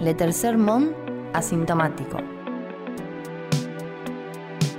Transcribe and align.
Le 0.00 0.14
Tercer 0.14 0.56
Mont 0.56 0.92
Asintomático. 1.34 2.18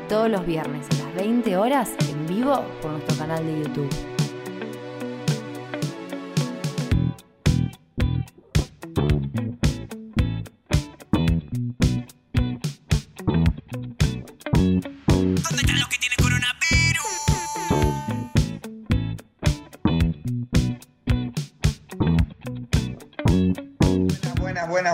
Todos 0.08 0.30
los 0.30 0.46
viernes 0.46 0.88
a 0.92 1.04
las 1.04 1.16
20 1.16 1.58
horas 1.58 1.92
en 2.10 2.26
vivo 2.26 2.64
por 2.82 2.92
nuestro 2.92 3.18
canal 3.18 3.46
de 3.46 3.64
YouTube. 3.64 4.19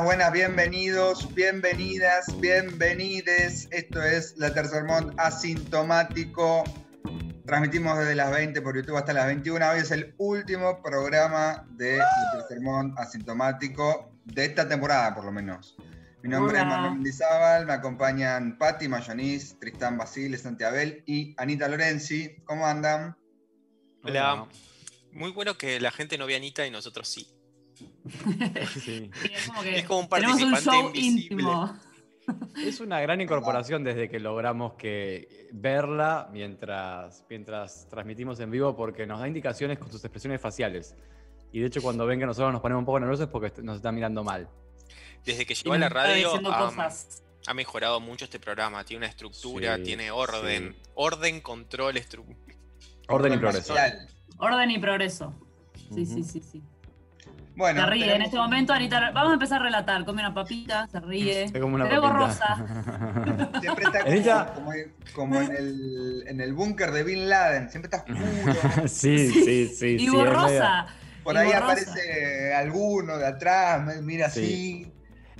Buenas, 0.06 0.32
bienvenidos, 0.32 1.34
bienvenidas, 1.34 2.40
bienvenides. 2.40 3.68
Esto 3.72 4.04
es 4.04 4.38
La 4.38 4.54
Tercermont 4.54 5.20
Asintomático. 5.20 6.64
Transmitimos 7.48 7.98
desde 7.98 8.14
las 8.14 8.30
20 8.30 8.62
por 8.62 8.76
YouTube 8.76 8.98
hasta 8.98 9.14
las 9.14 9.26
21. 9.26 9.68
Hoy 9.68 9.80
es 9.80 9.90
el 9.90 10.14
último 10.20 10.80
programa 10.84 11.66
de 11.72 11.98
La 11.98 12.32
Tercermont 12.34 12.96
Asintomático 13.00 14.12
de 14.26 14.46
esta 14.46 14.70
temporada, 14.70 15.16
por 15.16 15.26
lo 15.26 15.32
menos. 15.32 15.76
Mi 16.22 16.30
nombre 16.30 16.60
es. 16.60 16.66
Manuel 16.66 16.94
Mendizábal, 16.94 17.66
me 17.66 17.74
acompañan 17.74 18.60
Patti 18.60 18.88
Mayonis, 18.88 19.60
Tristán 19.60 19.98
Basile, 19.98 20.38
Santiabel 20.38 21.02
y 21.08 21.34
Anita 21.38 21.68
Lorenzi. 21.68 22.36
¿Cómo 22.46 22.68
andan? 22.68 23.18
Hola. 24.04 24.48
Muy 25.12 25.32
bueno 25.32 25.58
que 25.58 25.80
la 25.80 25.90
gente 25.90 26.20
no 26.20 26.28
vea 26.28 26.36
a 26.36 26.38
Anita 26.38 26.68
y 26.68 26.70
nosotros 26.70 27.08
sí. 27.08 27.35
Sí, 28.74 28.80
Sí. 28.80 29.12
es 29.34 29.48
como 29.48 29.62
que 29.62 29.80
Es 29.80 29.86
como 29.86 30.00
un 30.02 30.10
tenemos 30.10 30.42
un 30.42 30.52
participante 30.52 30.62
show 30.62 30.92
invisible. 30.96 31.24
íntimo. 31.42 31.80
Es 32.66 32.80
una 32.80 33.00
gran 33.02 33.22
incorporación 33.22 33.84
desde 33.84 34.10
que 34.10 34.20
logramos 34.20 34.74
que 34.74 35.48
verla 35.54 36.28
mientras, 36.34 37.24
mientras 37.30 37.88
transmitimos 37.88 38.40
en 38.40 38.50
vivo 38.50 38.76
porque 38.76 39.06
nos 39.06 39.20
da 39.20 39.28
indicaciones 39.28 39.78
con 39.78 39.92
sus 39.92 40.04
expresiones 40.04 40.42
faciales. 40.42 40.96
Y 41.52 41.60
de 41.60 41.68
hecho 41.68 41.82
cuando 41.84 42.06
ven 42.08 42.20
que 42.20 42.26
nosotros 42.26 42.52
nos 42.52 42.62
ponemos 42.62 42.82
un 42.82 42.86
poco 42.86 43.00
nerviosos 43.00 43.26
es 43.28 43.32
porque 43.32 43.54
nos 43.62 43.76
están 43.78 43.94
mirando 43.94 44.24
mal. 44.24 44.50
Desde 45.24 45.46
que 45.46 45.54
llegó 45.54 45.74
a 45.74 45.78
la 45.78 45.90
radio 45.90 46.32
ha, 47.48 47.54
mejorado 47.54 48.00
mucho 48.00 48.26
este 48.26 48.40
programa. 48.40 48.84
Tiene 48.84 49.02
una 49.06 49.08
estructura, 49.08 49.78
Sí, 49.78 49.84
tiene 49.84 50.10
orden. 50.10 50.74
sí. 50.74 50.82
Orden, 50.96 51.42
control, 51.42 51.98
estructura. 51.98 52.56
Orden 53.08 53.34
y 53.34 53.38
progreso. 53.38 53.76
Orden 54.40 54.72
y 54.72 54.80
progreso. 54.80 55.34
Sí, 55.94 56.08
sí, 56.08 56.24
sí, 56.24 56.40
sí. 56.42 56.64
Bueno, 57.56 57.82
se 57.82 57.90
ríe. 57.90 58.16
En 58.16 58.22
este 58.22 58.38
momento, 58.38 58.74
Anita, 58.74 59.12
vamos 59.12 59.32
a 59.32 59.34
empezar 59.34 59.62
a 59.62 59.66
relatar. 59.66 60.04
Come 60.06 60.22
una 60.22 60.34
papita, 60.34 60.88
se 60.88 61.00
ríe. 61.00 61.44
Es 61.44 61.52
como 61.54 61.76
una 61.76 62.00
borrosa. 62.00 62.66
Siempre 63.62 63.86
está 63.86 64.00
Anita. 64.02 64.54
como, 65.14 65.42
en 65.42 65.56
el, 65.56 66.24
en 66.28 66.42
el 66.42 66.54
búnker 66.54 66.92
de 66.92 67.04
Bin 67.04 67.30
Laden, 67.30 67.70
siempre 67.70 67.90
está 67.94 67.98
oscuro. 67.98 68.88
sí, 68.88 69.30
sí, 69.30 69.68
sí. 69.68 69.88
y 69.88 70.00
sí, 70.00 70.10
borrosa. 70.10 70.88
Por 71.24 71.36
y 71.36 71.38
ahí 71.38 71.46
borrosa. 71.48 71.64
aparece 71.66 72.54
alguno 72.54 73.18
de 73.18 73.28
atrás, 73.28 74.02
mira 74.02 74.28
así. 74.28 74.92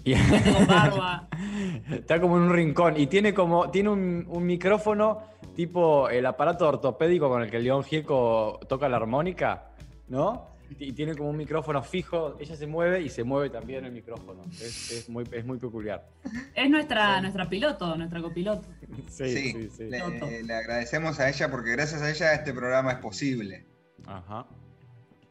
Y-. 0.04 0.14
Está 1.92 2.22
como 2.22 2.38
en 2.38 2.44
un 2.44 2.54
rincón 2.54 2.94
y 2.96 3.08
tiene 3.08 3.34
como 3.34 3.72
tiene 3.72 3.90
un, 3.90 4.24
un 4.30 4.46
micrófono 4.46 5.24
tipo 5.56 6.10
el 6.10 6.28
aparato 6.28 6.68
ortopédico 6.68 7.28
con 7.28 7.42
el 7.42 7.50
que 7.50 7.58
el 7.58 7.64
León 7.64 7.84
Gieco 7.84 8.60
toca 8.70 8.88
la 8.88 8.98
armónica, 8.98 9.70
¿no? 10.08 10.55
Y 10.80 10.92
tiene 10.94 11.16
como 11.16 11.30
un 11.30 11.38
micrófono 11.38 11.82
fijo, 11.84 12.38
ella 12.40 12.56
se 12.56 12.68
mueve 12.68 13.02
y 13.02 13.10
se 13.10 13.24
mueve 13.24 13.50
también 13.50 13.86
el 13.86 13.92
micrófono. 13.92 14.42
Es, 14.52 14.92
es 14.92 15.10
muy, 15.10 15.24
es 15.32 15.46
muy 15.46 15.58
peculiar. 15.58 16.08
Es 16.54 16.70
nuestra, 16.70 17.22
nuestra 17.22 17.48
piloto, 17.48 17.96
nuestra 17.96 18.22
copiloto. 18.22 18.68
Sí, 19.10 19.30
Sí, 19.30 19.52
sí, 19.52 19.70
sí. 19.70 19.84
Le, 20.44 20.54
agradecemos 20.54 21.20
a 21.20 21.30
ella 21.30 21.50
porque 21.52 21.72
gracias 21.72 22.02
a 22.02 22.10
ella 22.10 22.34
este 22.34 22.54
programa 22.54 22.94
es 22.94 22.98
posible. 23.00 23.66
Ajá. 24.06 24.48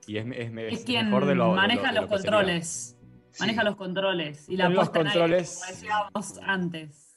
Y 0.06 0.18
es, 0.18 0.26
es, 0.26 0.52
es 0.56 0.72
Es 0.80 0.84
quien 0.84 1.06
mejor 1.06 1.26
de 1.26 1.34
lo 1.34 1.44
de 1.44 1.50
lo- 1.50 1.56
maneja 1.56 1.88
de 1.88 1.94
lo 1.94 2.00
los 2.02 2.10
que 2.10 2.16
sería. 2.18 2.30
controles. 2.32 2.96
Sí. 3.32 3.40
Maneja 3.40 3.64
los 3.64 3.76
controles. 3.76 4.48
Y 4.48 4.56
la 4.56 4.68
los 4.68 4.76
puesta 4.88 5.00
en 5.00 5.06
aire, 5.08 5.20
controles. 5.20 5.58
como 5.60 5.72
decíamos 5.72 6.38
antes. 6.46 7.16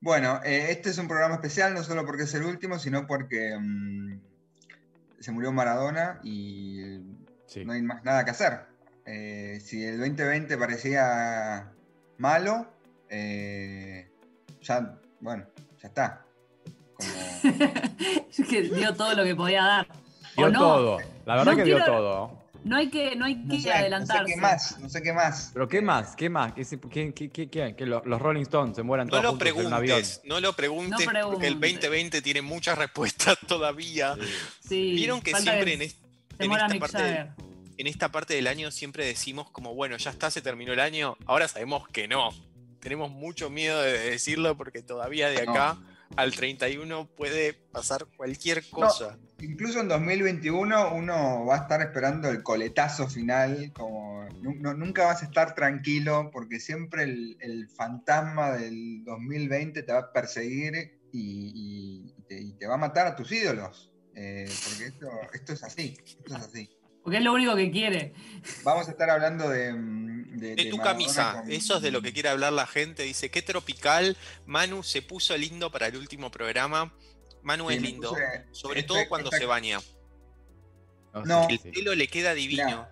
Bueno, 0.00 0.40
eh, 0.44 0.66
este 0.70 0.90
es 0.90 0.98
un 0.98 1.08
programa 1.08 1.36
especial 1.36 1.72
no 1.72 1.82
solo 1.82 2.04
porque 2.04 2.24
es 2.24 2.34
el 2.34 2.42
último, 2.44 2.78
sino 2.78 3.06
porque 3.06 3.56
mm, 3.58 4.18
se 5.24 5.32
murió 5.32 5.52
Maradona 5.52 6.20
y 6.22 7.00
Sí. 7.46 7.64
no 7.64 7.72
hay 7.72 7.82
más 7.82 8.04
nada 8.04 8.24
que 8.24 8.30
hacer. 8.30 8.60
Eh, 9.06 9.58
si 9.64 9.82
el 9.84 9.98
2020 9.98 10.56
parecía 10.58 11.72
malo, 12.18 12.66
eh, 13.08 14.10
ya, 14.60 14.98
bueno, 15.20 15.46
ya 15.80 15.88
está. 15.88 16.24
Como- 16.94 17.10
Es 18.30 18.48
que 18.48 18.62
dio 18.62 18.94
todo 18.94 19.14
lo 19.14 19.24
que 19.24 19.34
podía 19.34 19.62
dar. 19.62 19.86
Dio 20.36 20.46
¿O 20.46 20.50
no? 20.50 20.58
todo. 20.58 20.98
La 21.24 21.36
verdad 21.36 21.52
No 21.52 21.56
que 21.58 21.64
dio 21.64 21.76
quiero- 21.76 21.92
todo. 21.92 22.43
No 22.64 22.76
hay 22.76 22.88
que, 22.88 23.14
no 23.14 23.26
hay 23.26 23.34
no 23.36 23.54
que 23.54 23.60
sé, 23.60 23.90
no 23.90 24.06
sé 24.06 24.14
qué 24.26 24.36
más, 24.36 24.78
no 24.80 24.88
sé 24.88 25.02
qué 25.02 25.12
más. 25.12 25.50
Pero 25.52 25.68
¿qué 25.68 25.82
más? 25.82 26.16
¿Qué 26.16 26.28
más? 26.30 26.52
¿Qué, 26.54 26.64
qué- 26.64 27.12
qué- 27.14 27.30
qué- 27.30 27.50
qué- 27.50 27.74
que 27.76 27.86
los, 27.86 28.02
Rolling 28.04 28.42
Stones 28.42 28.74
se 28.76 28.82
mueran 28.82 29.06
No 29.06 29.10
todos 29.10 29.24
lo 29.24 29.30
juntos 29.32 29.48
en 29.48 29.66
un 29.66 29.72
avión? 29.74 29.96
preguntes, 29.98 30.20
no 30.24 30.40
lo 30.40 30.52
preguntes, 30.54 30.90
No 31.06 31.12
porque 31.12 31.46
el 31.46 31.58
preguntes. 31.58 31.74
2020 31.82 32.22
tiene 32.22 32.40
muchas 32.42 32.78
respuestas 32.78 33.36
todavía. 33.46 34.16
Sí, 34.66 34.92
Vieron 34.92 35.20
que 35.20 35.34
siempre 35.34 35.74
en, 35.74 35.82
es- 35.82 35.96
esta 36.38 36.78
parte 36.78 36.98
Jagger. 36.98 37.28
en 37.76 37.86
esta 37.86 38.08
parte 38.10 38.34
del 38.34 38.46
año 38.46 38.70
siempre 38.70 39.04
decimos 39.04 39.50
como, 39.50 39.74
bueno, 39.74 39.96
ya 39.98 40.10
está, 40.10 40.30
se 40.30 40.40
terminó 40.40 40.72
el 40.72 40.80
año, 40.80 41.16
ahora 41.26 41.46
sabemos 41.48 41.86
que 41.88 42.08
no. 42.08 42.30
Tenemos 42.80 43.10
mucho 43.10 43.50
miedo 43.50 43.80
de 43.82 44.10
decirlo 44.10 44.56
porque 44.56 44.82
todavía 44.82 45.28
de 45.28 45.44
No. 45.46 45.52
Al 46.16 46.32
31 46.34 47.08
puede 47.16 47.54
pasar 47.72 48.06
cualquier 48.16 48.68
cosa. 48.70 49.18
Incluso 49.40 49.80
en 49.80 49.88
2021 49.88 50.94
uno 50.94 51.44
va 51.46 51.56
a 51.56 51.58
estar 51.62 51.80
esperando 51.82 52.28
el 52.30 52.42
coletazo 52.42 53.08
final, 53.08 53.72
como 53.74 54.28
no- 54.40 54.74
nunca 54.74 55.06
vas 55.06 55.22
a 55.22 55.26
estar 55.26 55.54
tranquilo 55.54 56.30
porque 56.32 56.60
siempre 56.60 57.02
el, 57.02 57.36
el 57.40 57.68
fantasma 57.68 58.52
del 58.52 59.02
2020 59.04 59.82
te 59.82 59.92
va 59.92 59.98
a 59.98 60.12
perseguir 60.12 60.98
y, 61.12 62.04
y 62.12 62.22
te, 62.28 62.40
y 62.40 62.52
te 62.52 62.66
va 62.66 62.74
a 62.74 62.78
matar 62.78 63.06
a 63.08 63.16
tus 63.16 63.30
ídolos. 63.32 63.90
Eh, 64.14 64.48
porque 64.68 64.86
esto, 64.86 65.08
esto 65.32 65.52
es 65.54 65.64
así, 65.64 65.96
esto 66.04 66.36
es 66.36 66.42
así. 66.44 66.70
Porque 67.04 67.18
es 67.18 67.22
lo 67.22 67.32
único 67.34 67.54
que 67.54 67.70
quiere. 67.70 68.14
Vamos 68.64 68.88
a 68.88 68.90
estar 68.90 69.08
hablando 69.10 69.48
de... 69.48 69.72
mm, 69.72 70.14
De, 70.38 70.48
De 70.48 70.54
de 70.56 70.64
tu 70.70 70.78
Maradona 70.78 70.82
camisa, 70.98 71.40
con- 71.42 71.52
eso 71.52 71.76
es 71.76 71.82
de 71.82 71.90
lo 71.92 72.02
que 72.02 72.12
quiere 72.12 72.28
hablar 72.30 72.52
la 72.52 72.66
gente. 72.66 73.04
Dice, 73.04 73.30
qué 73.30 73.40
tropical. 73.42 74.16
Manu 74.46 74.82
se 74.82 75.00
puso 75.02 75.36
lindo 75.36 75.70
para 75.70 75.86
el 75.86 75.96
último 75.96 76.30
programa. 76.30 76.92
Manu 77.42 77.68
Sí, 77.68 77.76
es 77.76 77.82
lindo, 77.82 78.08
puse 78.10 78.22
sobre 78.52 78.82
todo 78.82 78.98
cuando 79.08 79.28
esta- 79.28 79.38
se 79.38 79.46
baña. 79.46 79.78
No. 81.24 81.46
El 81.48 81.60
pelo 81.60 81.94
le 81.94 82.08
queda 82.08 82.34
divino. 82.34 82.64
Mirá, 82.64 82.90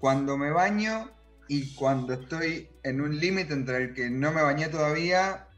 cuando 0.00 0.36
me 0.36 0.50
baño 0.50 1.10
y 1.48 1.74
cuando 1.74 2.12
estoy 2.14 2.68
en 2.82 3.00
un 3.00 3.18
límite 3.18 3.52
entre 3.54 3.76
el 3.78 3.94
que 3.94 4.10
no 4.10 4.32
me 4.32 4.42
bañé 4.42 4.68
todavía, 4.68 5.48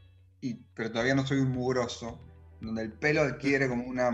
y, 0.41 0.55
pero 0.75 0.91
todavía 0.91 1.15
no 1.15 1.25
soy 1.27 1.39
un 1.39 1.51
mugroso, 1.51 2.19
donde 2.63 2.83
el 2.83 2.91
pelo 2.93 3.21
adquiere 3.21 3.67
como 3.67 3.83
una 3.83 4.09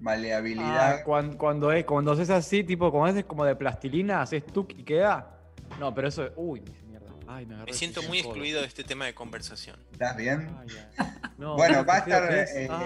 maleabilidad. 0.00 0.94
Ah, 0.96 1.02
cuando, 1.04 1.38
cuando, 1.38 1.72
es, 1.72 1.84
cuando 1.84 2.12
haces 2.12 2.28
así, 2.30 2.64
tipo, 2.64 2.90
cuando 2.90 3.18
es 3.20 3.24
como 3.26 3.44
de 3.44 3.54
plastilina, 3.56 4.20
haces 4.22 4.44
tuk 4.46 4.72
y 4.76 4.82
queda. 4.82 5.38
No, 5.78 5.94
pero 5.94 6.08
eso 6.08 6.24
es. 6.24 6.32
Uy, 6.36 6.60
mierda. 6.88 7.06
Ay, 7.26 7.46
me 7.46 7.56
Me 7.64 7.72
siento 7.72 8.02
muy 8.02 8.18
excluido 8.18 8.60
de 8.60 8.66
este 8.66 8.84
tema 8.84 9.06
de 9.06 9.14
conversación. 9.14 9.76
¿Estás 9.92 10.16
bien? 10.16 10.48
Ay, 10.60 10.68
ay. 10.98 11.06
No, 11.38 11.54
bueno, 11.56 11.84
va 11.84 11.94
a 11.94 11.98
estar, 11.98 12.28
eh, 12.34 12.68
Ah. 12.70 12.82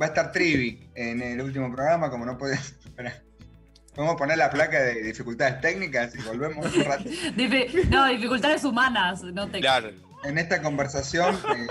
va 0.00 0.06
a 0.06 0.08
estar 0.08 0.32
Trivi 0.32 0.88
en 0.94 1.20
el 1.22 1.40
último 1.40 1.70
programa, 1.72 2.10
como 2.10 2.24
no 2.26 2.36
puedes. 2.38 2.76
Vamos 3.96 4.14
a 4.14 4.16
poner 4.16 4.38
la 4.38 4.48
placa 4.48 4.80
de 4.82 5.02
dificultades 5.02 5.60
técnicas 5.60 6.14
y 6.14 6.22
volvemos 6.22 6.74
un 6.74 6.84
rato. 6.84 7.04
Difi- 7.36 7.88
no, 7.90 8.06
dificultades 8.06 8.64
humanas. 8.64 9.22
No 9.22 9.46
te... 9.50 9.60
Claro, 9.60 9.90
En 10.24 10.38
esta 10.38 10.62
conversación, 10.62 11.34
eh, 11.54 11.66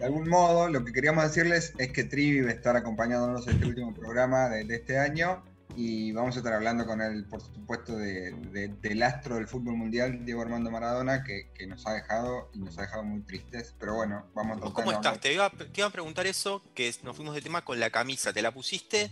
de 0.00 0.06
algún 0.06 0.28
modo, 0.28 0.68
lo 0.68 0.84
que 0.84 0.92
queríamos 0.92 1.24
decirles 1.24 1.72
es 1.78 1.92
que 1.92 2.04
Trivi 2.04 2.40
va 2.40 2.50
a 2.50 2.54
estar 2.54 2.76
acompañándonos 2.76 3.46
en 3.46 3.54
este 3.54 3.66
último 3.66 3.94
programa 3.94 4.48
de, 4.48 4.64
de 4.64 4.76
este 4.76 4.98
año 4.98 5.44
y 5.76 6.10
vamos 6.12 6.34
a 6.34 6.38
estar 6.40 6.52
hablando 6.52 6.84
con 6.86 7.00
él, 7.00 7.26
por 7.26 7.40
supuesto, 7.40 7.96
de- 7.96 8.32
de- 8.32 8.68
del 8.68 9.02
astro 9.02 9.36
del 9.36 9.46
fútbol 9.46 9.76
mundial, 9.76 10.24
Diego 10.24 10.42
Armando 10.42 10.70
Maradona, 10.70 11.22
que, 11.22 11.50
que 11.54 11.66
nos 11.66 11.86
ha 11.86 11.92
dejado 11.92 12.50
y 12.54 12.58
nos 12.58 12.76
ha 12.78 12.82
dejado 12.82 13.04
muy 13.04 13.20
tristes. 13.22 13.74
Pero 13.78 13.94
bueno, 13.94 14.26
vamos 14.34 14.56
a 14.56 14.60
¿Vos 14.60 14.74
tratar 14.74 14.84
cómo 14.84 14.96
estás? 14.96 15.20
Te 15.20 15.32
iba, 15.32 15.44
a- 15.46 15.50
te 15.50 15.70
iba 15.80 15.86
a 15.86 15.90
preguntar 15.92 16.26
eso, 16.26 16.62
que 16.74 16.92
nos 17.04 17.14
fuimos 17.14 17.34
de 17.34 17.42
tema 17.42 17.62
con 17.64 17.78
la 17.78 17.90
camisa. 17.90 18.32
¿Te 18.32 18.42
la 18.42 18.50
pusiste 18.52 19.10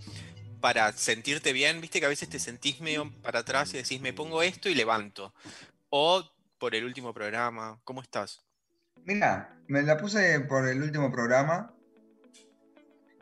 para 0.60 0.90
sentirte 0.92 1.52
bien? 1.52 1.80
Viste 1.80 2.00
que 2.00 2.06
a 2.06 2.10
veces 2.10 2.28
te 2.28 2.38
sentís 2.40 2.80
medio 2.80 3.12
para 3.22 3.40
atrás 3.40 3.72
y 3.74 3.76
decís, 3.76 4.00
me 4.00 4.12
pongo 4.12 4.42
esto 4.42 4.68
y 4.68 4.74
levanto. 4.74 5.32
O 5.90 6.24
por 6.58 6.74
el 6.74 6.84
último 6.84 7.14
programa. 7.14 7.78
¿Cómo 7.84 8.02
estás? 8.02 8.40
Mira, 9.04 9.56
me 9.68 9.82
la 9.82 9.96
puse 9.96 10.40
por 10.40 10.66
el 10.68 10.82
último 10.82 11.10
programa 11.12 11.72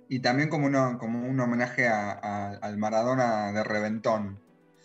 y 0.08 0.20
también 0.20 0.48
como, 0.48 0.66
uno, 0.66 0.98
como 0.98 1.20
un 1.26 1.38
homenaje 1.40 1.88
a- 1.88 2.12
a- 2.12 2.50
al 2.62 2.78
Maradona 2.78 3.52
de 3.52 3.64
Reventón. 3.64 4.38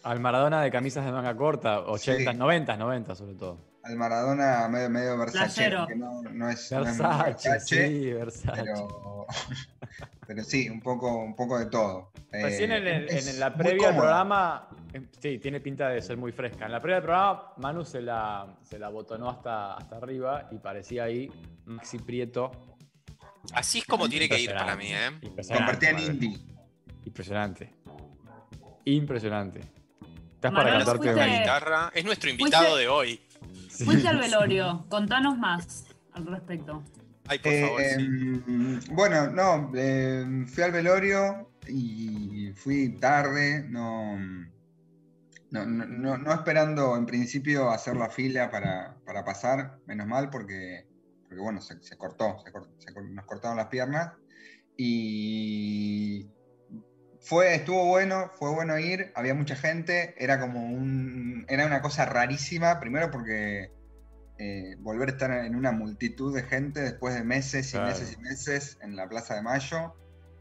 Al 0.03 0.19
Maradona 0.19 0.63
de 0.63 0.71
camisas 0.71 1.05
de 1.05 1.11
manga 1.11 1.35
corta, 1.37 1.81
80, 1.81 2.31
Sí. 2.31 2.37
90, 2.37 2.75
90 2.77 3.15
sobre 3.15 3.35
todo. 3.35 3.69
al 3.83 3.95
Maradona 3.97 4.67
medio, 4.67 4.89
medio 4.91 5.17
Versace, 5.17 5.71
que 5.87 5.95
no, 5.95 6.21
no 6.21 6.49
es, 6.49 6.71
no 6.71 6.81
es 6.83 6.97
muy 6.99 7.07
Versace, 7.07 7.49
Versace, 7.49 7.87
sí, 7.87 8.13
Versace. 8.13 8.61
pero, 8.63 9.25
pero 10.27 10.43
sí, 10.43 10.69
un 10.69 10.79
poco, 10.81 11.15
un 11.23 11.35
poco 11.35 11.57
de 11.57 11.65
todo. 11.67 12.11
Recién 12.31 12.71
Eh, 12.71 13.07
en, 13.09 13.27
en 13.27 13.39
la 13.39 13.53
previa 13.55 13.87
del 13.87 13.97
programa, 13.97 14.69
sí, 15.19 15.37
tiene 15.39 15.59
pinta 15.59 15.89
de 15.89 16.01
ser 16.01 16.17
muy 16.17 16.31
fresca. 16.31 16.65
En 16.65 16.71
la 16.71 16.79
previa 16.79 16.95
del 16.97 17.03
programa, 17.03 17.53
Manu 17.57 17.83
se 17.85 18.01
la, 18.01 18.57
se 18.63 18.77
la 18.79 18.89
botonó 18.89 19.29
hasta, 19.29 19.75
hasta 19.75 19.97
arriba 19.97 20.47
y 20.51 20.57
parecía 20.57 21.03
ahí 21.05 21.31
Maxi 21.65 21.99
Prieto. 21.99 22.51
Así 23.53 23.79
es 23.79 23.85
como 23.85 24.07
tiene 24.07 24.29
que 24.29 24.39
ir 24.39 24.53
para 24.53 24.75
mí, 24.75 24.87
¿eh? 24.87 25.07
Impresionante, 25.21 25.53
Compartían 25.55 25.99
indie. 25.99 26.37
Impresionante. 27.05 27.73
Impresionante. 28.85 29.59
¿Estás 30.35 30.51
para 30.53 30.71
cantarte 30.71 31.09
fuiste- 31.09 31.13
una 31.13 31.39
guitarra 31.39 31.91
es 31.93 32.05
nuestro 32.05 32.29
invitado 32.29 32.75
de 32.77 32.87
hoy. 32.87 33.21
Sí. 33.69 33.85
Fuiste 33.85 34.07
al 34.07 34.17
velorio, 34.19 34.85
contanos 34.89 35.37
más 35.37 35.85
al 36.13 36.25
respecto. 36.27 36.83
Ay, 37.27 37.39
por 37.39 37.53
favor, 37.53 37.81
Eh, 37.81 37.95
sí. 37.97 38.91
Bueno, 38.91 39.29
no, 39.29 39.71
eh, 39.75 40.45
fui 40.47 40.63
al 40.63 40.71
velorio 40.71 41.49
y 41.67 42.51
fui 42.55 42.89
tarde, 42.99 43.63
no, 43.69 44.17
no, 45.51 45.65
no, 45.65 46.17
no- 46.17 46.33
esperando 46.33 46.95
en 46.97 47.05
principio 47.05 47.69
hacer 47.69 47.95
la 47.95 48.09
fila 48.09 48.49
para, 48.49 48.97
para 49.05 49.23
pasar, 49.23 49.79
menos 49.85 50.07
mal, 50.07 50.29
porque, 50.29 50.87
porque 51.27 51.41
bueno, 51.41 51.61
se, 51.61 51.81
se 51.83 51.97
cortó, 51.97 52.37
se 52.79 52.91
nos 52.93 53.25
cortaron 53.25 53.57
las 53.57 53.67
piernas 53.67 54.13
y 54.77 56.31
fue, 57.19 57.53
estuvo 57.53 57.85
bueno, 57.85 58.31
fue 58.35 58.51
bueno 58.51 58.79
ir, 58.79 59.11
había 59.15 59.35
mucha 59.35 59.55
gente, 59.55 60.15
era 60.17 60.39
como 60.39 60.65
un, 60.65 61.45
era 61.49 61.65
una 61.67 61.81
cosa 61.81 62.05
rarísima, 62.05 62.79
primero 62.79 63.11
porque 63.11 63.69
eh, 64.39 64.75
volver 64.79 65.09
a 65.09 65.11
estar 65.11 65.31
en 65.45 65.55
una 65.55 65.71
multitud 65.71 66.33
de 66.35 66.43
gente 66.43 66.81
después 66.81 67.13
de 67.13 67.23
meses 67.23 67.69
y 67.69 67.71
Claro. 67.73 67.87
meses 67.89 68.13
y 68.17 68.21
meses 68.21 68.77
en 68.81 68.95
la 68.95 69.07
Plaza 69.07 69.35
de 69.35 69.43
Mayo. 69.43 69.93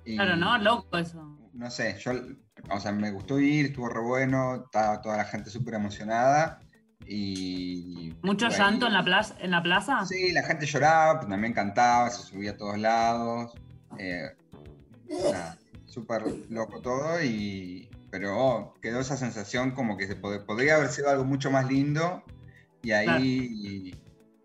Y, 0.04 0.16
Claro, 0.16 0.36
¿no? 0.36 0.58
Loco 0.58 0.98
eso. 0.98 1.36
No 1.52 1.70
sé, 1.70 1.96
yo, 1.98 2.12
o 2.70 2.80
sea, 2.80 2.92
me 2.92 3.10
gustó 3.10 3.38
ir, 3.40 3.66
estuvo 3.66 3.88
re 3.88 4.00
bueno, 4.00 4.62
estaba 4.64 5.00
toda 5.02 5.16
la 5.18 5.24
gente 5.24 5.50
súper 5.50 5.74
emocionada 5.74 6.60
y... 7.06 8.14
¿Mucho 8.22 8.46
bueno, 8.46 8.64
llanto 8.64 8.86
en 8.86 8.92
la, 8.92 9.04
plaza, 9.04 9.34
en 9.40 9.50
la 9.50 9.62
plaza? 9.62 10.04
Sí, 10.06 10.32
la 10.32 10.42
gente 10.44 10.64
lloraba, 10.66 11.18
pero 11.20 11.30
también 11.30 11.52
cantaba, 11.52 12.08
se 12.10 12.22
subía 12.22 12.52
a 12.52 12.56
todos 12.56 12.78
lados. 12.78 13.52
eh, 13.98 14.30
súper 15.86 16.22
loco 16.48 16.80
todo, 16.80 17.22
y, 17.22 17.90
pero 18.10 18.38
oh, 18.38 18.74
quedó 18.80 19.00
esa 19.00 19.16
sensación 19.16 19.72
como 19.72 19.96
que 19.96 20.06
se 20.06 20.20
pod- 20.20 20.46
podría 20.46 20.76
haber 20.76 20.88
sido 20.88 21.10
algo 21.10 21.24
mucho 21.24 21.50
más 21.50 21.66
lindo 21.68 22.22
y 22.82 22.92
ahí 22.92 23.92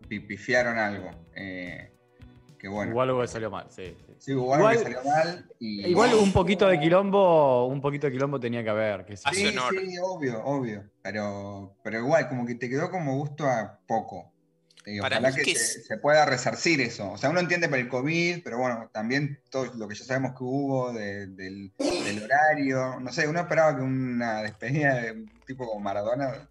pi- 0.08 0.20
pifiaron 0.20 0.76
algo. 0.78 1.10
eh, 1.36 1.92
que 2.58 2.68
bueno, 2.68 2.90
Igual 2.90 3.10
algo 3.10 3.20
que 3.22 3.28
salió 3.28 3.50
mal, 3.50 3.66
sí. 3.70 3.96
Sí. 4.18 4.24
sí, 4.26 4.34
hubo 4.34 4.54
algo 4.54 4.68
que 4.68 4.74
igual- 4.74 4.84
salió 4.94 5.10
mal. 5.10 5.50
Y, 5.58 5.86
Igual 5.86 6.14
un 6.14 6.32
poquito 6.32 6.66
de 6.68 6.78
quilombo, 6.80 7.66
un 7.66 7.80
poquito 7.80 8.06
de 8.06 8.12
quilombo 8.12 8.38
tenía 8.40 8.62
que 8.62 8.70
haber. 8.70 9.04
Que 9.04 9.16
sí. 9.16 9.24
Sí, 9.32 9.54
obvio, 10.02 10.44
obvio. 10.44 10.84
Pero, 11.02 11.76
pero 11.82 11.98
igual, 11.98 12.28
como 12.28 12.44
que 12.46 12.54
te 12.56 12.68
quedó 12.68 12.90
como 12.90 13.16
gusto 13.16 13.46
a 13.46 13.78
poco. 13.86 14.32
Y 14.88 15.00
Para 15.00 15.16
ojalá 15.18 15.34
que 15.34 15.42
que 15.42 15.54
se, 15.56 15.96
pueda 15.98 16.24
resarcir 16.26 16.80
eso. 16.80 17.10
O 17.10 17.18
sea, 17.18 17.30
uno 17.30 17.40
entiende 17.40 17.68
por 17.68 17.78
el 17.78 17.88
COVID, 17.88 18.42
pero 18.44 18.58
bueno, 18.58 18.88
también 18.92 19.40
todo 19.50 19.64
lo 19.74 19.88
que 19.88 19.96
ya 19.96 20.04
sabemos 20.04 20.32
que 20.38 20.44
hubo 20.44 20.92
de- 20.92 21.26
del, 21.26 21.72
del 21.78 22.22
horario. 22.22 23.00
No 23.00 23.12
sé, 23.12 23.26
uno 23.26 23.40
esperaba 23.40 23.74
que 23.76 23.82
una 23.82 24.42
despedida 24.42 24.94
de 25.02 25.10
un 25.12 25.32
tipo 25.44 25.66
como 25.66 25.80
Maradona 25.80 26.48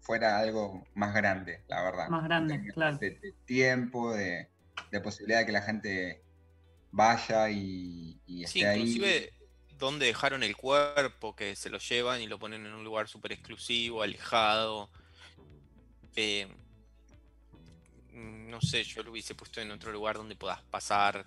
fuera 0.00 0.38
algo 0.38 0.82
más 0.94 1.14
grande, 1.14 1.60
la 1.68 1.82
verdad. 1.84 2.08
Más 2.08 2.24
grande, 2.24 2.58
De- 2.58 2.72
claro. 2.72 2.98
De, 2.98 3.10
de 3.10 3.32
tiempo, 3.44 4.12
de, 4.12 4.48
de 4.90 5.00
posibilidad 5.00 5.38
de 5.40 5.46
que 5.46 5.52
la 5.52 5.62
gente 5.62 6.22
vaya 6.98 7.48
y, 7.50 8.20
y 8.26 8.44
Sí, 8.46 8.60
esté 8.60 8.66
ahí. 8.66 8.80
inclusive 8.80 9.32
dónde 9.78 10.06
dejaron 10.06 10.42
el 10.42 10.56
cuerpo, 10.56 11.34
que 11.36 11.54
se 11.56 11.70
lo 11.70 11.78
llevan 11.78 12.20
y 12.20 12.26
lo 12.26 12.38
ponen 12.38 12.66
en 12.66 12.74
un 12.74 12.84
lugar 12.84 13.08
súper 13.08 13.32
exclusivo, 13.32 14.02
alejado. 14.02 14.90
Eh, 16.16 16.48
no 18.12 18.60
sé, 18.60 18.82
yo 18.84 19.02
lo 19.02 19.12
hubiese 19.12 19.34
puesto 19.34 19.60
en 19.60 19.70
otro 19.70 19.92
lugar 19.92 20.16
donde 20.16 20.34
puedas 20.34 20.60
pasar, 20.62 21.24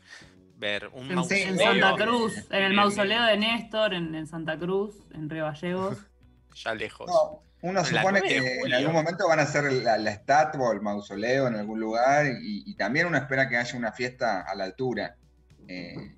ver 0.58 0.90
un 0.94 1.08
En, 1.10 1.16
mausoleo. 1.16 1.48
en 1.48 1.58
Santa. 1.58 1.96
Cruz, 1.96 2.34
en 2.52 2.64
el 2.64 2.74
mausoleo 2.74 3.24
de 3.24 3.38
Néstor, 3.38 3.94
en, 3.94 4.14
en 4.16 4.28
Santa 4.28 4.58
Cruz, 4.58 4.96
en 5.14 5.30
Río 5.30 5.46
Gallegos. 5.46 5.98
Ya 6.54 6.76
lejos. 6.76 7.08
No, 7.08 7.44
uno 7.62 7.86
supone 7.86 8.20
9 8.20 8.28
de 8.28 8.28
que 8.28 8.60
en 8.68 8.74
algún 8.74 8.92
momento 8.92 9.26
van 9.26 9.40
a 9.40 9.44
hacer 9.44 9.72
la, 9.72 9.98
la 9.98 10.12
estatua 10.12 10.68
o 10.68 10.74
el 10.74 10.82
mausoleo 10.82 11.48
en 11.48 11.56
algún 11.56 11.80
lugar 11.80 12.26
y, 12.26 12.64
y 12.70 12.76
también 12.76 13.08
uno 13.08 13.18
espera 13.18 13.48
que 13.48 13.56
haya 13.56 13.78
una 13.78 13.94
fiesta 13.94 14.42
a 14.42 14.54
la 14.54 14.66
altura. 14.66 15.16
Eh, 15.72 16.16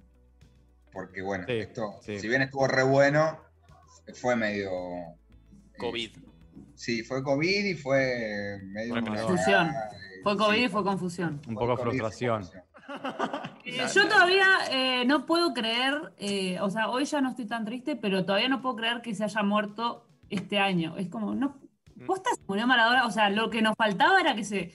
porque 0.92 1.22
bueno, 1.22 1.46
Sí, 1.48 1.54
esto, 1.54 1.96
sí. 2.02 2.20
si 2.20 2.28
bien 2.28 2.44
estuvo 2.44 2.68
re 2.68 2.84
bueno, 2.84 3.40
fue 4.14 4.36
medio... 4.36 4.70
eh, 4.72 5.78
COVID. 5.78 6.12
sí, 6.76 7.04
fue 7.04 7.24
COVID 7.24 7.66
y 7.66 7.74
fue 7.74 8.60
medio... 8.64 8.94
Confusión. 9.04 9.72
Fue 10.24 10.38
COVID 10.38 10.58
sí, 10.58 10.64
y 10.64 10.70
fue 10.70 10.84
confusión. 10.84 11.42
Un 11.48 11.56
poco 11.56 11.76
COVID, 11.76 11.82
frustración. 11.82 12.44
Eh, 13.66 13.86
yo 13.94 14.08
todavía 14.08 14.48
eh, 14.72 15.06
no 15.06 15.26
puedo 15.26 15.54
creer, 15.54 16.14
eh, 16.18 16.60
o 16.62 16.70
sea, 16.70 16.90
hoy 16.90 17.06
ya 17.06 17.22
no 17.22 17.30
estoy 17.30 17.46
tan 17.46 17.66
triste, 17.66 17.96
pero 17.96 18.26
todavía 18.26 18.50
no 18.50 18.62
puedo 18.62 18.76
creer 18.76 19.02
que 19.02 19.16
se 19.16 19.24
haya 19.24 19.44
muerto 19.44 20.06
este 20.30 20.60
año. 20.60 20.98
Es 20.98 21.10
como, 21.10 21.36
no, 21.36 21.60
posta 22.06 22.30
se 22.36 22.42
murió 22.48 22.68
Maradona, 22.68 23.06
o 23.06 23.12
sea, 23.12 23.30
lo 23.30 23.50
que 23.50 23.62
nos 23.62 23.76
faltaba 23.76 24.20
era 24.20 24.36
que 24.36 24.44
se, 24.44 24.74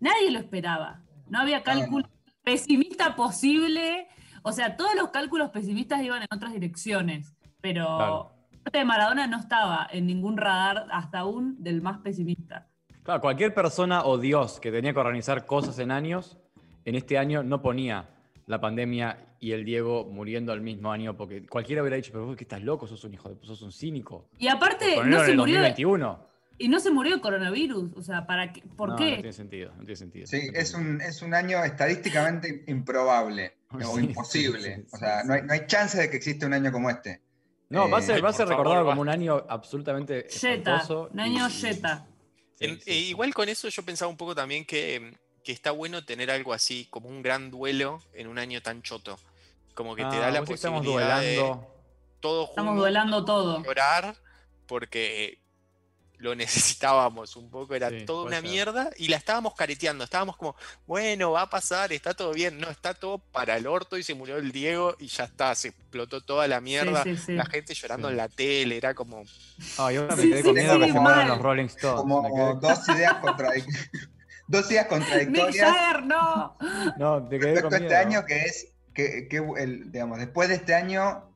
nadie 0.00 0.30
lo 0.30 0.38
esperaba. 0.38 1.02
No 1.28 1.40
había 1.40 1.62
cálculo 1.62 2.08
pesimista 2.54 3.14
posible, 3.14 4.08
o 4.42 4.52
sea, 4.52 4.76
todos 4.76 4.94
los 4.96 5.10
cálculos 5.10 5.50
pesimistas 5.50 6.02
iban 6.02 6.22
en 6.22 6.28
otras 6.34 6.52
direcciones, 6.52 7.34
pero 7.60 7.84
Claro. 7.96 8.32
la 8.50 8.58
muerte 8.58 8.78
de 8.78 8.84
Maradona 8.84 9.26
no 9.28 9.38
estaba 9.38 9.88
en 9.92 10.06
ningún 10.06 10.36
radar 10.36 10.86
hasta 10.90 11.20
aún 11.20 11.56
del 11.62 11.80
más 11.80 11.98
pesimista. 11.98 12.66
Claro, 13.04 13.20
cualquier 13.20 13.54
persona 13.54 14.04
o 14.04 14.18
Dios 14.18 14.58
que 14.60 14.70
tenía 14.72 14.92
que 14.92 14.98
organizar 14.98 15.46
cosas 15.46 15.78
en 15.78 15.90
años, 15.90 16.38
en 16.84 16.94
este 16.96 17.18
año 17.18 17.42
no 17.42 17.62
ponía 17.62 18.08
la 18.46 18.60
pandemia 18.60 19.26
y 19.38 19.52
el 19.52 19.64
Diego 19.64 20.06
muriendo 20.10 20.52
al 20.52 20.60
mismo 20.60 20.90
año, 20.90 21.16
porque 21.16 21.46
cualquiera 21.46 21.82
hubiera 21.82 21.96
dicho, 21.96 22.10
pero 22.12 22.26
vos 22.26 22.36
que 22.36 22.44
estás 22.44 22.62
loco, 22.62 22.86
sos 22.86 23.04
un 23.04 23.14
hijo 23.14 23.28
de 23.28 23.36
sos 23.46 23.62
un 23.62 23.70
cínico. 23.72 24.26
Y 24.38 24.48
aparte, 24.48 24.96
no 25.04 25.18
en 25.20 25.24
se 25.24 25.30
el 25.30 25.36
murió, 25.38 25.54
de- 25.60 25.68
2021. 25.68 26.29
Y 26.60 26.68
no 26.68 26.78
se 26.78 26.90
murió 26.90 27.16
de 27.16 27.20
coronavirus, 27.20 27.90
o 27.96 28.02
sea, 28.02 28.26
¿para 28.26 28.52
qué? 28.52 28.62
¿por 28.76 28.90
No, 28.90 28.96
qué? 28.96 29.10
No 29.10 29.16
tiene 29.16 29.32
sentido, 29.32 29.70
no 29.72 29.78
tiene 29.78 29.96
sentido. 29.96 30.26
Sí, 30.26 30.36
No 30.36 30.42
tiene 30.42 30.58
es 30.60 30.74
un, 30.74 31.00
es 31.00 31.22
un 31.22 31.34
año 31.34 31.64
estadísticamente 31.64 32.64
improbable 32.68 33.56
o 33.72 33.80
Sí, 33.96 34.00
imposible. 34.04 34.76
sí, 34.76 34.82
sí, 34.82 34.88
o 34.92 34.98
sea, 34.98 35.22
sí, 35.22 35.28
no 35.28 35.34
hay, 35.34 35.42
no 35.42 35.52
hay 35.52 35.66
chance 35.66 35.98
de 35.98 36.10
que 36.10 36.16
exista 36.18 36.46
un 36.46 36.52
año 36.54 36.70
como 36.70 36.90
este. 36.90 37.22
No, 37.70 37.88
va 37.88 37.98
a 37.98 38.00
Eh, 38.00 38.04
ser, 38.04 38.24
va 38.24 38.30
a 38.30 38.32
ser 38.32 38.46
favor, 38.48 38.64
recordado 38.64 38.84
como 38.86 39.00
un 39.00 39.08
año 39.08 39.44
absolutamente 39.48 40.26
Yeta, 40.28 40.76
espantoso 40.76 41.08
un 41.12 41.20
año 41.20 41.48
sí, 41.50 41.66
eh, 42.60 42.78
sí. 42.84 42.90
igual 43.08 43.32
con 43.32 43.48
eso 43.48 43.68
yo 43.68 43.82
pensaba 43.84 44.10
un 44.10 44.16
poco 44.16 44.34
también 44.34 44.64
que, 44.66 45.16
que 45.42 45.52
está 45.52 45.70
bueno 45.70 46.04
tener 46.04 46.30
algo 46.30 46.52
así, 46.52 46.86
como 46.90 47.08
un 47.08 47.22
gran 47.22 47.50
duelo 47.50 48.02
en 48.12 48.26
un 48.26 48.38
año 48.38 48.60
tan 48.60 48.82
choto. 48.82 49.18
Como 49.74 49.94
que 49.96 50.04
te 50.04 50.16
Ah, 50.16 50.20
da 50.20 50.30
la 50.30 50.40
vos 50.40 50.48
sí 50.48 50.54
estamos 50.54 50.80
posibilidad 50.84 51.20
de 51.20 51.36
duelando. 51.36 51.66
todos 52.20 52.48
Estamos 52.50 52.76
duelando 52.76 53.24
todo. 53.24 53.62
llorar 53.62 54.16
porque 54.66 55.39
lo 56.20 56.34
necesitábamos 56.34 57.34
un 57.36 57.50
poco, 57.50 57.74
era 57.74 57.90
Sí, 57.90 58.04
toda 58.06 58.26
una 58.26 58.40
ser. 58.40 58.48
mierda 58.50 58.90
y 58.96 59.08
la 59.08 59.16
estábamos 59.16 59.54
careteando, 59.54 60.04
estábamos 60.04 60.36
como, 60.36 60.54
bueno, 60.86 61.32
va 61.32 61.42
a 61.42 61.50
pasar, 61.50 61.92
está 61.92 62.14
todo 62.14 62.32
bien, 62.32 62.58
no, 62.58 62.68
está 62.70 62.94
todo 62.94 63.18
para 63.18 63.56
el 63.56 63.66
orto 63.66 63.96
y 63.98 64.02
se 64.02 64.14
murió 64.14 64.36
el 64.36 64.52
Diego 64.52 64.94
y 64.98 65.06
ya 65.08 65.24
está, 65.24 65.54
se 65.54 65.68
explotó 65.68 66.20
toda 66.20 66.46
la 66.48 66.60
mierda, 66.60 67.02
Sí, 67.04 67.16
sí, 67.16 67.22
sí. 67.26 67.32
la 67.32 67.46
gente 67.46 67.74
llorando 67.74 68.08
Sí. 68.08 68.12
en 68.12 68.16
la 68.18 68.28
tele, 68.28 68.76
era 68.76 68.94
como, 68.94 69.24
Ay, 69.78 69.96
ahora 69.96 70.14
me 70.16 70.22
Sí, 70.22 70.28
quedé 70.30 70.38
sí, 70.38 70.44
con 70.44 70.54
miedo 70.54 70.74
sí, 70.74 70.80
que 70.80 70.92
se 70.92 71.00
mueran 71.00 71.18
mal. 71.20 71.28
los 71.28 71.38
Rolling 71.38 71.64
Stones. 71.66 72.00
Como 72.00 72.22
me 72.22 72.30
dos 72.60 72.88
ideas 72.88 73.14
contradictorias. 73.14 73.90
dos 74.46 74.70
ideas 74.70 74.86
contradictorias 74.86 75.72
Jagger, 75.74 76.02
no. 76.06 76.56
No, 76.98 77.28
te 77.28 77.38
quedé 77.38 77.62
con 77.62 77.72
este 77.74 77.86
miedo. 77.86 77.98
año, 77.98 78.24
que 78.26 78.42
es 78.44 78.68
que, 78.94 79.28
que 79.28 79.36
el, 79.58 79.90
digamos, 79.92 80.18
después 80.18 80.48
de 80.48 80.56
este 80.56 80.74
año 80.74 81.29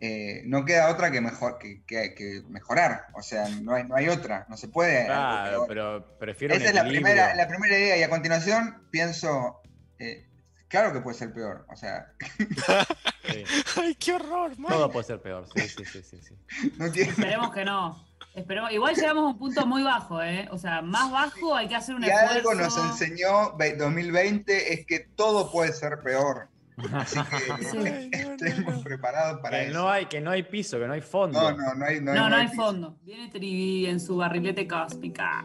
eh, 0.00 0.42
no 0.46 0.64
queda 0.64 0.90
otra 0.90 1.10
que, 1.10 1.20
mejor, 1.20 1.58
que, 1.58 1.82
que- 1.86 2.14
que 2.14 2.42
mejorar. 2.48 3.06
O 3.14 3.22
sea, 3.22 3.48
no 3.62 3.74
hay, 3.74 3.84
no 3.84 3.94
hay 3.96 4.08
otra, 4.08 4.46
no 4.48 4.56
se 4.56 4.68
puede. 4.68 5.04
Claro, 5.06 5.64
pero 5.68 6.16
prefiero 6.18 6.54
un 6.54 6.60
Esa 6.60 6.70
es 6.70 6.74
la 6.74 6.84
primera, 6.88 7.34
la 7.34 7.46
primera 7.48 7.78
idea 7.78 7.96
y 7.98 8.02
a 8.02 8.08
continuación 8.08 8.86
pienso, 8.90 9.60
eh, 9.98 10.26
claro 10.68 10.92
que 10.92 11.00
puede 11.00 11.16
ser 11.18 11.32
peor. 11.32 11.66
O 11.68 11.76
sea, 11.76 12.12
Sí, 12.38 13.44
ay, 13.80 13.94
qué 13.96 14.14
horror, 14.14 14.58
man. 14.58 14.72
Todo 14.72 14.90
puede 14.90 15.06
ser 15.06 15.20
peor, 15.20 15.46
sí, 15.54 15.68
sí, 15.68 15.84
sí, 15.84 16.02
sí. 16.02 16.18
sí. 16.22 16.70
no. 16.78 16.86
Esperemos 16.86 17.52
que 17.52 17.64
no. 17.64 18.06
Esperemos. 18.34 18.70
Igual 18.72 18.94
llegamos 18.94 19.24
a 19.24 19.26
un 19.26 19.38
punto 19.38 19.66
muy 19.66 19.82
bajo, 19.82 20.22
¿eh? 20.22 20.48
O 20.52 20.56
sea, 20.58 20.82
más 20.82 21.10
bajo 21.10 21.54
hay 21.54 21.68
que 21.68 21.74
hacer 21.74 21.96
un 21.96 22.04
esfuerzo. 22.04 22.30
algo 22.50 22.54
nos 22.54 22.76
enseñó 22.78 23.56
ve- 23.56 23.74
2020 23.76 24.72
es 24.72 24.86
que 24.86 25.00
todo 25.00 25.50
puede 25.50 25.72
ser 25.72 25.98
peor. 25.98 26.48
Así 26.92 27.18
que 27.22 27.64
Sí. 27.64 28.10
estemos 28.12 28.82
preparados 28.82 29.40
para 29.40 29.58
Que 29.60 29.68
eso. 29.68 29.78
no, 29.78 29.88
hay, 29.90 30.06
que 30.06 30.20
no 30.20 30.30
hay 30.30 30.42
piso, 30.42 30.78
que 30.78 30.86
no 30.86 30.92
hay 30.94 31.00
fondo. 31.00 31.40
No, 31.40 31.56
no, 31.56 31.74
no 31.74 31.84
hay, 31.86 32.00
no 32.00 32.10
hay, 32.12 32.18
No, 32.18 32.28
no 32.28 32.36
hay 32.36 32.48
fondo. 32.48 32.96
Viene 33.02 33.28
Trivi 33.28 33.86
en 33.86 34.00
su 34.00 34.16
barrilete 34.16 34.66
cósmica. 34.66 35.44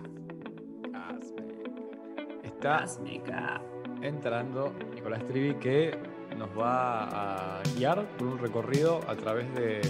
Está 2.43 2.81
Cósmica. 2.81 3.61
entrando 4.01 4.73
Nicolás 4.93 5.25
Trivi 5.27 5.55
que 5.55 5.97
nos 6.37 6.49
va 6.57 7.59
a 7.59 7.63
guiar 7.75 8.05
por 8.17 8.27
un 8.27 8.39
recorrido 8.39 8.99
a 9.07 9.15
través 9.15 9.53
de... 9.55 9.81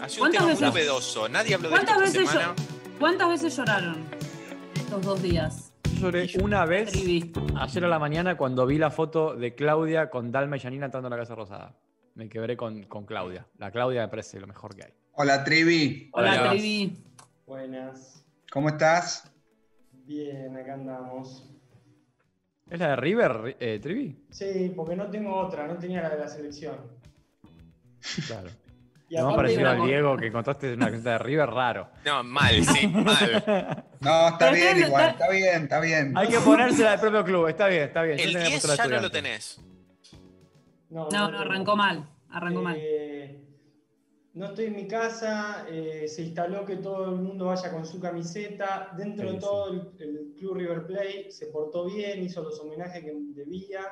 Ha 0.00 0.08
sido 0.08 0.24
un 0.26 0.30
¿Cuántas 0.32 0.58
tema 0.58 0.70
muy 0.70 0.80
novedoso. 0.80 1.28
Nadie 1.28 1.54
habló 1.54 1.70
de 1.70 1.74
esto 1.76 1.86
¿Cuántas 1.86 2.08
esta 2.08 2.18
veces, 2.20 2.30
semana. 2.40 2.54
¿Cuántas 2.98 3.28
veces 3.28 3.56
lloraron 3.56 3.96
estos 4.74 5.02
dos 5.02 5.22
días? 5.22 5.71
Lloré 6.02 6.26
una 6.42 6.66
vez 6.66 6.92
ayer 7.54 7.84
a 7.84 7.86
la 7.86 8.00
mañana 8.00 8.36
cuando 8.36 8.66
vi 8.66 8.76
la 8.76 8.90
foto 8.90 9.36
de 9.36 9.54
Claudia 9.54 10.10
con 10.10 10.32
Dalma 10.32 10.56
y 10.56 10.58
Janina 10.58 10.86
entrando 10.86 11.06
a 11.06 11.10
la 11.10 11.16
Casa 11.16 11.36
Rosada. 11.36 11.76
Me 12.16 12.28
quebré 12.28 12.56
con, 12.56 12.82
con 12.86 13.06
Claudia. 13.06 13.46
La 13.58 13.70
Claudia 13.70 14.00
me 14.00 14.08
parece 14.08 14.40
lo 14.40 14.48
mejor 14.48 14.74
que 14.74 14.86
hay. 14.86 14.92
Hola 15.12 15.44
Trivi, 15.44 16.10
Hola, 16.12 16.40
Hola. 16.40 16.50
Trivi. 16.50 16.98
Buenas. 17.46 18.26
¿cómo 18.50 18.70
estás? 18.70 19.32
Bien, 19.92 20.56
acá 20.56 20.74
andamos. 20.74 21.48
¿Es 22.68 22.80
la 22.80 22.88
de 22.88 22.96
River, 22.96 23.56
eh, 23.60 23.78
Trivi? 23.80 24.26
Sí, 24.30 24.72
porque 24.74 24.96
no 24.96 25.08
tengo 25.08 25.36
otra, 25.36 25.68
no 25.68 25.76
tenía 25.76 26.02
la 26.02 26.10
de 26.10 26.18
la 26.18 26.26
selección. 26.26 26.78
Claro. 28.26 28.50
Aparte 29.20 29.36
parecido 29.36 29.62
la 29.64 29.70
al 29.72 29.82
Diego 29.86 30.16
que 30.16 30.26
encontraste 30.26 30.72
una 30.74 30.86
camiseta 30.86 31.10
de 31.12 31.18
River, 31.18 31.50
raro. 31.50 31.88
No, 32.04 32.22
mal, 32.24 32.64
sí, 32.64 32.86
mal. 32.88 33.84
No, 34.00 34.28
está 34.28 34.38
Pero 34.50 34.52
bien 34.52 34.78
igual, 34.78 35.10
está- 35.10 35.10
está 35.24 35.30
bien, 35.30 35.62
está 35.64 35.80
bien. 35.80 36.18
Hay 36.18 36.28
que 36.28 36.38
ponérsela 36.40 36.90
del 36.92 37.00
propio 37.00 37.24
club, 37.24 37.46
está 37.48 37.68
bien, 37.68 37.82
está 37.84 38.02
bien. 38.02 38.18
El 38.18 38.32
tenía 38.32 38.48
10 38.48 38.50
puesto 38.52 38.68
la 38.68 38.76
ya 38.76 38.96
no 38.96 39.02
lo 39.02 39.10
tenés. 39.10 39.60
No, 40.90 41.08
No, 41.10 41.30
no, 41.30 41.38
arrancó 41.38 41.76
mal. 41.76 42.08
Arrancó 42.30 42.62
mal. 42.62 42.76
Eh, 42.78 43.38
no 44.34 44.46
estoy 44.46 44.64
en 44.66 44.76
mi 44.76 44.88
casa, 44.88 45.66
eh, 45.68 46.08
se 46.08 46.22
instaló 46.22 46.64
que 46.64 46.76
todo 46.76 47.10
el 47.10 47.16
mundo 47.20 47.46
vaya 47.46 47.70
con 47.70 47.84
su 47.86 48.00
camiseta. 48.00 48.90
Dentro 48.96 49.28
Sí, 49.28 49.34
de 49.34 49.40
todo 49.40 49.70
el, 49.72 49.80
el 50.00 50.34
Club 50.38 50.54
River 50.56 50.86
Plate 50.86 51.30
se 51.30 51.46
portó 51.46 51.86
bien, 51.86 52.22
hizo 52.22 52.42
los 52.42 52.58
homenajes 52.60 53.04
que 53.04 53.12
debía, 53.34 53.82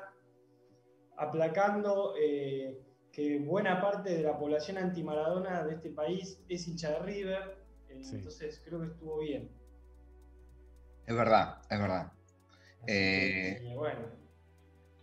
aplacando 1.17 2.15
eh, 2.21 2.79
que 3.21 3.39
buena 3.39 3.83
parte 3.83 4.17
de 4.17 4.23
la 4.23 4.39
población 4.39 4.79
anti-Maradona 4.79 5.65
de 5.65 5.75
este 5.75 5.91
país 5.91 6.39
es 6.49 6.67
hincha 6.67 6.91
de 6.91 6.99
River. 7.00 7.59
eh, 7.91 8.03
Sí. 8.03 8.17
Entonces 8.17 8.62
creo 8.65 8.81
que 8.81 8.87
estuvo 8.87 9.19
bien. 9.19 9.50
Es 11.07 11.15
verdad, 11.15 11.61
es 11.69 11.79
verdad. 11.79 12.12
Eh, 12.87 13.59
que, 13.61 13.75
bueno. 13.75 14.00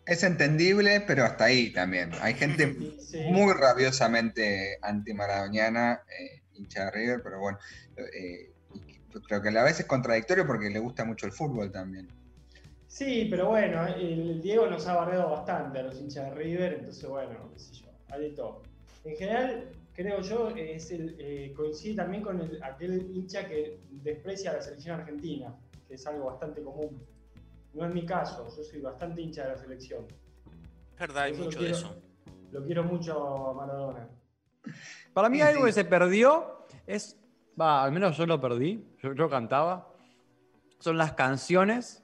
Es 0.05 0.23
entendible, 0.23 1.01
pero 1.05 1.25
hasta 1.25 1.45
ahí 1.45 1.71
también. 1.71 2.11
Hay 2.21 2.33
gente 2.33 2.75
sí. 2.99 3.19
muy 3.29 3.53
rabiosamente 3.53 4.79
anti-maradoniana, 4.81 6.01
eh, 6.07 6.41
hincha 6.53 6.85
de 6.85 6.91
River, 6.91 7.21
pero 7.23 7.39
bueno, 7.39 7.59
eh, 7.97 8.51
creo 9.27 9.41
que 9.41 9.49
a 9.49 9.51
la 9.51 9.63
vez 9.63 9.79
es 9.79 9.85
contradictorio 9.85 10.47
porque 10.47 10.69
le 10.71 10.79
gusta 10.79 11.05
mucho 11.05 11.27
el 11.27 11.33
fútbol 11.33 11.71
también. 11.71 12.07
Sí, 12.87 13.27
pero 13.29 13.49
bueno, 13.49 13.85
el 13.85 14.41
Diego 14.41 14.65
nos 14.67 14.87
ha 14.87 14.95
barreado 14.95 15.29
bastante 15.29 15.77
a 15.79 15.83
los 15.83 15.99
hinchas 15.99 16.31
de 16.31 16.35
River, 16.35 16.73
entonces 16.79 17.07
bueno, 17.07 17.51
qué 17.53 17.59
sé 17.59 17.73
yo, 17.75 17.86
hay 18.09 18.21
de 18.21 18.29
todo. 18.31 18.61
En 19.03 19.15
general, 19.15 19.69
creo 19.93 20.21
yo, 20.21 20.49
es 20.49 20.91
el, 20.91 21.15
eh, 21.19 21.53
coincide 21.55 21.95
también 21.95 22.23
con 22.23 22.39
el- 22.41 22.61
aquel 22.63 23.09
hincha 23.15 23.47
que 23.47 23.79
desprecia 23.89 24.51
a 24.51 24.53
la 24.55 24.61
selección 24.61 24.99
argentina, 24.99 25.55
que 25.87 25.95
es 25.95 26.05
algo 26.07 26.25
bastante 26.25 26.61
común. 26.61 27.01
No 27.73 27.85
es 27.85 27.93
mi 27.93 28.05
caso, 28.05 28.47
yo 28.55 28.63
soy 28.63 28.81
bastante 28.81 29.21
hincha 29.21 29.43
de 29.43 29.49
la 29.49 29.57
selección. 29.57 30.05
Es 30.93 30.99
verdad, 30.99 31.23
hay 31.23 31.33
mucho 31.33 31.43
lo 31.43 31.49
de 31.51 31.57
quiero- 31.57 31.75
eso. 31.77 31.95
Lo 32.51 32.63
quiero 32.65 32.83
mucho 32.83 33.47
a 33.49 33.53
Maradona. 33.53 34.07
Para 35.13 35.29
mí 35.29 35.37
Sí, 35.37 35.41
algo 35.43 35.61
sí. 35.61 35.65
que 35.67 35.71
se 35.73 35.85
perdió 35.85 36.65
es, 36.85 37.17
va, 37.59 37.83
al 37.83 37.91
menos 37.91 38.17
yo 38.17 38.25
lo 38.25 38.39
perdí, 38.41 38.83
yo, 39.01 39.13
yo 39.13 39.29
cantaba, 39.29 39.93
son 40.79 40.97
las 40.97 41.13
canciones 41.13 42.03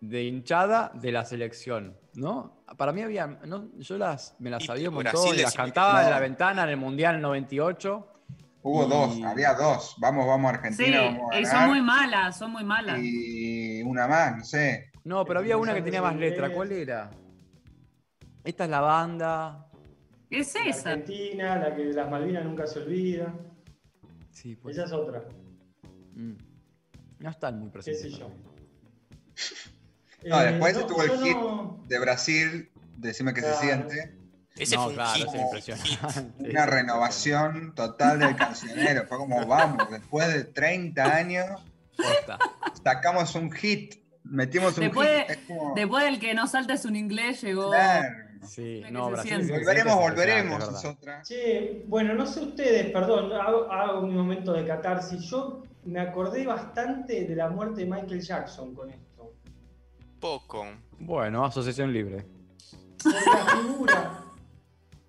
de 0.00 0.24
hinchada 0.24 0.90
de 0.94 1.12
la 1.12 1.24
selección, 1.24 1.96
¿no? 2.14 2.64
Para 2.76 2.92
mí 2.92 3.02
había, 3.02 3.26
no, 3.26 3.68
yo 3.78 3.98
las, 3.98 4.34
me 4.38 4.50
las 4.50 4.64
sabía 4.64 4.88
un 4.90 4.96
Brasil 4.98 5.18
montón, 5.20 5.38
y 5.38 5.42
las 5.42 5.54
cantaba 5.54 6.00
no. 6.00 6.04
en 6.06 6.10
la 6.10 6.20
ventana 6.20 6.62
en 6.64 6.68
el 6.70 6.76
Mundial 6.76 7.20
98. 7.20 8.10
Hubo 8.62 8.86
Y- 8.86 8.88
dos, 8.88 9.22
había 9.30 9.54
dos. 9.54 9.94
Vamos, 9.98 10.26
vamos 10.26 10.52
a 10.52 10.54
Sí, 10.54 10.56
Argentina, 10.58 11.02
vamos 11.02 11.34
a 11.36 11.50
son 11.50 11.68
muy 11.68 11.82
malas, 11.82 12.38
son 12.38 12.50
muy 12.52 12.64
malas. 12.64 12.98
Y 13.02 13.82
una 13.82 14.08
más, 14.08 14.38
no 14.38 14.44
sé. 14.44 14.90
No, 15.04 15.24
pero 15.24 15.40
había 15.40 15.56
una 15.56 15.74
que 15.74 15.82
tenía 15.82 16.00
más 16.00 16.16
letra. 16.16 16.50
¿cuál 16.50 16.72
era? 16.72 17.10
Esta 18.42 18.64
es 18.64 18.70
la 18.70 18.80
banda. 18.80 19.66
¿Qué 20.30 20.38
es 20.40 20.54
La 20.54 20.64
esa? 20.64 20.90
Argentina, 20.92 21.56
la 21.58 21.74
que 21.76 21.84
de 21.84 21.92
las 21.94 22.10
Malvinas 22.10 22.44
nunca 22.44 22.66
se 22.66 22.78
olvida. 22.80 23.34
Sí, 24.30 24.56
pues. 24.56 24.76
Esa 24.76 24.86
es 24.86 24.92
otra, 24.92 25.22
mm. 26.14 26.32
No 27.18 27.30
están 27.30 27.58
muy 27.58 27.68
qué 27.68 27.72
presentes. 27.74 28.12
sé 28.12 28.18
yo. 28.18 28.30
No, 30.26 30.38
después 30.40 30.76
Eh, 30.76 30.80
estuvo 30.80 31.02
el 31.02 31.10
hit 31.22 31.36
no- 31.36 31.84
de 31.86 31.98
Brasil, 31.98 32.70
decime 32.96 33.34
que 33.34 33.40
se 33.42 33.54
siente. 33.54 34.16
Ese 34.56 34.76
no, 34.76 34.82
fue 34.84 34.90
un 34.92 34.96
claro, 34.96 35.14
hit. 35.18 35.26
es 35.26 35.34
impresionante. 35.40 36.32
Una 36.50 36.66
renovación 36.66 37.74
total 37.74 38.20
del 38.20 38.36
cancionero. 38.36 39.04
Fue 39.06 39.18
como, 39.18 39.44
vamos, 39.46 39.90
después 39.90 40.32
de 40.32 40.44
30 40.44 41.02
años, 41.16 41.46
sacamos 42.82 43.34
un 43.34 43.50
hit. 43.52 43.96
Metimos 44.24 44.76
un 44.78 44.84
Después 44.84 45.26
hit. 45.28 45.46
Como, 45.46 45.74
Después 45.74 46.04
del 46.04 46.18
que 46.18 46.34
no 46.34 46.46
saltes 46.46 46.84
un 46.84 46.96
inglés 46.96 47.42
llegó. 47.42 47.70
claro. 47.70 48.24
Sí, 48.46 48.82
no, 48.90 49.08
Brasil. 49.10 49.38
Volveremos, 49.50 49.94
volveremos, 49.96 50.68
es 50.68 50.84
otra. 50.84 51.22
Che, 51.22 51.82
bueno, 51.86 52.12
no 52.12 52.26
sé 52.26 52.40
ustedes, 52.40 52.90
perdón, 52.92 53.32
hago, 53.32 53.72
hago 53.72 54.00
un 54.00 54.14
momento 54.14 54.52
de 54.52 54.66
catarsis. 54.66 55.22
Yo 55.30 55.62
me 55.84 55.98
acordé 56.00 56.44
bastante 56.46 57.24
de 57.24 57.34
la 57.36 57.48
muerte 57.48 57.80
de 57.80 57.86
Michael 57.86 58.20
Jackson 58.20 58.74
con 58.74 58.90
esto. 58.90 59.13
Poco. 60.28 60.64
Bueno, 61.00 61.44
asociación 61.44 61.92
libre. 61.92 62.24
La 63.04 63.56
figura. 63.58 64.20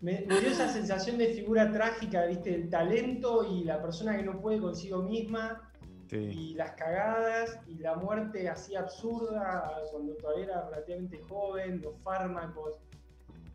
Me, 0.01 0.25
me 0.27 0.41
dio 0.41 0.49
esa 0.49 0.67
sensación 0.67 1.17
de 1.17 1.27
figura 1.27 1.71
trágica, 1.71 2.25
¿viste? 2.25 2.53
El 2.53 2.69
talento 2.69 3.47
y 3.49 3.63
la 3.63 3.81
persona 3.81 4.17
que 4.17 4.23
no 4.23 4.41
puede 4.41 4.59
consigo 4.59 5.01
misma, 5.03 5.71
Sí. 6.09 6.17
y 6.17 6.53
las 6.55 6.71
cagadas, 6.71 7.57
y 7.65 7.75
la 7.75 7.95
muerte 7.95 8.49
así 8.49 8.75
absurda 8.75 9.71
cuando 9.89 10.15
todavía 10.15 10.43
era 10.43 10.65
relativamente 10.69 11.21
joven, 11.29 11.81
los 11.81 11.95
fármacos. 12.03 12.73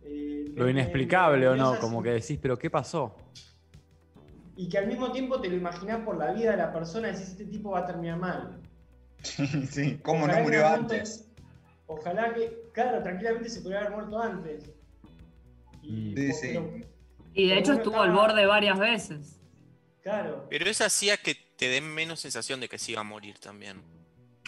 eh, 0.03 0.47
Lo 0.57 0.65
me- 0.65 0.71
inexplicable 0.71 1.41
me- 1.41 1.49
o 1.49 1.57
no, 1.57 1.79
como 1.79 2.03
que 2.03 2.09
decís, 2.13 2.39
pero 2.41 2.59
¿qué 2.59 2.71
pasó? 2.71 3.15
Y 4.57 4.67
que 4.71 4.79
al 4.79 4.87
mismo 4.87 5.13
tiempo 5.13 5.39
te 5.43 5.51
lo 5.51 5.57
imaginás 5.57 6.01
por 6.07 6.17
la 6.17 6.33
vida 6.33 6.53
de 6.53 6.57
la 6.57 6.73
persona, 6.73 7.09
decís, 7.09 7.29
este 7.29 7.45
tipo 7.45 7.73
va 7.73 7.81
a 7.81 7.87
terminar 7.87 8.19
mal. 8.19 8.61
Sí, 9.71 9.99
¿cómo 10.03 10.21
Ojalá 10.25 10.39
no 10.39 10.45
murió 10.45 10.67
antes? 10.67 11.30
Ojalá 11.93 12.33
que, 12.35 12.71
claro, 12.73 13.03
tranquilamente 13.03 13.51
se 13.51 13.61
podría 13.63 13.81
haber 13.81 13.91
muerto 13.93 14.23
antes. 14.23 14.71
Y. 15.83 16.15
Sí, 16.17 16.33
sí. 16.33 16.47
pero, 16.49 16.71
Y 17.35 17.49
de 17.49 17.59
hecho 17.59 17.73
estuvo 17.73 18.01
al 18.01 18.13
borde 18.13 18.47
varias 18.47 18.79
veces. 18.79 19.41
claro, 20.03 20.47
Pero 20.49 20.67
eso 20.71 20.85
hacía 20.85 21.17
que 21.17 21.35
te 21.57 21.69
den 21.69 21.93
menos 21.93 22.21
sensación 22.21 22.61
de 22.61 22.69
que 22.69 22.79
se 22.79 22.93
iba 22.93 23.01
a 23.01 23.05
morir 23.05 23.39
también. 23.41 23.83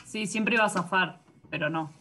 Sí, 0.07 0.27
siempre 0.27 0.55
iba 0.55 0.65
a 0.65 0.69
zafar, 0.69 1.21
pero 1.51 1.69
no. 1.69 1.93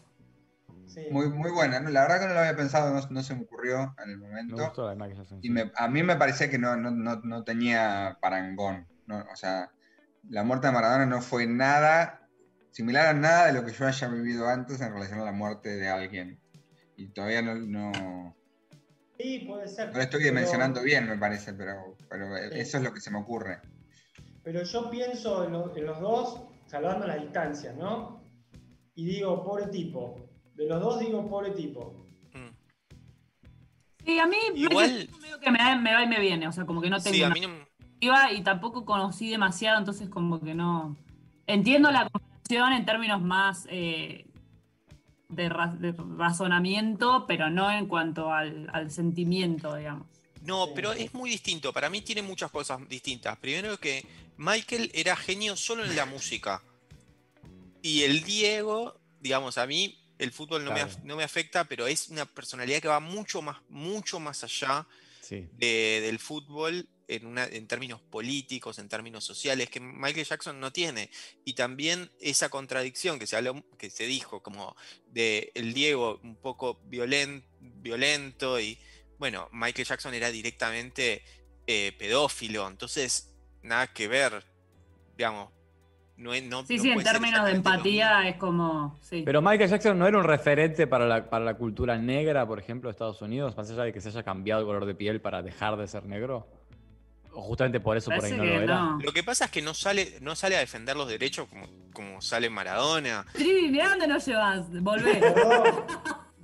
sí. 0.86 1.06
Muy, 1.10 1.28
muy 1.28 1.50
buena. 1.50 1.80
La 1.80 2.02
verdad 2.02 2.20
que 2.20 2.26
no 2.28 2.34
lo 2.34 2.40
había 2.40 2.56
pensado, 2.56 2.94
no, 2.94 3.00
no 3.10 3.22
se 3.22 3.34
me 3.34 3.42
ocurrió 3.42 3.94
en 4.04 4.10
el 4.10 4.18
Me 4.18 4.28
momento. 4.28 4.56
gustó 4.56 4.94
la 4.94 5.08
Jackson. 5.08 5.40
Y 5.42 5.50
me- 5.50 5.72
a 5.76 5.88
mí 5.88 6.02
me 6.04 6.14
parecía 6.16 6.48
que 6.50 6.58
no, 6.58 6.76
no, 6.76 6.90
no, 6.92 7.16
no 7.24 7.42
tenía 7.42 8.16
parangón. 8.20 8.86
¿no? 9.06 9.24
O 9.32 9.36
sea, 9.36 9.70
la 10.28 10.44
muerte 10.44 10.68
de 10.68 10.72
Maradona 10.72 11.06
no 11.06 11.20
fue 11.20 11.46
nada 11.46 12.21
similar 12.72 13.06
a 13.06 13.12
nada 13.14 13.46
de 13.46 13.52
lo 13.52 13.64
que 13.64 13.72
yo 13.72 13.86
haya 13.86 14.08
vivido 14.08 14.48
antes 14.48 14.80
en 14.80 14.92
relación 14.92 15.20
a 15.20 15.24
la 15.24 15.32
muerte 15.32 15.68
de 15.76 15.88
alguien. 15.88 16.40
Y 16.96 17.08
todavía 17.08 17.42
no, 17.42 17.54
no, 17.54 18.36
Sí, 19.18 19.44
puede 19.46 19.68
ser. 19.68 19.88
no 19.90 19.96
lo 19.96 20.02
estoy 20.02 20.20
pero- 20.20 20.30
dimensionando 20.34 20.82
bien, 20.82 21.08
me 21.08 21.16
parece, 21.16 21.52
pero, 21.54 21.96
pero 22.08 22.26
Sí. 22.36 22.58
eso 22.58 22.78
es 22.78 22.82
lo 22.82 22.92
que 22.92 23.00
se 23.00 23.10
me 23.10 23.18
ocurre. 23.18 23.60
Pero 24.42 24.62
yo 24.64 24.90
pienso 24.90 25.44
en, 25.44 25.52
lo- 25.52 25.76
en 25.76 25.86
los 25.86 26.00
dos, 26.00 26.40
salvando 26.66 27.06
las 27.06 27.20
distancias, 27.20 27.76
¿no? 27.76 28.22
Y 28.94 29.06
digo, 29.06 29.44
pobre 29.44 29.66
tipo. 29.68 30.28
De 30.54 30.66
los 30.66 30.80
dos 30.80 30.98
digo, 31.00 31.28
pobre 31.28 31.50
tipo. 31.52 32.04
Mm. 32.34 32.48
Sí, 34.04 34.18
a 34.18 34.26
mí 34.26 34.36
Igual- 34.54 35.08
medio 35.20 35.38
que 35.40 35.50
me, 35.50 35.58
da- 35.58 35.76
me 35.76 35.94
va 35.94 36.02
y 36.02 36.08
me 36.08 36.20
viene, 36.20 36.48
o 36.48 36.52
sea, 36.52 36.64
como 36.66 36.80
que 36.82 36.90
no 36.90 37.00
tengo 37.00 37.14
Sí, 37.14 37.22
a 37.22 37.26
una 37.26 37.34
mí 37.34 37.40
no. 37.42 37.48
perspectiva 37.76 38.32
y 38.32 38.42
tampoco 38.42 38.84
conocí 38.84 39.30
demasiado, 39.30 39.78
entonces 39.78 40.08
como 40.08 40.40
que 40.40 40.54
no... 40.54 40.96
Entiendo 41.46 41.90
la 41.90 42.08
en 42.48 42.84
términos 42.86 43.20
más 43.22 43.66
eh, 43.70 44.26
de, 45.28 45.48
ra- 45.48 45.74
de 45.78 45.94
razonamiento, 46.18 47.24
pero 47.26 47.50
no 47.50 47.70
en 47.70 47.86
cuanto 47.86 48.32
al, 48.32 48.68
al 48.72 48.90
sentimiento, 48.90 49.74
digamos. 49.74 50.06
No, 50.42 50.66
Sí. 50.66 50.72
pero 50.74 50.92
es 50.92 51.14
muy 51.14 51.30
distinto. 51.30 51.72
Para 51.72 51.88
mí 51.88 52.00
tiene 52.02 52.22
muchas 52.22 52.50
cosas 52.50 52.86
distintas. 52.88 53.38
Primero 53.38 53.78
que 53.78 54.04
Michael 54.36 54.90
era 54.92 55.14
genio 55.16 55.56
solo 55.56 55.84
en 55.84 55.94
la 55.94 56.04
música. 56.04 56.60
Y 57.80 58.02
el 58.02 58.22
Diego, 58.24 58.98
digamos, 59.20 59.56
a 59.58 59.66
mí 59.66 59.98
el 60.18 60.30
fútbol 60.32 60.64
no, 60.64 60.72
me, 60.72 60.80
Claro. 60.80 61.00
no 61.04 61.16
me 61.16 61.24
afecta, 61.24 61.64
pero 61.64 61.86
es 61.86 62.08
una 62.08 62.26
personalidad 62.26 62.80
que 62.80 62.88
va 62.88 63.00
mucho 63.00 63.40
más, 63.42 63.58
mucho 63.68 64.20
más 64.20 64.42
allá 64.44 64.86
Sí. 65.20 65.48
de- 65.54 66.00
del 66.04 66.18
fútbol. 66.18 66.88
En, 67.16 67.26
una, 67.26 67.44
en 67.44 67.66
términos 67.66 68.00
políticos, 68.00 68.78
en 68.78 68.88
términos 68.88 69.24
sociales, 69.24 69.68
que 69.70 69.80
Michael 69.80 70.26
Jackson 70.26 70.58
no 70.60 70.72
tiene. 70.72 71.10
Y 71.44 71.54
también 71.54 72.10
esa 72.20 72.48
contradicción 72.48 73.18
que 73.18 73.26
se, 73.26 73.36
habló, 73.36 73.62
que 73.78 73.90
se 73.90 74.06
dijo, 74.06 74.42
como 74.42 74.76
de 75.08 75.52
el 75.54 75.74
Diego 75.74 76.20
un 76.22 76.36
poco 76.36 76.80
violen- 76.88 77.44
violento 77.60 78.58
y, 78.60 78.78
bueno, 79.18 79.48
Michael 79.52 79.86
Jackson 79.86 80.14
era 80.14 80.30
directamente 80.30 81.22
eh, 81.66 81.92
pedófilo, 81.98 82.66
entonces 82.66 83.32
nada 83.62 83.86
que 83.92 84.08
ver, 84.08 84.44
digamos. 85.16 85.50
No, 86.16 86.34
es- 86.34 86.42
no- 86.44 86.64
Sí, 86.66 86.76
no 86.76 86.82
sí, 86.82 86.90
en 86.90 87.02
términos 87.02 87.44
de 87.44 87.52
empatía 87.52 88.28
es 88.28 88.36
como. 88.36 88.98
Sí. 89.02 89.22
Pero 89.24 89.40
Michael 89.40 89.70
Jackson 89.70 89.98
no 89.98 90.06
era 90.06 90.18
un 90.18 90.24
referente 90.24 90.86
para 90.86 91.06
la, 91.06 91.28
para 91.30 91.44
la 91.44 91.54
cultura 91.56 91.96
negra, 91.98 92.46
por 92.46 92.58
ejemplo, 92.58 92.88
de 92.88 92.92
Estados 92.92 93.22
Unidos, 93.22 93.56
más 93.56 93.70
allá 93.70 93.84
de 93.84 93.92
que 93.92 94.00
se 94.00 94.08
haya 94.10 94.22
cambiado 94.22 94.60
el 94.60 94.66
color 94.66 94.84
de 94.86 94.94
piel 94.94 95.20
para 95.20 95.42
dejar 95.42 95.76
de 95.76 95.86
ser 95.88 96.04
negro. 96.04 96.46
O 97.34 97.42
justamente 97.42 97.80
por 97.80 97.96
eso 97.96 98.10
por 98.10 98.24
ahí 98.24 98.32
no 98.32 98.44
lo 98.44 98.60
era. 98.60 98.80
no. 98.80 98.98
Lo 99.00 99.12
que 99.12 99.22
pasa 99.22 99.46
es 99.46 99.50
que 99.50 99.62
no 99.62 99.74
sale, 99.74 100.18
no 100.20 100.34
sale 100.36 100.56
a 100.56 100.60
defender 100.60 100.96
los 100.96 101.08
derechos 101.08 101.48
como, 101.48 101.66
como 101.92 102.20
sale 102.20 102.50
Maradona. 102.50 103.24
Trivi, 103.32 103.70
mirá 103.70 103.90
dónde 103.90 104.06
nos 104.08 104.26
llevas. 104.26 104.70
Volvé. 104.82 105.20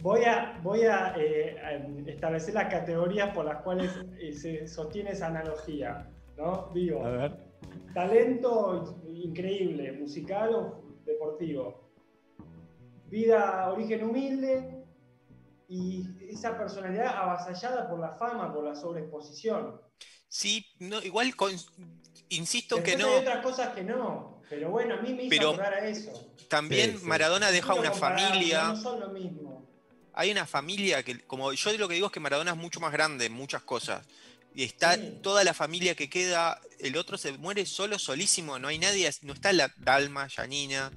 Voy 0.00 0.22
a, 0.24 0.56
voy 0.62 0.82
a, 0.82 1.12
eh, 1.18 1.56
a 1.60 1.72
establecer 2.08 2.54
las 2.54 2.70
categorías 2.70 3.34
por 3.34 3.44
las 3.44 3.62
cuales 3.62 3.90
eh, 4.20 4.32
se 4.32 4.68
sostiene 4.68 5.10
esa 5.10 5.26
analogía. 5.26 6.08
¿no? 6.36 6.70
Digo, 6.72 7.04
A 7.04 7.08
ver. 7.10 7.36
talento 7.94 9.02
increíble, 9.12 9.90
musical 9.92 10.54
o 10.54 10.82
deportivo. 11.04 11.90
Vida, 13.10 13.68
origen 13.70 14.04
humilde 14.04 14.84
y 15.68 16.06
esa 16.30 16.56
personalidad 16.56 17.16
avasallada 17.16 17.88
por 17.90 17.98
la 17.98 18.12
fama, 18.12 18.54
por 18.54 18.62
la 18.64 18.76
sobreexposición. 18.76 19.80
Sí, 20.28 20.64
no, 20.80 21.02
igual 21.02 21.34
con- 21.36 21.52
insisto 22.30 22.76
Después 22.76 22.96
que 22.96 23.02
hay 23.02 23.08
no. 23.10 23.16
otras 23.18 23.42
cosas 23.42 23.74
que 23.74 23.82
no, 23.82 24.40
pero 24.48 24.70
bueno, 24.70 24.94
a 24.94 24.98
mí 24.98 25.12
me 25.14 25.24
hizo 25.24 25.30
Pero- 25.30 25.48
acordar 25.50 25.74
a 25.74 25.88
eso. 25.88 26.26
También 26.48 26.92
Sí, 26.92 26.98
sí. 27.00 27.04
Maradona 27.04 27.50
deja 27.50 27.74
una 27.74 27.92
familia. 27.92 28.68
No 28.68 28.76
son 28.80 29.00
lo 29.00 29.08
mismo. 29.10 29.66
Hay 30.14 30.30
una 30.30 30.46
familia 30.46 31.02
que, 31.02 31.20
como 31.20 31.52
yo 31.52 31.72
lo 31.76 31.88
que 31.88 31.94
digo 31.94 32.06
es 32.06 32.12
que 32.12 32.20
Maradona 32.20 32.52
es 32.52 32.56
mucho 32.56 32.80
más 32.80 32.92
grande 32.92 33.26
en 33.26 33.32
muchas 33.32 33.62
cosas. 33.62 34.06
Y 34.54 34.64
está 34.64 34.94
Sí. 34.94 35.18
toda 35.22 35.44
la 35.44 35.54
familia 35.54 35.94
que 35.94 36.08
queda, 36.08 36.60
el 36.80 36.96
otro 36.96 37.18
se 37.18 37.32
muere 37.32 37.66
solo, 37.66 37.98
solísimo, 37.98 38.58
no 38.58 38.68
hay 38.68 38.78
nadie, 38.78 39.10
no 39.22 39.34
está 39.34 39.52
la 39.52 39.72
Dalma, 39.76 40.28
Janina, 40.28 40.90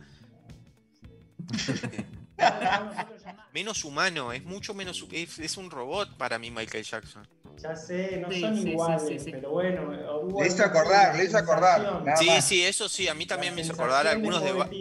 menos 3.53 3.83
humano, 3.83 4.31
es 4.31 4.43
mucho 4.43 4.73
menos, 4.73 5.05
es, 5.11 5.37
es 5.39 5.57
un 5.57 5.69
robot 5.69 6.15
para 6.17 6.39
mí 6.39 6.49
Michael 6.49 6.83
Jackson. 6.85 7.27
Ya 7.57 7.75
sé, 7.75 8.17
no 8.21 8.29
Sí, 8.31 8.41
son 8.41 8.55
sí, 8.55 8.69
iguales, 8.69 9.07
sí, 9.07 9.19
sí. 9.19 9.31
pero 9.31 9.51
bueno. 9.51 9.91
Le 10.39 10.47
hizo 10.47 10.63
acordar, 10.63 11.15
le 11.15 11.25
hizo 11.25 11.37
acordar, 11.37 12.03
Sí, 12.17 12.27
más. 12.27 12.45
sí, 12.45 12.63
eso 12.63 12.89
sí, 12.89 13.07
a 13.07 13.13
mí 13.13 13.25
también 13.25 13.53
la 13.53 13.55
me 13.55 13.61
hizo 13.61 13.73
acordar 13.73 14.07
algunos 14.07 14.43
debates, 14.43 14.77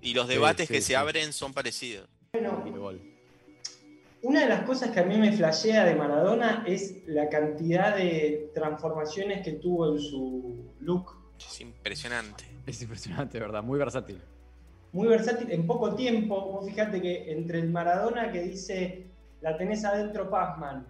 y 0.00 0.14
los 0.14 0.28
debates 0.28 0.66
sí, 0.68 0.74
que 0.74 0.80
sí. 0.80 0.88
se 0.88 0.96
abren 0.96 1.32
son 1.32 1.52
parecidos. 1.52 2.08
Bueno, 2.32 2.64
una 4.22 4.40
de 4.40 4.48
las 4.48 4.62
cosas 4.62 4.90
que 4.90 5.00
a 5.00 5.04
mí 5.04 5.16
me 5.16 5.32
flashea 5.32 5.84
de 5.84 5.94
Maradona 5.94 6.64
es 6.66 7.06
la 7.06 7.28
cantidad 7.28 7.96
de 7.96 8.50
transformaciones 8.54 9.42
que 9.44 9.52
tuvo 9.52 9.92
en 9.92 10.00
su 10.00 10.64
look. 10.80 11.12
Es 11.38 11.60
impresionante. 11.60 12.44
Es 12.66 12.82
impresionante, 12.82 13.38
¿verdad? 13.38 13.62
Muy 13.62 13.78
versátil. 13.78 14.20
Muy 14.92 15.06
versátil, 15.06 15.50
en 15.52 15.66
poco 15.66 15.94
tiempo. 15.94 16.50
Vos 16.50 16.66
fíjate 16.66 17.00
que 17.00 17.30
entre 17.30 17.60
el 17.60 17.70
Maradona 17.70 18.32
que 18.32 18.42
dice 18.42 19.06
la 19.40 19.56
tenés 19.56 19.84
adentro 19.84 20.28
Pazman, 20.28 20.84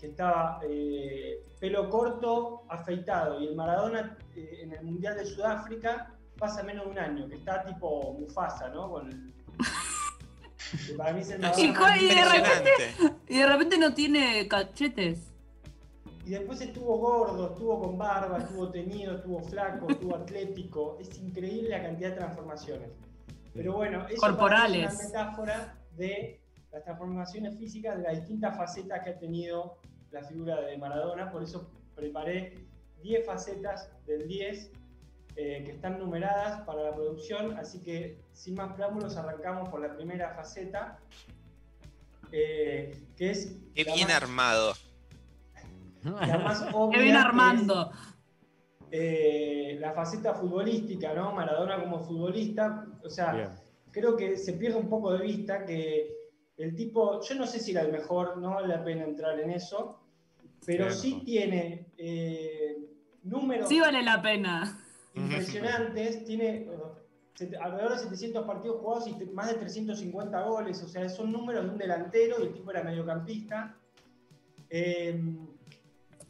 que 0.00 0.06
estaba 0.08 0.60
eh, 0.68 1.42
pelo 1.60 1.90
corto, 1.90 2.62
afeitado, 2.68 3.40
y 3.40 3.48
el 3.48 3.54
Maradona 3.54 4.16
eh, 4.34 4.60
en 4.62 4.72
el 4.72 4.82
Mundial 4.84 5.16
de 5.16 5.26
Sudáfrica 5.26 6.14
pasa 6.38 6.62
menos 6.62 6.86
de 6.86 6.90
un 6.92 6.98
año, 6.98 7.28
que 7.28 7.34
está 7.36 7.62
tipo 7.64 8.14
Mufasa, 8.18 8.68
¿no? 8.70 8.90
Con 8.90 9.08
el- 9.08 9.34
que 10.86 10.94
para 10.94 11.12
mí 11.12 11.20
es 11.20 11.30
el 11.30 11.38
Maradona 11.42 11.96
y 11.98 12.06
de 12.08 12.12
Impresionante. 12.14 12.70
Y 13.28 13.38
de 13.38 13.46
repente 13.46 13.78
no 13.78 13.92
tiene 13.94 14.48
cachetes. 14.48 15.26
Y 16.24 16.30
después 16.30 16.60
estuvo 16.60 16.96
gordo, 16.98 17.50
estuvo 17.52 17.80
con 17.80 17.98
barba, 17.98 18.38
estuvo 18.38 18.70
teñido, 18.70 19.16
estuvo 19.16 19.40
flaco, 19.42 19.88
estuvo 19.90 20.16
atlético. 20.16 20.96
Es 21.00 21.18
increíble 21.18 21.70
la 21.70 21.82
cantidad 21.82 22.10
de 22.10 22.16
transformaciones. 22.16 22.88
Pero 23.52 23.72
bueno, 23.74 24.06
eso 24.08 24.20
Corporales. 24.20 24.92
es 24.92 24.98
una 24.98 25.04
metáfora 25.08 25.74
de 25.96 26.40
las 26.72 26.84
transformaciones 26.84 27.58
físicas 27.58 27.96
de 27.96 28.02
las 28.04 28.16
distintas 28.16 28.56
facetas 28.56 29.02
que 29.02 29.10
ha 29.10 29.18
tenido 29.18 29.78
la 30.10 30.22
figura 30.24 30.60
de 30.62 30.76
Maradona. 30.78 31.30
Por 31.30 31.42
eso 31.42 31.70
preparé 31.94 32.54
10 33.02 33.26
facetas 33.26 33.90
del 34.06 34.26
10 34.28 34.72
eh, 35.36 35.62
que 35.64 35.70
están 35.72 35.98
numeradas 35.98 36.62
para 36.62 36.82
la 36.82 36.94
producción. 36.94 37.56
Así 37.58 37.82
que 37.82 38.20
sin 38.32 38.54
más 38.54 38.72
preámbulos 38.74 39.16
arrancamos 39.16 39.68
por 39.68 39.80
la 39.80 39.94
primera 39.96 40.34
faceta. 40.34 40.98
eh, 42.32 42.96
que 43.16 43.30
es 43.30 43.56
Qué 43.74 43.84
bien 43.84 44.06
más- 44.08 44.22
armado. 44.22 44.72
la 46.04 46.38
más 46.38 46.66
obvia, 46.74 46.98
que 47.00 47.08
es, 47.10 47.14
armando. 47.16 47.90
eh, 48.90 49.76
la 49.80 49.92
faceta 49.92 50.34
futbolística, 50.34 51.12
¿no? 51.14 51.32
Maradona 51.32 51.80
como 51.80 51.98
futbolista. 52.00 52.86
O 53.04 53.10
sea, 53.10 53.32
Bien. 53.32 53.48
creo 53.90 54.16
que 54.16 54.36
se 54.36 54.52
pierde 54.54 54.78
un 54.78 54.88
poco 54.88 55.12
de 55.12 55.22
vista 55.24 55.64
que 55.64 56.14
el 56.56 56.74
tipo, 56.76 57.20
yo 57.22 57.34
no 57.36 57.46
sé 57.46 57.58
si 57.58 57.72
era 57.72 57.82
el 57.82 57.90
mejor, 57.92 58.36
no 58.38 58.54
vale 58.54 58.68
la 58.68 58.84
pena 58.84 59.04
entrar 59.04 59.38
en 59.40 59.50
eso, 59.50 59.99
pero 60.78 60.90
Sí, 60.92 61.22
tiene 61.24 61.86
eh, 61.98 62.76
números 63.24 63.68
Sí 63.68 63.80
vale 63.80 64.02
la 64.02 64.22
pena. 64.22 64.80
impresionantes, 65.14 66.24
tiene 66.26 66.68
alrededor 67.60 67.92
de 67.94 67.98
700 67.98 68.46
partidos 68.46 68.80
jugados 68.80 69.08
y 69.08 69.14
más 69.32 69.48
de 69.48 69.54
350 69.54 70.42
goles, 70.42 70.82
o 70.82 70.88
sea, 70.88 71.08
son 71.08 71.32
números 71.32 71.64
de 71.64 71.70
un 71.70 71.78
delantero 71.78 72.36
y 72.40 72.46
el 72.48 72.52
tipo 72.52 72.70
era 72.70 72.82
mediocampista. 72.84 73.76
Eh, 74.68 75.20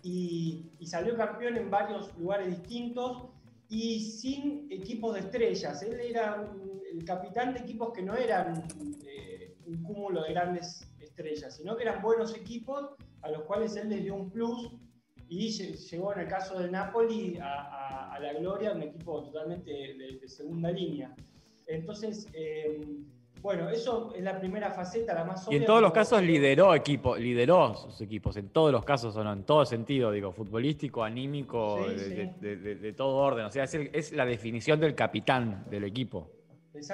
y, 0.02 0.70
y 0.78 0.86
salió 0.86 1.16
campeón 1.16 1.56
en 1.58 1.70
varios 1.70 2.16
lugares 2.16 2.48
distintos 2.48 3.24
y 3.68 4.00
sin 4.00 4.66
equipos 4.70 5.14
de 5.14 5.20
estrellas. 5.20 5.82
Él 5.82 6.00
era 6.00 6.40
un- 6.40 6.80
el 6.90 7.04
capitán 7.04 7.52
de 7.54 7.60
equipos 7.60 7.92
que 7.92 8.02
no 8.02 8.16
eran 8.16 8.64
eh, 9.04 9.54
un 9.66 9.82
cúmulo 9.82 10.22
de 10.22 10.30
grandes 10.32 10.88
estrellas, 11.00 11.56
sino 11.56 11.76
que 11.76 11.82
eran 11.82 12.00
buenos 12.02 12.34
equipos 12.34 12.90
a 13.22 13.30
los 13.30 13.42
cuales 13.42 13.76
él 13.76 13.88
les 13.90 14.02
dio 14.02 14.14
un 14.14 14.30
plus 14.30 14.70
y 15.28 15.48
lle- 15.48 15.76
llegó 15.90 16.12
en 16.14 16.20
el 16.20 16.28
caso 16.28 16.58
del 16.58 16.72
Napoli 16.72 17.38
a, 17.38 17.46
a- 17.46 18.12
a 18.14 18.18
la 18.20 18.32
gloria, 18.34 18.72
un 18.72 18.82
equipo 18.82 19.22
totalmente 19.22 19.70
de, 19.70 20.18
de 20.20 20.28
segunda 20.28 20.70
línea. 20.70 21.14
Entonces, 21.66 22.26
eh, 22.32 22.80
bueno, 23.40 23.70
eso 23.70 24.12
es 24.14 24.22
la 24.22 24.38
primera 24.38 24.70
faceta, 24.70 25.14
la 25.14 25.24
más 25.24 25.46
Y 25.46 25.52
en 25.52 25.56
obvia, 25.58 25.66
todos 25.66 25.82
los 25.82 25.92
casos 25.92 26.22
lideró 26.22 26.74
equipo, 26.74 27.16
lideró 27.16 27.74
sus 27.74 28.00
equipos, 28.02 28.36
en 28.36 28.48
todos 28.50 28.70
los 28.72 28.84
casos 28.84 29.16
o 29.16 29.24
no, 29.24 29.32
en 29.32 29.44
todo 29.44 29.64
sentido, 29.64 30.10
digo, 30.12 30.32
futbolístico, 30.32 31.02
anímico, 31.04 31.78
Sí, 31.88 31.94
de, 31.94 31.98
sí. 31.98 32.10
de- 32.14 32.34
de- 32.40 32.56
de- 32.56 32.74
de 32.74 32.92
todo 32.92 33.16
orden. 33.16 33.46
O 33.46 33.50
sea, 33.50 33.64
es, 33.64 33.74
el- 33.74 33.90
es 33.94 34.12
la 34.12 34.26
definición 34.26 34.78
del 34.80 34.94
capitán 34.94 35.64
del 35.70 35.84
equipo. 35.84 36.28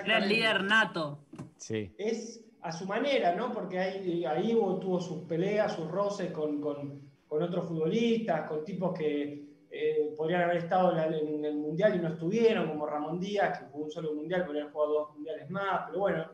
Era 0.04 0.18
el 0.18 0.28
líder 0.28 0.62
nato. 0.64 1.18
Sí. 1.56 1.90
es 1.98 2.44
a 2.66 2.72
su 2.72 2.84
manera, 2.84 3.34
¿no? 3.34 3.52
Porque 3.52 3.78
ahí, 3.78 4.24
ahí 4.24 4.52
tuvo 4.80 5.00
sus 5.00 5.22
peleas, 5.22 5.72
sus 5.72 5.88
roces 5.90 6.32
con, 6.32 6.60
con- 6.60 7.00
con 7.28 7.42
otros 7.42 7.66
futbolistas, 7.66 8.48
con 8.48 8.64
tipos 8.64 8.96
que 8.96 9.44
eh, 9.70 10.14
podrían 10.16 10.42
haber 10.42 10.58
estado 10.58 10.96
en, 10.96 11.44
el 11.44 11.54
Mundial 11.56 11.96
y 11.96 11.98
no 11.98 12.08
estuvieron, 12.08 12.68
como 12.68 12.86
Ramón 12.86 13.18
Díaz, 13.20 13.58
que 13.58 13.64
jugó 13.66 13.84
un 13.84 13.90
solo 13.90 14.14
Mundial, 14.14 14.44
podría 14.44 14.62
haber 14.62 14.72
jugado 14.72 14.92
dos 14.94 15.14
Mundiales 15.14 15.50
más, 15.50 15.82
pero 15.86 15.98
bueno, 16.00 16.24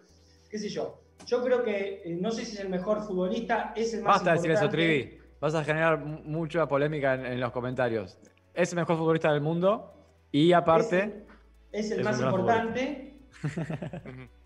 qué 0.51 0.59
sé 0.59 0.69
yo. 0.69 1.01
Yo 1.27 1.43
creo 1.43 1.63
que, 1.63 2.03
eh, 2.05 2.17
no 2.21 2.31
sé 2.31 2.45
si 2.45 2.55
es 2.55 2.61
el 2.61 2.69
mejor 2.69 3.03
futbolista, 3.03 3.73
es 3.77 3.93
el 3.95 4.03
más 4.03 4.15
Basta 4.17 4.31
de 4.31 4.37
decir 4.37 4.51
eso, 4.53 4.65
importante. 4.65 4.99
Trivi. 5.09 5.19
Vas 5.41 5.55
a 5.55 5.65
generar 5.65 5.99
mu- 5.99 6.21
mucha 6.25 6.67
polémica 6.67 7.15
en, 7.15 7.27
en 7.27 7.41
los 7.41 7.53
comentarios. 7.53 8.19
Es 8.55 8.73
el 8.73 8.77
mejor 8.79 8.97
futbolista 8.97 9.33
del 9.33 9.41
mundo 9.41 9.93
y 10.31 10.53
aparte... 10.53 11.25
Es, 11.73 11.91
el 11.91 12.01
es 12.01 12.05
más 12.05 12.21
importante. 12.21 13.17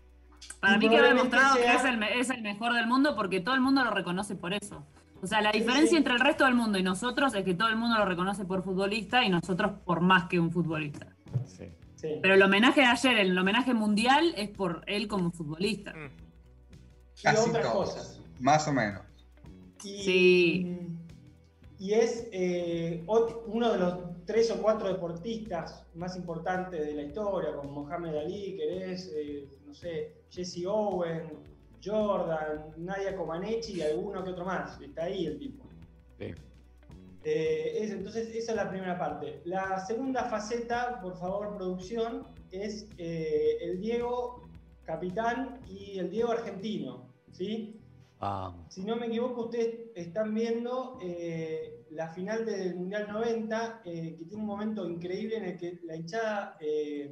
Para 0.59 0.75
Y 0.75 0.79
mí 0.79 0.87
probablemente 0.87 1.23
demostrado 1.35 1.55
que 1.57 1.61
sea- 1.63 1.75
es 1.75 1.85
el, 1.85 1.97
me- 1.97 2.19
es 2.19 2.29
el 2.29 2.41
mejor 2.41 2.73
del 2.73 2.87
mundo 2.87 3.15
porque 3.15 3.39
todo 3.41 3.55
el 3.55 3.61
mundo 3.61 3.83
lo 3.83 3.91
reconoce 3.91 4.35
por 4.35 4.53
eso. 4.53 4.85
O 5.21 5.27
sea, 5.27 5.41
la 5.41 5.51
diferencia 5.51 5.89
sí. 5.89 5.95
entre 5.97 6.13
el 6.13 6.19
resto 6.19 6.45
del 6.45 6.53
mundo 6.55 6.77
y 6.77 6.83
nosotros 6.83 7.33
es 7.33 7.43
que 7.43 7.53
todo 7.55 7.67
el 7.69 7.75
mundo 7.75 7.97
lo 7.97 8.05
reconoce 8.05 8.45
por 8.45 8.63
futbolista 8.63 9.23
y 9.23 9.29
nosotros 9.29 9.71
por 9.85 10.01
más 10.01 10.25
que 10.25 10.39
un 10.39 10.51
futbolista. 10.51 11.07
Sí. 11.45 11.65
Sí. 11.95 12.09
Pero 12.21 12.35
el 12.35 12.41
homenaje 12.43 12.81
de 12.81 12.87
ayer, 12.87 13.17
el 13.17 13.37
homenaje 13.37 13.73
mundial, 13.73 14.33
es 14.37 14.49
por 14.49 14.83
él 14.85 15.07
como 15.07 15.31
futbolista. 15.31 15.93
Mm. 15.93 16.09
Y 17.17 17.21
Casi 17.23 17.49
otras 17.49 17.71
todos. 17.71 17.89
cosas. 17.89 18.21
Más 18.39 18.67
o 18.67 18.73
menos. 18.73 19.01
Y, 19.83 20.03
Sí. 20.03 20.77
y 21.79 21.93
es 21.93 22.27
eh, 22.31 23.03
uno 23.47 23.71
de 23.71 23.79
los 23.79 23.93
tres 24.27 24.51
o 24.51 24.61
cuatro 24.61 24.87
deportistas 24.89 25.83
más 25.95 26.15
importantes 26.15 26.85
de 26.85 26.93
la 26.93 27.03
historia, 27.03 27.55
como 27.55 27.81
Mohamed 27.83 28.15
Ali, 28.15 28.55
querés, 28.57 29.11
eh, 29.15 29.47
no 29.65 29.73
sé, 29.73 30.13
Jesse 30.29 30.65
Owen, 30.67 31.31
Jordan, 31.83 32.73
Nadia 32.77 33.15
Comaneci 33.15 33.77
y 33.77 33.81
alguno 33.81 34.23
que 34.23 34.31
otro 34.31 34.45
más. 34.45 34.79
Está 34.81 35.05
ahí 35.05 35.25
el 35.25 35.39
tipo. 35.39 35.63
sí. 36.19 36.33
Eh, 37.23 37.79
es- 37.83 37.91
entonces, 37.91 38.29
esa 38.33 38.51
es 38.51 38.55
la 38.55 38.69
primera 38.69 38.97
parte. 38.97 39.41
La 39.43 39.85
segunda 39.85 40.25
faceta, 40.25 40.99
por 41.01 41.17
favor, 41.17 41.57
producción, 41.57 42.25
es 42.51 42.87
eh, 42.97 43.57
el 43.61 43.81
Diego 43.81 44.43
capitán 44.85 45.59
y 45.67 45.99
el 45.99 46.09
Diego 46.09 46.31
argentino. 46.31 47.11
¿sí? 47.31 47.81
Si 48.69 48.81
no 48.83 48.95
me 48.95 49.07
equivoco, 49.07 49.45
ustedes 49.45 49.91
están 49.95 50.33
viendo 50.33 50.97
eh, 51.01 51.46
la 51.97 52.07
final 52.09 52.45
del 52.45 52.75
Mundial 52.75 53.07
90, 53.11 53.81
eh, 53.83 54.15
que 54.15 54.25
tiene 54.25 54.43
un 54.43 54.47
momento 54.47 54.87
increíble 54.87 55.37
en 55.37 55.45
el 55.45 55.57
que 55.57 55.79
la 55.83 55.95
hinchada, 55.95 56.55
eh, 56.59 57.11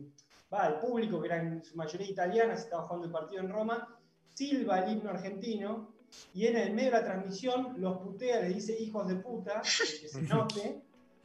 va, 0.54 0.68
el 0.68 0.76
público, 0.76 1.20
que 1.20 1.28
era 1.28 1.42
en 1.42 1.64
su 1.64 1.76
mayoría 1.76 2.08
italiana, 2.08 2.56
se 2.56 2.66
estaba 2.66 2.84
jugando 2.84 3.08
el 3.08 3.12
partido 3.12 3.42
en 3.42 3.50
Roma, 3.50 3.98
silba 4.36 4.82
el 4.82 4.94
himno 4.94 5.10
argentino 5.10 5.96
y 6.36 6.46
en 6.46 6.58
el 6.58 6.74
medio 6.76 6.92
de 6.92 6.98
la 6.98 7.04
transmisión 7.04 7.74
los 7.78 7.98
putea, 7.98 8.42
les 8.42 8.54
dice 8.54 8.80
hijos 8.80 9.08
de 9.08 9.16
puta, 9.16 9.62
que 9.62 10.08
se 10.08 10.22
note, 10.34 10.82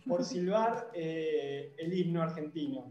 por 0.09 0.25
silbar 0.25 0.91
eh, 0.95 1.75
el 1.77 1.93
himno 1.93 2.23
argentino. 2.23 2.89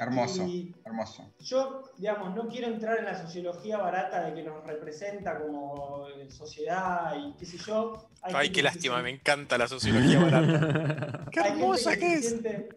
Hermoso, 0.00 0.46
Y- 0.46 0.74
hermoso. 0.86 1.30
yo, 1.40 1.82
digamos, 1.98 2.34
no 2.34 2.48
quiero 2.48 2.68
entrar 2.68 2.98
en 3.00 3.04
la 3.04 3.20
sociología 3.20 3.76
barata 3.76 4.24
de 4.24 4.34
que 4.34 4.42
nos 4.42 4.64
representa 4.66 5.38
como 5.38 6.06
eh, 6.16 6.30
sociedad 6.30 7.12
y 7.18 7.34
qué 7.36 7.44
sé 7.44 7.58
yo. 7.58 8.08
Hay 8.22 8.32
Ay, 8.34 8.42
gente 8.46 8.48
qué 8.48 8.52
que 8.52 8.62
lástima, 8.62 8.96
se- 8.96 9.02
me 9.02 9.10
encanta 9.10 9.58
la 9.58 9.68
sociología 9.68 10.18
barata. 10.20 11.26
Qué 11.30 11.40
hermosa 11.40 11.90
se 11.92 11.98
que 11.98 12.14
es. 12.14 12.28
siente- 12.30 12.68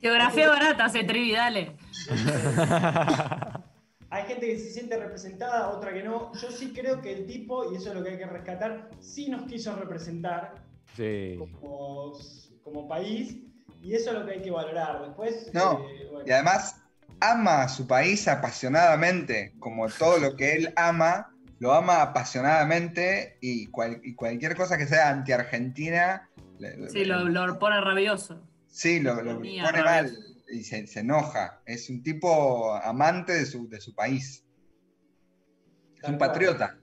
Geografía 0.00 0.48
barata, 0.48 0.86
hace 0.86 1.04
trivi, 1.04 1.32
dale. 1.32 1.76
hay 4.10 4.24
gente 4.24 4.46
que 4.46 4.58
se 4.58 4.70
siente 4.70 4.96
representada, 4.98 5.68
otra 5.70 5.92
que 5.92 6.02
no. 6.02 6.32
Yo 6.32 6.50
sí 6.50 6.72
creo 6.72 7.00
que 7.02 7.12
el 7.12 7.26
tipo, 7.26 7.70
y 7.72 7.76
eso 7.76 7.90
es 7.90 7.94
lo 7.94 8.02
que 8.02 8.10
hay 8.10 8.18
que 8.18 8.26
rescatar, 8.26 8.88
sí 9.00 9.28
nos 9.28 9.42
quiso 9.42 9.74
representar 9.76 10.54
Sí. 10.96 11.36
como, 11.38 12.14
como 12.64 12.88
país 12.88 13.36
y 13.82 13.94
eso 13.94 14.10
es 14.10 14.18
lo 14.18 14.26
que 14.26 14.32
hay 14.32 14.42
que 14.42 14.50
valorar. 14.50 15.02
Después, 15.02 15.50
No, 15.54 15.88
eh, 15.88 16.06
bueno. 16.10 16.24
Y 16.26 16.30
además 16.32 16.76
ama 17.20 17.62
a 17.62 17.68
su 17.68 17.86
país 17.86 18.26
apasionadamente, 18.28 19.54
como 19.58 19.88
todo 19.88 20.18
lo 20.18 20.36
que 20.36 20.52
él 20.54 20.72
ama, 20.76 21.34
lo 21.58 21.72
ama 21.74 22.00
apasionadamente 22.02 23.36
y, 23.40 23.66
cual- 23.70 24.00
y 24.02 24.14
cualquier 24.14 24.56
cosa 24.56 24.78
que 24.78 24.86
sea 24.86 25.10
anti-argentina, 25.10 26.26
Sí, 26.88 27.04
lo, 27.06 27.24
lo 27.24 27.58
pone 27.58 27.80
rabioso. 27.80 28.42
sí, 28.68 29.00
lo, 29.00 29.16
pone 29.16 29.82
mal 29.82 30.10
y 30.52 30.62
se, 30.64 30.86
se 30.86 31.00
enoja. 31.00 31.62
Es 31.64 31.88
un 31.88 32.02
tipo 32.02 32.74
amante 32.74 33.32
de 33.32 33.46
su, 33.46 33.68
de 33.68 33.80
su 33.80 33.94
país. 33.94 34.44
Es 36.02 36.08
un 36.08 36.18
patriota. 36.18 36.78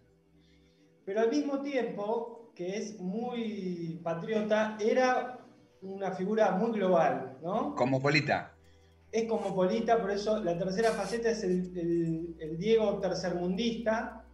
Pero 1.06 1.22
al 1.22 1.30
mismo 1.30 1.62
tiempo, 1.62 2.52
que 2.56 2.78
es 2.78 3.00
muy 3.00 4.00
patriota, 4.04 4.78
era 4.80 5.40
una 5.82 6.12
figura 6.12 6.52
muy 6.52 6.72
global, 6.72 7.38
¿no? 7.44 7.76
Como 7.76 8.02
Polita. 8.02 8.54
Es 9.12 9.28
cosmopolita, 9.28 10.00
por 10.02 10.12
eso 10.12 10.44
la 10.44 10.58
tercera 10.58 10.92
faceta 10.92 11.30
es 11.32 11.42
el, 11.44 11.78
el- 11.78 12.36
el 12.40 12.58
Diego 12.58 13.00
tercermundista. 13.00 14.26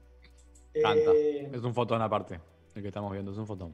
Canta. 0.74 1.12
Eh, 1.14 1.50
Es 1.54 1.62
un 1.64 1.74
fotón 1.76 2.02
aparte. 2.02 2.40
El 2.74 2.82
que 2.82 2.88
estamos 2.88 3.12
viendo 3.14 3.32
es 3.32 3.38
un 3.38 3.46
fotón. 3.46 3.74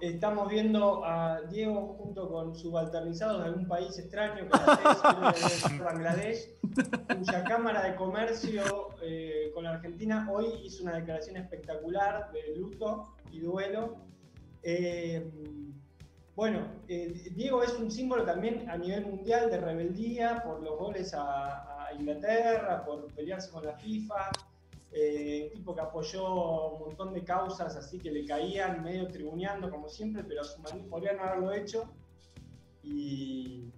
estamos 0.00 0.48
viendo 0.48 1.04
a 1.04 1.42
Diego 1.42 1.94
junto 1.98 2.28
con 2.28 2.54
subalternizados 2.56 3.38
de 3.42 3.44
algún 3.48 3.68
país 3.68 3.96
extraño, 3.98 4.48
que 4.48 4.56
es 5.46 5.78
Bangladesh, 5.78 6.48
cuya 7.18 7.44
Cámara 7.44 7.82
de 7.84 7.94
Comercio 7.94 8.62
eh, 9.02 9.50
con 9.54 9.64
la 9.64 9.70
Argentina 9.74 10.26
hoy 10.32 10.46
hizo 10.64 10.82
una 10.82 10.96
declaración 10.96 11.36
espectacular 11.36 12.32
de 12.32 12.56
luto 12.56 13.14
y 13.30 13.38
duelo. 13.40 13.96
Eh, 14.62 15.30
bueno, 16.40 16.68
eh, 16.88 17.12
Diego 17.34 17.62
es 17.62 17.74
un 17.74 17.90
símbolo 17.90 18.24
también 18.24 18.66
a 18.70 18.78
nivel 18.78 19.04
mundial 19.04 19.50
de 19.50 19.58
rebeldía 19.60 20.42
por 20.42 20.62
los 20.62 20.78
goles 20.78 21.12
a, 21.12 21.84
a 21.86 21.92
Inglaterra, 21.92 22.82
por 22.82 23.12
pelearse 23.12 23.50
con 23.50 23.66
la 23.66 23.74
FIFA. 23.76 24.30
Eh, 24.90 25.50
un 25.52 25.58
tipo 25.58 25.74
que 25.74 25.82
apoyó 25.82 26.70
un 26.76 26.80
montón 26.80 27.12
de 27.12 27.22
causas 27.24 27.76
así 27.76 27.98
que 27.98 28.10
le 28.10 28.24
caían 28.24 28.82
medio 28.82 29.06
tribuneando 29.08 29.68
como 29.70 29.90
siempre, 29.90 30.24
pero 30.24 30.40
a 30.40 30.44
su 30.44 30.62
manera 30.62 30.88
podrían 30.88 31.16
no 31.18 31.24
haberlo 31.24 31.52
hecho. 31.52 31.92
Y 32.82 33.70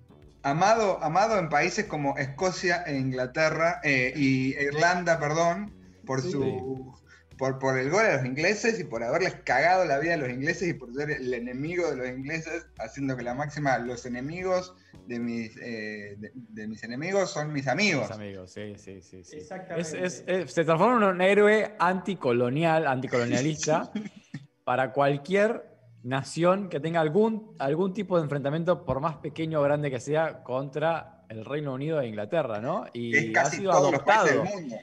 Amado, 0.45 1.03
amado 1.03 1.41
en 1.41 1.49
países 1.49 1.87
como 1.87 2.17
Escocia 2.17 2.85
e 2.87 2.97
Inglaterra 2.97 3.81
eh, 3.83 4.13
y 4.15 4.55
Irlanda, 4.55 5.19
perdón, 5.19 5.73
por 6.07 6.21
Sí. 6.23 6.31
su 6.31 6.95
por, 7.43 7.59
por 7.59 7.77
el 7.77 7.91
gol 7.91 8.07
a 8.07 8.19
los 8.19 8.25
ingleses 8.25 8.79
y 8.79 8.85
por 8.85 9.03
haberles 9.03 9.35
cagado 9.45 9.85
la 9.85 9.99
vida 9.99 10.15
a 10.15 10.17
los 10.17 10.31
ingleses 10.31 10.69
y 10.69 10.75
por 10.75 10.95
ser 10.95 11.11
el 11.11 11.35
enemigo 11.35 11.91
de 11.91 11.97
los 11.97 12.09
ingleses, 12.09 12.69
haciendo 12.79 13.17
que 13.17 13.25
la 13.25 13.35
máxima, 13.35 13.79
los 13.79 14.07
enemigos 14.07 14.77
de 15.09 15.19
mis, 15.19 15.57
eh, 15.57 16.15
de, 16.19 16.31
de 16.35 16.69
mis 16.69 16.85
enemigos 16.85 17.31
son 17.33 17.53
mis 17.53 17.67
amigos. 17.67 18.03
Mis 18.11 18.17
amigos, 18.17 18.53
sí, 18.53 18.75
sí, 18.77 19.03
sí. 19.03 19.25
sí. 19.25 19.39
Exactamente. 19.39 19.81
Es- 19.83 19.93
es- 20.21 20.25
es- 20.29 20.53
se 20.53 20.65
transforma 20.65 20.99
en 21.05 21.15
un 21.17 21.21
héroe 21.21 21.75
anticolonial, 21.81 22.87
anticolonialista, 22.87 23.91
para 24.63 24.93
cualquier 24.93 25.65
nación 26.05 26.69
que 26.69 26.79
tenga 26.79 27.01
algún, 27.01 27.57
algún 27.59 27.93
tipo 27.93 28.19
de 28.19 28.23
enfrentamiento, 28.23 28.85
por 28.85 29.01
más 29.01 29.17
pequeño 29.17 29.59
o 29.59 29.65
grande 29.65 29.91
que 29.91 29.99
sea, 29.99 30.45
contra 30.45 31.25
el 31.29 31.45
Reino 31.45 31.75
Unido 31.75 32.01
e 32.01 32.07
Inglaterra, 32.07 32.61
¿no? 32.61 32.85
Y 32.93 33.17
es 33.17 33.31
ha 33.31 33.33
casi 33.43 33.57
sido 33.57 33.73
todos 33.73 33.91
los 33.91 34.03
países 34.05 34.31
adoptado. 34.33 34.45
del 34.55 34.61
mundo. 34.63 34.77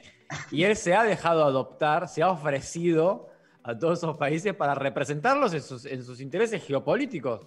Y 0.50 0.64
él 0.64 0.76
se 0.76 0.94
ha 0.94 1.02
dejado 1.04 1.44
adoptar, 1.44 2.08
se 2.08 2.22
ha 2.22 2.30
ofrecido 2.30 3.28
a 3.62 3.78
todos 3.78 3.98
esos 3.98 4.16
países 4.16 4.54
para 4.54 4.74
representarlos 4.74 5.52
en 5.54 5.62
sus, 5.62 5.84
en 5.86 6.02
sus 6.02 6.20
intereses 6.20 6.64
geopolíticos. 6.64 7.46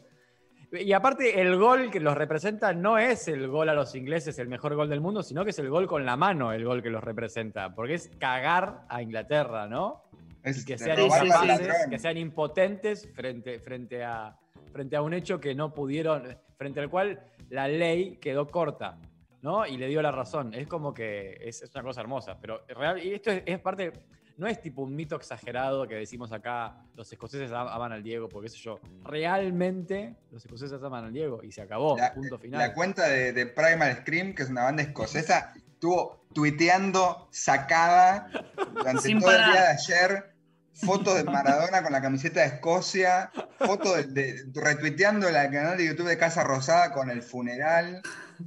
Y 0.72 0.92
aparte, 0.94 1.40
el 1.40 1.56
gol 1.58 1.92
que 1.92 2.00
los 2.00 2.18
representa 2.18 2.74
no 2.74 2.98
es 2.98 3.28
el 3.28 3.48
gol 3.48 3.70
a 3.70 3.76
los 3.76 3.94
ingleses, 3.94 4.40
el 4.40 4.48
mejor 4.48 4.76
gol 4.76 4.90
del 4.90 5.02
mundo, 5.02 5.22
sino 5.22 5.44
que 5.44 5.52
es 5.52 5.60
el 5.60 5.70
gol 5.70 5.88
con 5.88 6.04
la 6.04 6.18
mano, 6.18 6.52
el 6.52 6.66
gol 6.66 6.82
que 6.82 6.90
los 6.90 7.04
representa. 7.04 7.76
Porque 7.76 7.94
es 7.94 8.10
cagar 8.18 8.86
a 8.90 9.02
Inglaterra, 9.02 9.68
¿no? 9.68 10.04
Es 10.44 10.64
Y 10.64 10.66
que 10.66 10.78
sean 10.78 11.00
incapaces, 11.00 11.88
que 11.90 12.20
impotentes 12.20 13.08
frente, 13.14 13.60
frente, 13.60 14.04
a, 14.04 14.36
frente 14.72 14.96
a 14.96 15.04
un 15.04 15.14
hecho 15.14 15.40
que 15.40 15.54
no 15.54 15.74
pudieron, 15.74 16.24
frente 16.58 16.80
al 16.80 16.90
cual 16.90 17.24
la 17.50 17.68
ley 17.68 18.18
quedó 18.18 18.48
corta, 18.48 18.98
¿no? 19.44 19.68
Y 19.68 19.78
le 19.78 19.88
dio 19.88 20.02
la 20.02 20.12
razón. 20.12 20.54
Es 20.56 20.66
como 20.68 20.92
que 20.94 21.38
es, 21.42 21.62
es 21.62 21.72
una 21.76 21.84
cosa 21.84 22.02
hermosa, 22.02 22.40
pero 22.42 22.66
real, 22.70 22.98
y 23.04 23.14
esto 23.14 23.30
es, 23.30 23.44
es 23.46 23.60
parte, 23.60 23.94
no 24.38 24.48
es 24.48 24.60
tipo 24.62 24.82
un 24.82 24.96
mito 24.96 25.16
exagerado 25.16 25.88
que 25.88 25.94
decimos 25.96 26.32
acá, 26.32 26.78
los 26.96 27.12
escoceses 27.12 27.52
am- 27.52 27.68
aman 27.68 27.92
al 27.92 28.02
Diego, 28.02 28.28
porque 28.30 28.50
sé 28.50 28.58
yo, 28.58 28.80
realmente 29.04 30.16
los 30.32 30.44
escoceses 30.46 30.82
aman 30.82 31.06
al 31.06 31.14
Diego 31.14 31.44
y 31.44 31.52
se 31.52 31.62
acabó, 31.62 31.98
La, 31.98 32.14
punto 32.14 32.40
final. 32.40 32.60
la 32.60 32.74
cuenta 32.74 33.08
de, 33.08 33.34
de 33.34 33.46
Primal 33.46 33.98
Scream, 33.98 34.34
que 34.34 34.44
es 34.44 34.50
una 34.50 34.64
banda 34.64 34.82
escocesa, 34.84 35.54
estuvo 35.56 36.26
tuiteando 36.34 37.28
sacada 37.32 38.28
durante 38.74 39.02
Sin 39.04 39.20
todo 39.20 39.32
el 39.32 39.44
día 39.52 39.62
de 39.62 39.68
ayer. 39.68 40.33
Fotos 40.74 41.16
de 41.16 41.24
Maradona 41.24 41.84
con 41.84 41.92
la 41.92 42.02
camiseta 42.02 42.42
de 42.42 42.48
Escocia, 42.48 43.32
fotos 43.60 43.96
de, 44.14 44.34
de- 44.34 44.44
retuiteando 44.62 45.28
el 45.28 45.36
canal 45.36 45.78
de 45.78 45.86
YouTube 45.86 46.08
de 46.08 46.18
Casa 46.18 46.44
Rosada 46.44 46.92
con 46.94 47.10
el 47.12 47.22
funeral. 47.22 48.02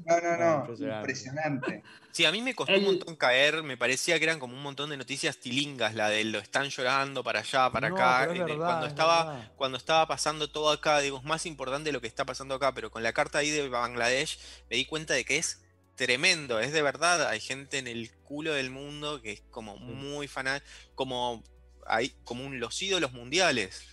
No, 0.05 0.21
no, 0.21 0.37
no, 0.37 0.57
Impresionante. 0.67 0.97
impresionante. 0.99 1.83
Sí, 2.11 2.25
a 2.25 2.33
mí 2.33 2.43
me 2.43 2.55
costó 2.55 2.73
El- 2.75 2.81
un 2.81 2.87
montón 2.87 3.15
caer, 3.17 3.63
me 3.63 3.77
parecía 3.77 4.19
que 4.19 4.25
eran 4.25 4.41
como 4.41 4.55
un 4.57 4.63
montón 4.63 4.91
de 4.91 4.97
noticias 4.97 5.39
tilingas, 5.39 5.95
la 5.95 6.09
de 6.09 6.25
lo 6.25 6.39
están 6.41 6.69
llorando 6.69 7.23
para 7.23 7.41
allá, 7.41 7.71
para 7.71 7.89
No, 7.91 7.95
acá. 7.95 8.25
es 8.25 8.39
verdad, 8.41 8.57
cuando 8.57 8.87
es 8.87 8.93
estaba, 8.93 9.25
verdad. 9.35 9.53
cuando 9.57 9.79
estaba 9.79 10.07
pasando 10.09 10.49
todo 10.51 10.71
acá, 10.71 10.99
digo, 10.99 11.19
es 11.19 11.25
más 11.25 11.47
importante 11.47 11.93
lo 11.93 12.01
que 12.01 12.09
está 12.09 12.25
pasando 12.25 12.57
acá, 12.57 12.73
pero 12.75 12.91
con 12.91 13.03
la 13.05 13.13
carta 13.13 13.39
ahí 13.39 13.51
de 13.51 13.69
Bangladesh 13.69 14.39
me 14.69 14.77
di 14.77 14.85
cuenta 14.87 15.15
de 15.15 15.25
que 15.25 15.39
es 15.39 15.63
tremendo, 15.95 16.59
es 16.59 16.73
de 16.73 16.83
verdad, 16.83 17.29
hay 17.29 17.41
gente 17.41 17.79
en 17.79 17.87
el 17.87 18.11
culo 18.25 18.53
del 18.53 18.71
mundo 18.71 19.23
que 19.23 19.33
es 19.33 19.43
como 19.51 19.77
muy 19.79 20.27
fanática, 20.29 20.67
como 20.95 21.43
hay 21.89 22.15
como 22.25 22.45
un, 22.45 22.61
los 22.61 22.81
ídolos 22.83 23.13
mundiales, 23.13 23.87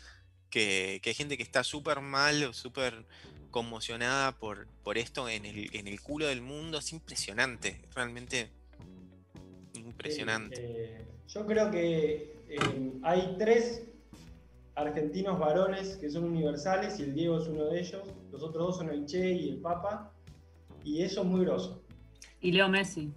que, 0.49 0.99
que 1.03 1.10
hay 1.10 1.13
gente 1.15 1.38
que 1.38 1.43
está 1.43 1.63
súper 1.63 2.01
mal, 2.01 2.43
o 2.43 2.53
súper 2.53 3.06
conmocionada 3.51 4.32
por, 4.34 4.67
por 4.84 4.97
esto 4.97 5.29
en 5.29 5.45
el, 5.45 5.75
en 5.75 5.88
el 5.88 6.01
culo 6.01 6.27
del 6.27 6.41
mundo, 6.41 6.79
es 6.79 6.91
impresionante, 6.91 7.79
realmente 7.95 8.49
impresionante. 9.75 10.62
Eh, 10.63 11.06
yo 11.27 11.45
creo 11.45 11.71
que 11.71 12.36
eh, 12.49 12.91
hay 13.03 13.36
tres 13.38 13.84
argentinos 14.75 15.39
varones 15.39 15.97
que 15.97 16.10
son 16.10 16.23
universales 16.25 16.99
y 16.99 17.03
el 17.03 17.13
Diego 17.13 17.39
es 17.39 17.47
uno 17.47 17.65
de 17.65 17.79
ellos. 17.79 18.03
Los 18.32 18.41
otros 18.43 18.67
dos 18.67 18.77
son 18.77 18.89
el 18.89 19.06
Che 19.06 19.34
y 19.34 19.49
el 19.49 19.58
Papa. 19.58 20.12
Y 20.84 21.01
eso 21.03 21.21
es 21.21 21.27
muy 21.27 21.41
grosso. 21.45 21.84
Y 22.41 22.51
Leo 22.51 22.67
Messi. 22.69 23.12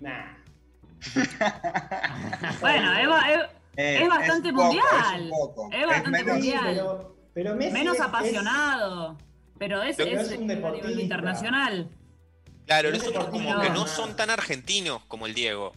Nah. 0.00 0.36
Bueno, 2.60 2.92
es- 2.94 3.55
Eh, 3.76 4.00
Es 4.02 4.08
bastante 4.08 4.52
mundial. 4.52 5.22
un 5.22 5.30
poco. 5.30 5.68
Es 5.72 5.86
bastante 5.86 6.10
menos- 6.10 6.32
mundial. 6.34 6.62
pero, 6.64 7.16
pero 7.34 7.54
Messi 7.56 7.72
menos 7.72 7.94
es- 7.94 8.00
es- 8.00 8.06
apasionado. 8.06 9.18
Pero 9.58 9.82
es, 9.82 9.96
Pero 9.96 10.20
es, 10.20 10.30
es 10.32 10.38
un 10.38 10.46
nivel 10.46 11.00
internacional. 11.00 11.88
Claro, 12.66 12.90
los 12.90 13.06
otros 13.06 13.26
como 13.26 13.60
que 13.60 13.70
no. 13.70 13.86
son 13.86 14.16
tan 14.16 14.28
argentinos 14.30 15.02
como 15.06 15.26
el 15.26 15.34
Diego. 15.34 15.72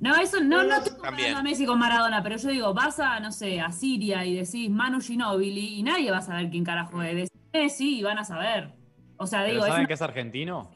No, 0.00 0.16
eso 0.16 0.40
no, 0.40 0.64
no 0.64 0.76
estoy 0.76 0.92
comparando 0.98 1.38
a 1.38 1.42
Messi 1.42 1.66
con 1.66 1.78
Maradona, 1.78 2.22
pero 2.22 2.36
yo 2.36 2.48
digo, 2.48 2.72
vas 2.74 2.98
a, 3.00 3.20
no 3.20 3.30
sé, 3.32 3.60
a 3.60 3.70
Siria 3.70 4.24
y 4.24 4.34
decís 4.34 4.70
Manu 4.70 5.00
Ginóbili 5.00 5.74
y 5.78 5.82
nadie 5.82 6.10
va 6.10 6.18
a 6.18 6.22
saber 6.22 6.48
quién 6.50 6.64
carajo 6.64 7.02
es. 7.02 7.14
Decís 7.14 7.30
Messi 7.52 7.98
y 7.98 8.02
van 8.02 8.18
a 8.18 8.24
saber. 8.24 8.72
O 9.18 9.26
sea, 9.26 9.40
¿Pero 9.40 9.52
digo, 9.52 9.64
es 9.64 9.68
saben 9.68 9.80
una 9.82 9.88
que 9.88 9.94
es 9.94 10.02
argentino? 10.02 10.70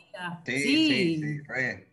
Sí, 0.45 0.59
sí, 0.63 1.17
sí, 1.23 1.41
re. 1.49 1.89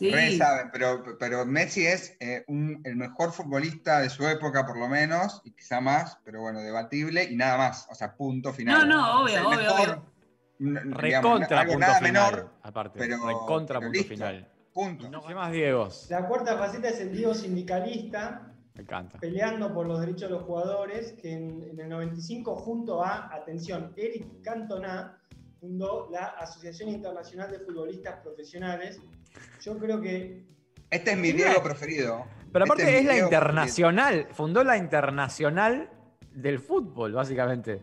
Sí. 0.00 0.10
Re 0.10 0.38
pero, 0.72 1.04
pero 1.18 1.44
Messi 1.46 1.86
es 1.86 2.16
eh, 2.20 2.44
un- 2.48 2.80
el 2.84 2.96
mejor 2.96 3.32
futbolista 3.32 4.00
de 4.00 4.10
su 4.10 4.26
época, 4.26 4.66
por 4.66 4.78
lo 4.78 4.88
menos, 4.88 5.40
y 5.44 5.52
quizá 5.52 5.80
más, 5.80 6.18
pero 6.24 6.40
bueno, 6.40 6.60
debatible, 6.60 7.24
y 7.24 7.36
nada 7.36 7.56
más. 7.58 7.86
O 7.90 7.94
sea, 7.94 8.16
punto 8.16 8.52
final. 8.52 8.88
No, 8.88 8.96
no, 8.96 9.22
obvio, 9.22 9.46
obvio, 9.48 9.58
mejor, 9.58 9.88
obvio. 9.90 10.04
digamos, 10.58 11.00
Recontra 11.02 11.60
algo 11.60 11.72
punto 11.74 11.86
nada 11.86 11.98
final. 12.00 12.12
menor, 12.32 12.50
aparte, 12.62 12.98
pero- 12.98 13.26
recontra 13.26 13.78
pero 13.78 13.88
punto 13.90 13.98
listo. 13.98 14.14
final. 14.14 14.48
punto. 14.72 15.10
No, 15.10 15.22
¿Qué 15.26 15.34
más, 15.34 15.52
Diegos? 15.52 16.06
La 16.10 16.26
cuarta 16.26 16.56
faceta 16.58 16.88
es 16.88 17.00
el 17.00 17.12
Diego 17.12 17.34
sindicalista, 17.34 18.52
Me 18.74 18.82
encanta. 18.82 19.18
peleando 19.18 19.72
por 19.74 19.86
los 19.86 20.00
derechos 20.00 20.22
de 20.28 20.36
los 20.36 20.42
jugadores, 20.44 21.12
que 21.20 21.32
en, 21.32 21.62
en 21.70 21.80
el 21.80 21.88
95 21.88 22.54
junto 22.56 23.02
a, 23.04 23.34
atención, 23.34 23.92
Eric 23.96 24.42
Cantona, 24.42 25.16
fundó 25.60 26.08
la 26.10 26.24
Asociación 26.38 26.88
Internacional 26.88 27.50
de 27.50 27.58
Futbolistas 27.60 28.20
Profesionales. 28.22 28.98
Yo 29.60 29.78
creo 29.78 30.00
que 30.00 30.44
Este 30.90 31.12
es 31.12 31.18
mi 31.18 31.32
Diego 31.32 31.62
preferido. 31.62 32.24
Pero 32.52 32.64
Este 32.64 32.72
aparte 32.82 32.92
mi 32.92 32.98
es 32.98 33.04
la 33.04 33.18
internacional, 33.18 34.26
fundó 34.32 34.64
la 34.64 34.76
internacional 34.76 35.90
del 36.32 36.58
fútbol, 36.58 37.12
básicamente. 37.12 37.80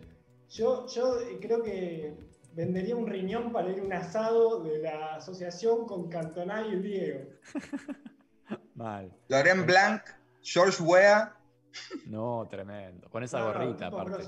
yo, 0.49 0.85
yo 0.87 1.17
creo 1.41 1.61
que 1.63 2.15
vendería 2.53 2.95
un 2.95 3.07
riñón 3.07 3.51
para 3.51 3.69
ir 3.69 3.79
a 3.79 3.83
un 3.83 3.93
asado 3.93 4.63
de 4.63 4.79
la 4.79 5.15
asociación 5.15 5.85
con 5.85 6.09
Cantona 6.09 6.65
y 6.67 6.73
el 6.73 6.81
Diego. 6.83 7.19
Mal. 8.75 9.11
Laurent 9.27 9.65
Blanc, 9.65 10.01
George 10.41 10.81
Weah. 10.81 11.33
No, 12.07 12.47
tremendo. 12.49 13.09
Con 13.09 13.23
esa 13.23 13.39
No, 13.39 13.47
no, 13.47 13.53
gorrita, 13.53 13.85
tipo 13.89 13.99
aparte. 13.99 14.25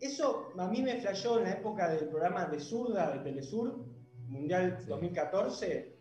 Eso 0.00 0.52
a 0.58 0.66
mí 0.68 0.82
me 0.82 1.00
flasheó 1.00 1.38
en 1.38 1.44
la 1.44 1.52
época 1.52 1.88
del 1.88 2.08
programa 2.08 2.44
de 2.46 2.60
Zurda, 2.60 3.10
de 3.12 3.20
Telesur, 3.20 3.84
Mundial 4.26 4.76
Sí. 4.80 4.86
2014, 4.88 5.93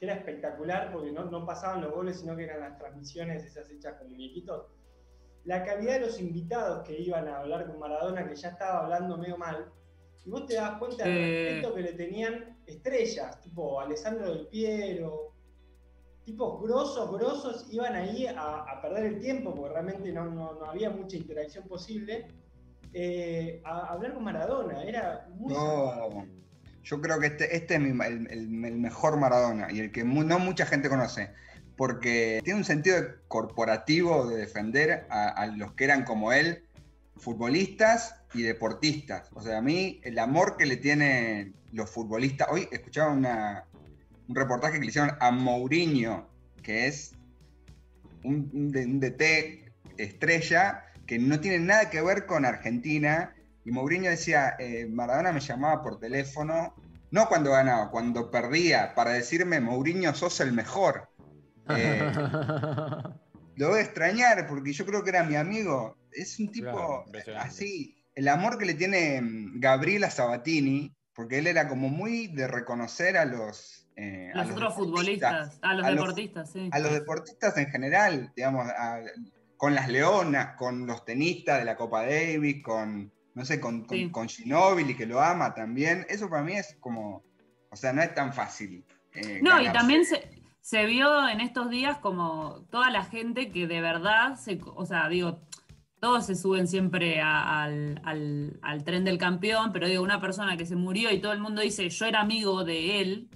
que 0.00 0.06
era 0.06 0.14
espectacular 0.14 0.90
porque 0.92 1.12
no, 1.12 1.26
no 1.26 1.44
pasaban 1.44 1.82
los 1.82 1.92
goles, 1.92 2.18
sino 2.18 2.34
que 2.34 2.44
eran 2.44 2.60
las 2.60 2.78
transmisiones 2.78 3.44
esas 3.44 3.70
hechas 3.70 3.96
con 3.98 4.08
muñequitos. 4.10 4.66
La 5.44 5.62
calidad 5.62 5.94
de 5.94 6.06
los 6.06 6.18
invitados 6.18 6.86
que 6.86 6.98
iban 6.98 7.28
a 7.28 7.40
hablar 7.40 7.66
con 7.66 7.78
Maradona, 7.78 8.26
que 8.26 8.34
ya 8.34 8.48
estaba 8.48 8.84
hablando 8.84 9.18
medio 9.18 9.36
mal, 9.36 9.70
y 10.24 10.30
vos 10.30 10.46
te 10.46 10.54
das 10.54 10.78
cuenta 10.78 11.04
del 11.04 11.16
Eh. 11.18 11.44
respeto 11.50 11.74
que 11.74 11.82
le 11.82 11.92
tenían 11.92 12.58
estrellas, 12.66 13.40
tipo 13.40 13.78
Alessandro 13.80 14.30
Del 14.34 14.46
Piero, 14.48 15.34
tipos 16.24 16.62
grosos, 16.62 17.10
grosos, 17.12 17.66
iban 17.70 17.94
ahí 17.94 18.26
a, 18.26 18.60
a 18.62 18.80
perder 18.80 19.04
el 19.04 19.18
tiempo, 19.20 19.54
porque 19.54 19.72
realmente 19.74 20.12
no, 20.12 20.24
no- 20.30 20.54
no 20.54 20.64
había 20.64 20.88
mucha 20.90 21.16
interacción 21.18 21.66
posible, 21.68 22.26
eh, 22.94 23.60
a, 23.64 23.80
a 23.80 23.92
hablar 23.92 24.14
con 24.14 24.24
Maradona, 24.24 24.82
era 24.82 25.26
muy... 25.30 25.52
No, 25.52 26.26
yo 26.82 27.00
creo 27.00 27.18
que 27.20 27.26
este, 27.26 27.56
este 27.56 27.74
es 27.76 27.80
el, 27.80 28.48
mejor 28.48 29.18
Maradona 29.18 29.70
y 29.70 29.80
el 29.80 29.92
que 29.92 30.04
no 30.04 30.38
mucha 30.38 30.66
gente 30.66 30.88
conoce, 30.88 31.30
porque 31.76 32.40
tiene 32.44 32.58
un 32.58 32.64
sentido 32.64 32.96
corporativo 33.28 34.28
de 34.28 34.38
defender 34.38 35.06
a, 35.10 35.46
los 35.46 35.72
que 35.72 35.84
eran 35.84 36.04
como 36.04 36.32
él, 36.32 36.64
futbolistas 37.16 38.16
y 38.34 38.42
deportistas. 38.42 39.30
O 39.34 39.42
sea, 39.42 39.58
a 39.58 39.62
mí 39.62 40.00
el 40.04 40.18
amor 40.18 40.56
que 40.56 40.66
le 40.66 40.76
tienen 40.76 41.54
los 41.72 41.90
futbolistas, 41.90 42.48
hoy 42.50 42.68
escuchaba 42.70 43.12
un 43.12 44.34
reportaje 44.34 44.74
que 44.74 44.80
le 44.80 44.86
hicieron 44.86 45.16
a 45.20 45.30
Mourinho, 45.30 46.28
que 46.62 46.86
es 46.86 47.12
un 48.22 48.70
DT 48.70 49.70
estrella 49.96 50.84
que 51.06 51.18
no 51.18 51.40
tiene 51.40 51.58
nada 51.58 51.90
que 51.90 52.00
ver 52.02 52.26
con 52.26 52.44
Argentina. 52.44 53.34
Y 53.64 53.70
Mourinho 53.72 54.10
decía, 54.10 54.54
eh, 54.58 54.86
Maradona 54.86 55.32
me 55.32 55.40
llamaba 55.40 55.82
por 55.82 55.98
teléfono, 56.00 56.74
no 57.10 57.28
cuando 57.28 57.50
ganaba, 57.52 57.90
cuando 57.90 58.30
perdía, 58.30 58.94
para 58.94 59.10
decirme, 59.12 59.60
Mourinho, 59.60 60.14
sos 60.14 60.40
el 60.40 60.52
mejor. 60.52 61.08
Eh, 61.72 62.12
lo 63.56 63.68
voy 63.68 63.78
a 63.78 63.82
extrañar 63.82 64.46
porque 64.48 64.72
yo 64.72 64.84
creo 64.86 65.04
que 65.04 65.10
era 65.10 65.22
mi 65.22 65.36
amigo. 65.36 65.96
Es 66.10 66.38
un 66.40 66.50
tipo 66.50 67.04
Claro, 67.12 67.38
así. 67.40 67.96
El 68.14 68.26
amor 68.26 68.58
que 68.58 68.64
le 68.64 68.74
tiene 68.74 69.20
mm, 69.20 69.60
Gabriela 69.60 70.10
Sabatini, 70.10 70.92
porque 71.14 71.38
él 71.38 71.46
era 71.46 71.68
como 71.68 71.88
muy 71.88 72.26
de 72.28 72.48
reconocer 72.48 73.16
a 73.16 73.24
los... 73.24 73.88
eh, 73.96 74.32
a 74.34 74.42
Los 74.44 74.52
otros 74.52 74.74
futbolistas, 74.74 75.58
a 75.62 75.74
los 75.74 75.86
a 75.86 75.90
los- 75.90 76.00
deportistas, 76.00 76.50
sí. 76.52 76.70
a 76.72 76.78
los 76.80 76.92
deportistas 76.92 77.56
en 77.56 77.70
general, 77.70 78.32
digamos, 78.34 78.66
a- 78.68 79.00
con 79.56 79.74
las 79.74 79.88
leonas, 79.88 80.56
con 80.56 80.86
los 80.86 81.04
tenistas 81.04 81.58
de 81.60 81.66
la 81.66 81.76
Copa 81.76 82.02
Davis, 82.04 82.62
con, 82.64 83.12
no 83.34 83.44
sé, 83.44 83.60
con, 83.60 83.84
con, 83.84 83.96
Sí. 83.96 84.10
con 84.10 84.28
Ginóbili, 84.28 84.96
que 84.96 85.06
lo 85.06 85.20
ama 85.20 85.54
también. 85.54 86.06
Eso 86.08 86.28
para 86.28 86.42
mí 86.42 86.52
es 86.54 86.76
como, 86.80 87.22
o 87.70 87.76
sea, 87.76 87.92
no 87.92 88.02
es 88.02 88.14
tan 88.14 88.32
fácil. 88.32 88.84
eh, 89.14 89.40
No, 89.42 89.60
y 89.60 89.70
también 89.72 90.04
se, 90.04 90.30
se 90.60 90.84
vio 90.86 91.28
en 91.28 91.40
estos 91.40 91.70
días 91.70 91.98
como 91.98 92.64
toda 92.70 92.90
la 92.90 93.04
gente 93.04 93.50
que 93.50 93.66
de 93.66 93.80
verdad, 93.80 94.36
se, 94.36 94.60
o 94.64 94.84
sea, 94.86 95.08
digo, 95.08 95.40
todos 96.00 96.26
se 96.26 96.34
suben 96.34 96.66
siempre 96.66 97.20
a- 97.20 97.62
al, 97.62 98.00
al- 98.04 98.58
al 98.62 98.84
tren 98.84 99.04
del 99.04 99.18
campeón, 99.18 99.70
pero 99.72 99.86
digo, 99.86 100.02
una 100.02 100.20
persona 100.20 100.56
que 100.56 100.64
se 100.66 100.76
murió 100.76 101.10
y 101.12 101.20
todo 101.20 101.32
el 101.32 101.40
mundo 101.40 101.60
dice, 101.60 101.88
yo 101.90 102.06
era 102.06 102.20
amigo 102.20 102.64
de 102.64 103.00
él, 103.00 103.28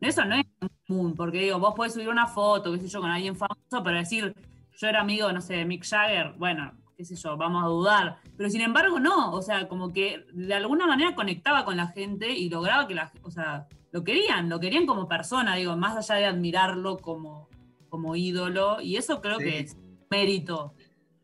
eso 0.00 0.24
no 0.24 0.34
es 0.34 0.44
común, 0.86 1.14
porque 1.14 1.38
digo, 1.40 1.58
vos 1.58 1.74
podés 1.74 1.94
subir 1.94 2.08
una 2.08 2.26
foto, 2.26 2.72
qué 2.72 2.80
sé 2.80 2.88
yo, 2.88 3.00
con 3.00 3.10
alguien 3.10 3.36
famoso, 3.36 3.82
pero 3.84 3.96
decir, 3.98 4.34
yo 4.76 4.86
era 4.88 5.00
amigo, 5.00 5.30
no 5.32 5.40
sé, 5.40 5.54
de 5.54 5.64
Mick 5.64 5.84
Jagger, 5.86 6.34
bueno, 6.38 6.72
qué 7.00 7.04
sé 7.06 7.14
yo, 7.16 7.34
vamos 7.38 7.64
a 7.64 7.66
dudar. 7.68 8.18
Pero 8.36 8.50
sin 8.50 8.60
embargo, 8.60 9.00
no, 9.00 9.32
o 9.32 9.40
sea, 9.40 9.68
como 9.68 9.90
que 9.90 10.22
de 10.34 10.52
alguna 10.52 10.86
manera 10.86 11.14
conectaba 11.14 11.64
con 11.64 11.78
la 11.78 11.86
gente 11.86 12.28
y 12.28 12.50
lograba 12.50 12.86
que 12.86 12.94
la, 12.94 13.10
o 13.22 13.30
sea, 13.30 13.66
lo 13.90 14.04
querían, 14.04 14.50
lo 14.50 14.60
querían 14.60 14.84
como 14.84 15.08
persona, 15.08 15.56
digo, 15.56 15.74
más 15.78 15.96
allá 15.96 16.20
de 16.20 16.26
admirarlo 16.26 16.98
como, 16.98 17.48
como 17.88 18.16
ídolo, 18.16 18.82
y 18.82 18.98
eso 18.98 19.22
creo 19.22 19.38
Sí. 19.38 19.44
que 19.44 19.58
es 19.60 19.76
mérito. 20.10 20.74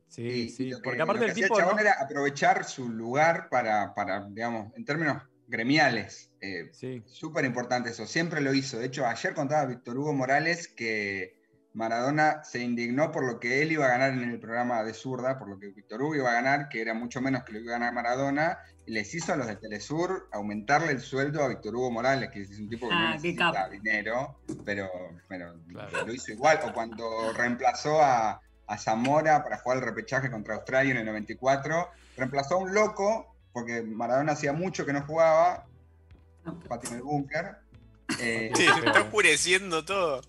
Sí, 0.09 0.23
Y- 0.23 0.49
sí. 0.49 0.69
y 0.69 0.71
que- 0.71 0.79
Porque 0.83 1.03
aparte 1.03 1.27
lo 1.27 1.35
que 1.35 1.41
el 1.41 1.47
tipo. 1.47 1.59
chabón 1.59 1.75
¿no? 1.77 1.83
era 1.83 1.93
aprovechar 2.01 2.65
su 2.65 2.89
lugar 2.89 3.49
para, 3.51 3.93
para, 3.95 4.25
digamos, 4.31 4.73
en 4.77 4.85
términos 4.87 5.23
gremiales. 5.47 6.33
eh, 6.41 6.71
Sí. 6.73 7.03
Súper 7.07 7.45
importante 7.45 7.91
eso, 7.91 8.07
siempre 8.07 8.41
lo 8.41 8.55
hizo. 8.55 8.79
De 8.79 8.87
hecho, 8.87 9.05
ayer 9.05 9.35
contaba 9.35 9.67
Víctor 9.67 9.99
Hugo 9.99 10.13
Morales 10.15 10.69
que 10.69 11.36
Maradona 11.77 12.43
se 12.43 12.61
indignó 12.61 13.13
por 13.13 13.25
lo 13.31 13.39
que 13.39 13.61
él 13.61 13.71
iba 13.71 13.85
a 13.85 13.89
ganar 13.91 14.11
en 14.13 14.23
el 14.31 14.41
programa 14.41 14.83
de 14.83 14.95
zurda, 14.95 15.39
por 15.39 15.49
lo 15.51 15.59
que 15.59 15.69
Víctor 15.69 16.01
Hugo 16.01 16.15
iba 16.15 16.31
a 16.31 16.35
ganar, 16.35 16.71
que 16.71 16.81
era 16.81 16.95
mucho 16.95 17.21
menos 17.21 17.45
que 17.45 17.53
lo 17.53 17.59
que 17.59 17.65
iba 17.67 17.77
a 17.77 17.79
ganar 17.79 17.93
Maradona, 17.93 18.59
y 18.87 18.93
les 18.93 19.15
hizo 19.15 19.35
a 19.35 19.37
los 19.37 19.47
de 19.47 19.57
Telesur 19.57 20.27
aumentarle 20.33 20.93
el 20.93 21.01
sueldo 21.03 21.45
a 21.45 21.49
Víctor 21.49 21.77
Hugo 21.77 21.91
Morales, 21.91 22.31
que 22.31 22.41
es 22.41 22.59
un 22.59 22.71
tipo 22.71 22.89
que 22.89 22.95
Ah, 22.95 23.15
no 23.17 23.23
qué 23.23 23.29
necesita 23.35 23.69
dinero, 23.69 24.41
pero, 24.65 24.89
pero 25.29 25.55
Claro. 25.69 26.07
lo 26.07 26.15
hizo 26.15 26.33
igual. 26.33 26.61
O 26.65 26.73
cuando 26.73 27.33
reemplazó 27.35 28.03
a, 28.03 28.41
a 28.67 28.79
Zamora 28.79 29.43
para 29.45 29.59
jugar 29.59 29.77
el 29.79 29.85
repechaje 29.85 30.31
contra 30.31 30.55
Australia 30.55 30.93
en 30.93 30.99
el 31.01 31.05
94, 31.07 31.91
reemplazó 32.17 32.55
a 32.55 32.59
un 32.59 32.73
loco, 32.73 33.37
porque 33.53 33.83
Maradona 33.83 34.33
hacía 34.33 34.55
mucho 34.55 34.87
que 34.87 34.95
no 34.95 35.03
jugaba, 35.03 35.67
Pati 36.69 36.87
en 36.87 36.95
el 36.95 37.03
búnker. 37.03 37.57
eh, 38.19 38.51
Sí, 38.55 38.65
se 38.65 38.87
está 38.87 39.03
oscureciendo 39.03 39.85
todo. 39.85 40.23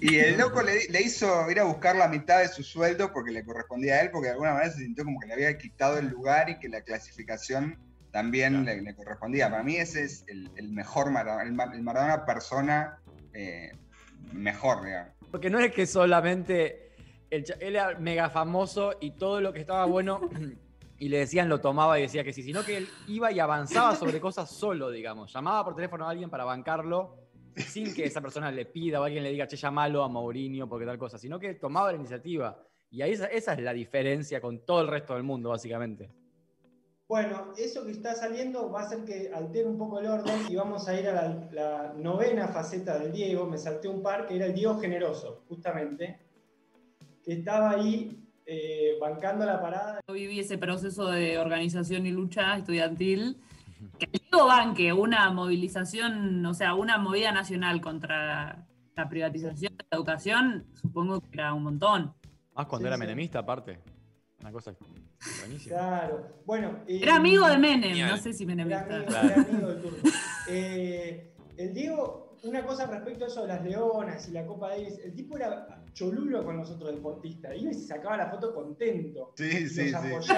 Y 0.00 0.18
el 0.18 0.36
loco 0.38 0.62
le, 0.62 0.86
le 0.88 1.02
hizo 1.02 1.50
ir 1.50 1.60
a 1.60 1.64
buscar 1.64 1.96
la 1.96 2.08
mitad 2.08 2.40
de 2.40 2.48
su 2.48 2.62
sueldo 2.62 3.12
porque 3.12 3.30
le 3.32 3.44
correspondía 3.44 3.94
a 3.94 4.00
él, 4.00 4.10
porque 4.10 4.26
de 4.26 4.32
alguna 4.32 4.52
manera 4.54 4.70
se 4.72 4.80
sintió 4.80 5.04
como 5.04 5.20
que 5.20 5.26
le 5.26 5.34
había 5.34 5.56
quitado 5.58 5.98
el 5.98 6.08
lugar 6.08 6.50
y 6.50 6.58
que 6.58 6.68
la 6.68 6.82
clasificación 6.82 7.78
también 8.10 8.64
le, 8.64 8.80
le 8.80 8.94
correspondía. 8.94 9.50
Para 9.50 9.62
mí 9.62 9.76
ese 9.76 10.04
es 10.04 10.24
el, 10.28 10.50
el 10.56 10.70
mejor 10.70 11.10
Maradona, 11.10 11.42
el, 11.44 11.52
Ma- 11.52 11.70
el 11.74 11.82
Maradona 11.82 12.24
persona 12.24 12.98
eh, 13.32 13.72
mejor, 14.32 14.84
digamos. 14.84 15.12
Porque 15.30 15.50
no 15.50 15.58
es 15.58 15.72
que 15.72 15.86
solamente 15.86 16.92
el 17.30 17.44
él 17.60 17.74
era 17.74 17.98
mega 17.98 18.30
famoso 18.30 18.96
y 19.00 19.12
todo 19.18 19.40
lo 19.40 19.52
que 19.52 19.60
estaba 19.60 19.86
bueno 19.86 20.20
y 20.98 21.08
le 21.08 21.18
decían 21.18 21.48
lo 21.48 21.60
tomaba 21.60 21.98
y 21.98 22.02
decía 22.02 22.22
que 22.22 22.32
sí, 22.32 22.42
sino 22.44 22.62
que 22.62 22.76
él 22.76 22.88
iba 23.08 23.32
y 23.32 23.40
avanzaba 23.40 23.96
sobre 23.96 24.20
cosas 24.20 24.48
solo, 24.50 24.90
digamos. 24.90 25.32
Llamaba 25.32 25.64
por 25.64 25.74
teléfono 25.74 26.06
a 26.06 26.10
alguien 26.10 26.30
para 26.30 26.44
bancarlo 26.44 27.23
sin 27.56 27.94
que 27.94 28.04
esa 28.04 28.20
persona 28.20 28.50
le 28.50 28.66
pida 28.66 29.00
o 29.00 29.04
alguien 29.04 29.22
le 29.22 29.30
diga, 29.30 29.46
che, 29.46 29.56
llamalo 29.56 30.02
a 30.02 30.08
Mourinho 30.08 30.68
porque 30.68 30.86
tal 30.86 30.98
cosa, 30.98 31.18
sino 31.18 31.38
que 31.38 31.54
tomaba 31.54 31.92
la 31.92 31.98
iniciativa. 31.98 32.56
Y 32.90 33.02
ahí 33.02 33.12
esa, 33.12 33.26
esa 33.26 33.54
es 33.54 33.60
la 33.60 33.72
diferencia 33.72 34.40
con 34.40 34.64
todo 34.64 34.82
el 34.82 34.88
resto 34.88 35.14
del 35.14 35.22
mundo, 35.22 35.50
básicamente. 35.50 36.10
Bueno, 37.06 37.52
eso 37.58 37.84
que 37.84 37.92
está 37.92 38.14
saliendo 38.14 38.70
va 38.70 38.80
a 38.80 38.84
hacer 38.84 39.04
que 39.04 39.30
altere 39.32 39.66
un 39.66 39.76
poco 39.76 40.00
el 40.00 40.06
orden 40.06 40.40
y 40.48 40.56
vamos 40.56 40.88
a 40.88 40.98
ir 40.98 41.08
a 41.08 41.12
la, 41.12 41.48
la 41.52 41.94
novena 41.96 42.48
faceta 42.48 42.98
del 42.98 43.12
Diego. 43.12 43.46
Me 43.46 43.58
salté 43.58 43.88
un 43.88 44.02
par, 44.02 44.26
que 44.26 44.36
era 44.36 44.46
el 44.46 44.54
Diego 44.54 44.78
generoso, 44.78 45.44
justamente, 45.48 46.18
que 47.22 47.34
estaba 47.34 47.70
ahí 47.70 48.24
eh, 48.46 48.96
bancando 49.00 49.46
la 49.46 49.60
parada. 49.60 50.00
Yo 50.06 50.14
viví 50.14 50.40
ese 50.40 50.58
proceso 50.58 51.06
de 51.08 51.38
organización 51.38 52.06
y 52.06 52.10
lucha 52.10 52.56
estudiantil. 52.56 53.38
Que 53.98 54.06
el 54.06 54.12
Diego 54.12 54.46
Banque, 54.46 54.92
una 54.92 55.30
movilización, 55.30 56.44
o 56.46 56.54
sea, 56.54 56.74
una 56.74 56.98
movida 56.98 57.32
nacional 57.32 57.80
contra 57.80 58.66
la 58.96 59.08
privatización 59.08 59.76
de 59.76 59.84
la 59.90 59.96
educación, 59.96 60.66
supongo 60.74 61.20
que 61.20 61.28
era 61.32 61.52
un 61.54 61.64
montón. 61.64 62.14
Más 62.54 62.66
cuando 62.66 62.84
Sí, 62.84 62.88
era 62.88 62.96
sí. 62.96 63.00
menemista, 63.00 63.38
aparte. 63.40 63.80
Una 64.40 64.52
cosa 64.52 64.74
buenísima. 65.40 65.76
Claro. 65.76 66.42
Bueno. 66.44 66.78
eh, 66.86 67.00
Era 67.02 67.16
amigo 67.16 67.46
de 67.48 67.58
Menem, 67.58 67.82
Genial. 67.90 68.10
no 68.10 68.16
sé 68.18 68.32
si 68.32 68.44
Menem 68.46 68.66
Era 68.68 68.80
está. 68.80 68.94
amigo, 68.96 69.08
Claro. 69.10 69.28
era 69.28 69.42
amigo 69.42 69.68
del 69.68 69.82
turco. 69.82 70.08
Eh, 70.48 71.34
el 71.56 71.72
Diego, 71.74 72.36
una 72.42 72.64
cosa 72.66 72.86
respecto 72.86 73.24
a 73.24 73.28
eso 73.28 73.42
de 73.42 73.48
las 73.48 73.62
leonas 73.64 74.28
y 74.28 74.32
la 74.32 74.44
Copa 74.46 74.68
Davis, 74.70 74.98
el 75.02 75.14
tipo 75.14 75.36
era 75.36 75.82
cholulo 75.94 76.44
con 76.44 76.56
los 76.58 76.70
otros 76.70 76.92
deportistas. 76.94 77.56
Iba 77.56 77.70
y 77.70 77.74
se 77.74 77.86
sacaba 77.86 78.16
la 78.18 78.26
foto 78.30 78.54
contento. 78.54 79.32
Sí, 79.36 79.68
sí, 79.68 79.90
los 79.90 80.02
sí. 80.26 80.32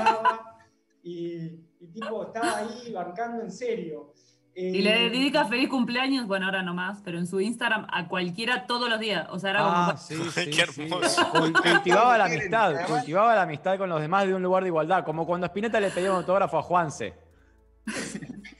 Y, 1.09 1.61
y 1.81 1.87
tipo 1.93 2.27
estaba 2.27 2.59
ahí 2.59 2.93
bancando 2.93 3.43
en 3.43 3.51
serio. 3.53 4.13
Eh, 4.55 4.71
Y 4.79 4.83
le 4.83 5.11
dedica 5.11 5.45
feliz 5.45 5.69
cumpleaños, 5.69 6.27
bueno, 6.27 6.47
ahora 6.47 6.63
no 6.63 6.73
más, 6.75 7.03
pero 7.05 7.19
en 7.19 7.27
su 7.27 7.41
Instagram 7.41 7.87
a 7.93 8.09
cualquiera 8.09 8.67
todos 8.67 8.89
los 8.89 8.99
días. 8.99 9.29
O 9.31 9.39
sea, 9.39 9.51
era 9.51 9.59
como. 9.61 9.73
Ah, 9.75 9.97
sí, 9.99 10.15
sí, 10.35 10.51
Qué 10.51 10.63
hermoso. 10.63 11.23
Cultivaba 11.31 12.17
la 12.19 12.25
amistad, 12.31 12.87
cultivaba 12.87 13.35
la 13.35 13.43
amistad 13.43 13.77
con 13.79 13.89
los 13.91 14.01
demás 14.01 14.27
de 14.27 14.35
un 14.35 14.43
lugar 14.43 14.63
de 14.63 14.69
igualdad, 14.71 15.05
como 15.05 15.27
cuando 15.27 15.47
Spinetta 15.47 15.79
le 15.79 15.91
pedía 15.91 16.11
un 16.11 16.17
autógrafo 16.19 16.59
a 16.59 16.63
Juanse, 16.63 17.15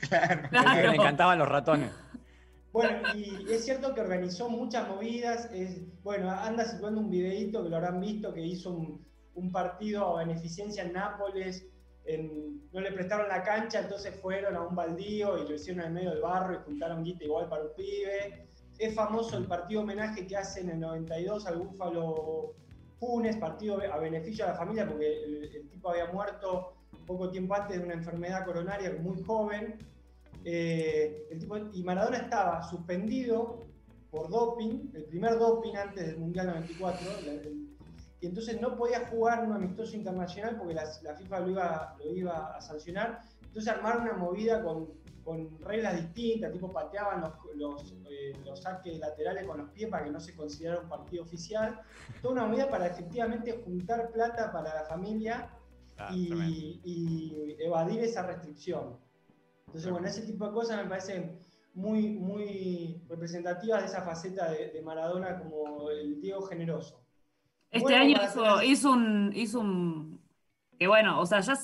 Claro. 0.09 0.43
que 0.43 0.49
Claro. 0.51 0.91
le 0.91 0.97
encantaban 0.97 1.39
los 1.39 1.49
ratones. 1.49 1.91
Bueno, 2.73 2.99
y 3.15 3.47
es 3.51 3.65
cierto 3.65 3.95
que 3.95 4.03
organizó 4.03 4.51
muchas 4.51 4.87
movidas. 4.89 5.49
Es, 5.53 5.81
bueno, 6.03 6.31
anda 6.31 6.65
situando 6.65 7.01
un 7.01 7.11
videíto 7.11 7.63
que 7.63 7.71
lo 7.71 7.77
habrán 7.77 8.01
visto, 8.01 8.33
que 8.35 8.43
hizo 8.43 8.71
un, 8.71 9.05
un 9.35 9.51
partido 9.51 10.15
a 10.19 10.25
beneficencia 10.25 10.85
en 10.85 10.93
Nápoles. 10.93 11.67
No 12.73 12.81
le 12.81 12.93
prestaron 12.93 13.29
la 13.29 13.43
cancha, 13.43 13.81
entonces 13.81 14.15
fueron 14.21 14.55
a 14.55 14.63
un 14.63 14.75
baldío 14.77 15.39
y 15.39 15.49
lo 15.49 15.55
hicieron 15.55 15.85
en 15.85 15.95
medio 15.95 16.11
del 16.11 16.21
barro 16.21 16.55
y 16.55 16.65
juntaron 16.65 17.03
guita 17.03 17.25
igual 17.25 17.49
para 17.49 17.65
un 17.65 17.75
pibe. 17.75 18.49
Es 18.79 18.95
famoso 18.95 19.37
el 19.39 19.47
partido 19.47 19.81
homenaje 19.81 20.27
que 20.27 20.37
hace 20.37 20.61
en 20.61 20.71
el 20.71 20.81
92 20.81 21.47
al 21.47 21.57
Búfalo 21.59 22.55
Funes, 22.99 23.37
partido 23.37 23.81
a 23.93 23.99
beneficio 23.99 24.45
de 24.47 24.53
la 24.53 24.57
familia, 24.57 24.87
porque 24.87 25.25
el, 25.25 25.69
tipo 25.71 25.91
había 25.91 26.07
muerto 26.13 26.75
poco 27.07 27.31
tiempo 27.31 27.55
antes 27.55 27.79
de 27.79 27.85
una 27.85 27.95
enfermedad 27.95 28.45
coronaria, 28.45 28.95
muy 29.01 29.23
joven. 29.23 29.79
Eh, 30.45 31.27
el 31.31 31.39
tipo- 31.39 31.57
y 31.73 31.83
Maradona 31.83 32.19
estaba 32.19 32.63
suspendido 32.63 33.67
por 34.11 34.29
doping, 34.31 34.91
el 34.95 35.05
primer 35.05 35.39
doping 35.39 35.75
antes 35.75 36.07
del 36.07 36.19
Mundial 36.19 36.47
94, 36.47 37.07
la- 37.27 37.33
el- 37.33 37.66
y 38.21 38.27
entonces 38.27 38.61
no 38.61 38.77
podía 38.77 39.07
jugar 39.09 39.45
un 39.45 39.53
amistoso 39.53 39.97
internacional 39.97 40.57
porque 40.57 40.75
la, 40.75 40.85
la 41.03 41.15
FIFA 41.15 41.41
lo 41.41 41.51
iba, 41.51 41.97
lo 41.99 42.15
iba 42.15 42.57
a 42.57 42.61
sancionar. 42.61 43.21
Entonces 43.43 43.73
armaron 43.73 44.03
una 44.03 44.15
movida 44.15 44.63
con, 44.63 44.89
con 45.25 45.59
reglas 45.61 45.97
distintas, 45.97 46.53
tipo 46.53 46.73
pateaban 46.73 47.21
los, 47.21 47.33
los, 47.57 47.95
eh, 48.11 48.33
los 48.45 48.61
saques 48.63 48.99
laterales 48.99 49.47
con 49.47 49.59
los 49.59 49.71
pies 49.71 49.91
para 49.91 50.05
que 50.05 50.11
no 50.11 50.21
se 50.21 50.35
considerara 50.35 50.81
un 50.81 50.89
partido 50.89 51.23
oficial. 51.23 51.81
Toda 52.23 52.35
una 52.35 52.47
movida 52.47 52.71
para 52.71 52.87
efectivamente 52.87 53.61
juntar 53.65 54.11
plata 54.13 54.53
para 54.53 54.75
la 54.75 54.85
familia 54.85 55.51
Ah, 55.99 56.11
y, 56.15 56.81
y 56.85 57.57
evadir 57.59 58.01
esa 58.01 58.23
restricción. 58.27 58.99
Entonces, 59.67 59.91
bueno, 59.91 60.07
ese 60.07 60.23
tipo 60.23 60.47
de 60.47 60.53
cosas 60.53 60.83
me 60.83 60.89
parecen 60.89 61.39
muy, 61.75 62.11
muy 62.11 63.03
representativas 63.09 63.81
de 63.81 63.87
esa 63.87 64.03
faceta 64.03 64.51
de, 64.51 64.73
de 64.73 64.83
Maradona 64.83 65.39
como 65.39 65.91
el 65.91 66.21
Diego 66.21 66.43
generoso. 66.43 67.06
Este 67.71 67.83
Bueno, 67.85 68.03
año 68.03 68.17
hizo, 68.65 68.93
un. 68.93 69.33
hizo 69.35 69.61
un. 69.61 70.21
Que 70.79 70.87
bueno, 70.87 71.21
o 71.21 71.27
sea, 71.27 71.41
ya 71.41 71.55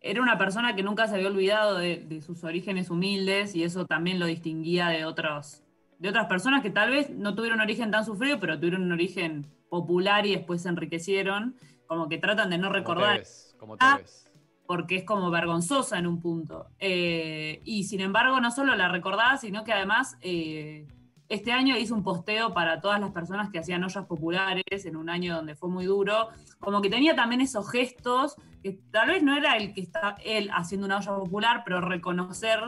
era 0.00 0.20
una 0.22 0.36
persona 0.38 0.74
que 0.74 0.82
nunca 0.82 1.06
se 1.06 1.14
había 1.14 1.28
olvidado 1.28 1.78
de, 1.78 1.98
de 1.98 2.20
sus 2.20 2.42
orígenes 2.44 2.90
humildes 2.90 3.54
y 3.54 3.62
eso 3.62 3.86
también 3.86 4.18
lo 4.18 4.26
distinguía 4.26 4.88
de 4.88 5.04
otros, 5.04 5.62
de 5.98 6.08
otras 6.08 6.26
personas 6.26 6.62
que 6.62 6.70
tal 6.70 6.90
vez 6.90 7.10
no 7.10 7.34
tuvieron 7.34 7.58
un 7.60 7.62
origen 7.64 7.90
tan 7.90 8.04
sufrido, 8.04 8.40
pero 8.40 8.58
tuvieron 8.58 8.82
un 8.82 8.92
origen 8.92 9.46
popular 9.68 10.26
y 10.26 10.32
después 10.34 10.62
se 10.62 10.68
enriquecieron. 10.68 11.56
Como 11.86 12.08
que 12.08 12.18
tratan 12.18 12.50
de 12.50 12.58
no 12.58 12.68
Como 12.68 12.74
recordar 12.74 13.14
Tevez, 13.14 13.54
como 13.58 13.76
Ah, 13.78 13.96
Tevez. 13.96 14.24
porque 14.66 14.96
es 14.96 15.04
como 15.04 15.30
vergonzosa 15.30 15.98
en 15.98 16.06
un 16.06 16.20
punto. 16.20 16.66
Eh, 16.78 17.60
y 17.64 17.84
sin 17.84 18.00
embargo, 18.00 18.40
no 18.40 18.50
solo 18.50 18.74
la 18.76 18.88
recordaba, 18.88 19.36
sino 19.36 19.62
que 19.64 19.72
además 19.72 20.16
eh, 20.20 20.86
este 21.28 21.52
año 21.52 21.76
hizo 21.78 21.94
un 21.94 22.02
posteo 22.02 22.52
para 22.52 22.80
todas 22.80 23.00
las 23.00 23.10
personas 23.12 23.50
que 23.50 23.58
hacían 23.58 23.82
ollas 23.84 24.04
populares 24.06 24.84
en 24.84 24.96
un 24.96 25.08
año 25.08 25.34
donde 25.36 25.54
fue 25.54 25.68
muy 25.70 25.86
duro. 25.86 26.28
Como 26.58 26.82
que 26.82 26.90
tenía 26.90 27.14
también 27.16 27.40
esos 27.40 27.70
gestos, 27.70 28.36
que 28.62 28.78
tal 28.90 29.08
vez 29.08 29.22
no 29.22 29.36
era 29.36 29.56
el 29.56 29.72
que 29.72 29.80
está 29.80 30.16
él 30.24 30.50
haciendo 30.52 30.86
una 30.86 30.98
olla 30.98 31.14
popular, 31.16 31.62
pero 31.64 31.80
reconocer 31.80 32.60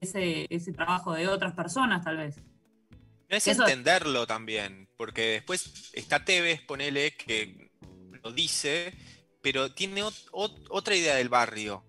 ese, 0.00 0.46
ese 0.48 0.72
trabajo 0.72 1.12
de 1.12 1.28
otras 1.28 1.52
personas, 1.54 2.02
tal 2.04 2.16
vez. 2.16 2.40
No 3.30 3.36
es 3.36 3.46
Eso- 3.46 3.62
entenderlo 3.64 4.26
también, 4.26 4.88
porque 4.96 5.32
después 5.32 5.90
está 5.92 6.24
Tevez, 6.24 6.62
ponele, 6.62 7.14
que 7.14 7.70
lo 8.24 8.32
dice, 8.32 8.94
pero 9.42 9.74
tiene 9.74 10.02
ot- 10.02 10.30
ot- 10.30 10.66
otra 10.70 10.96
idea 10.96 11.14
del 11.16 11.28
barrio. 11.28 11.84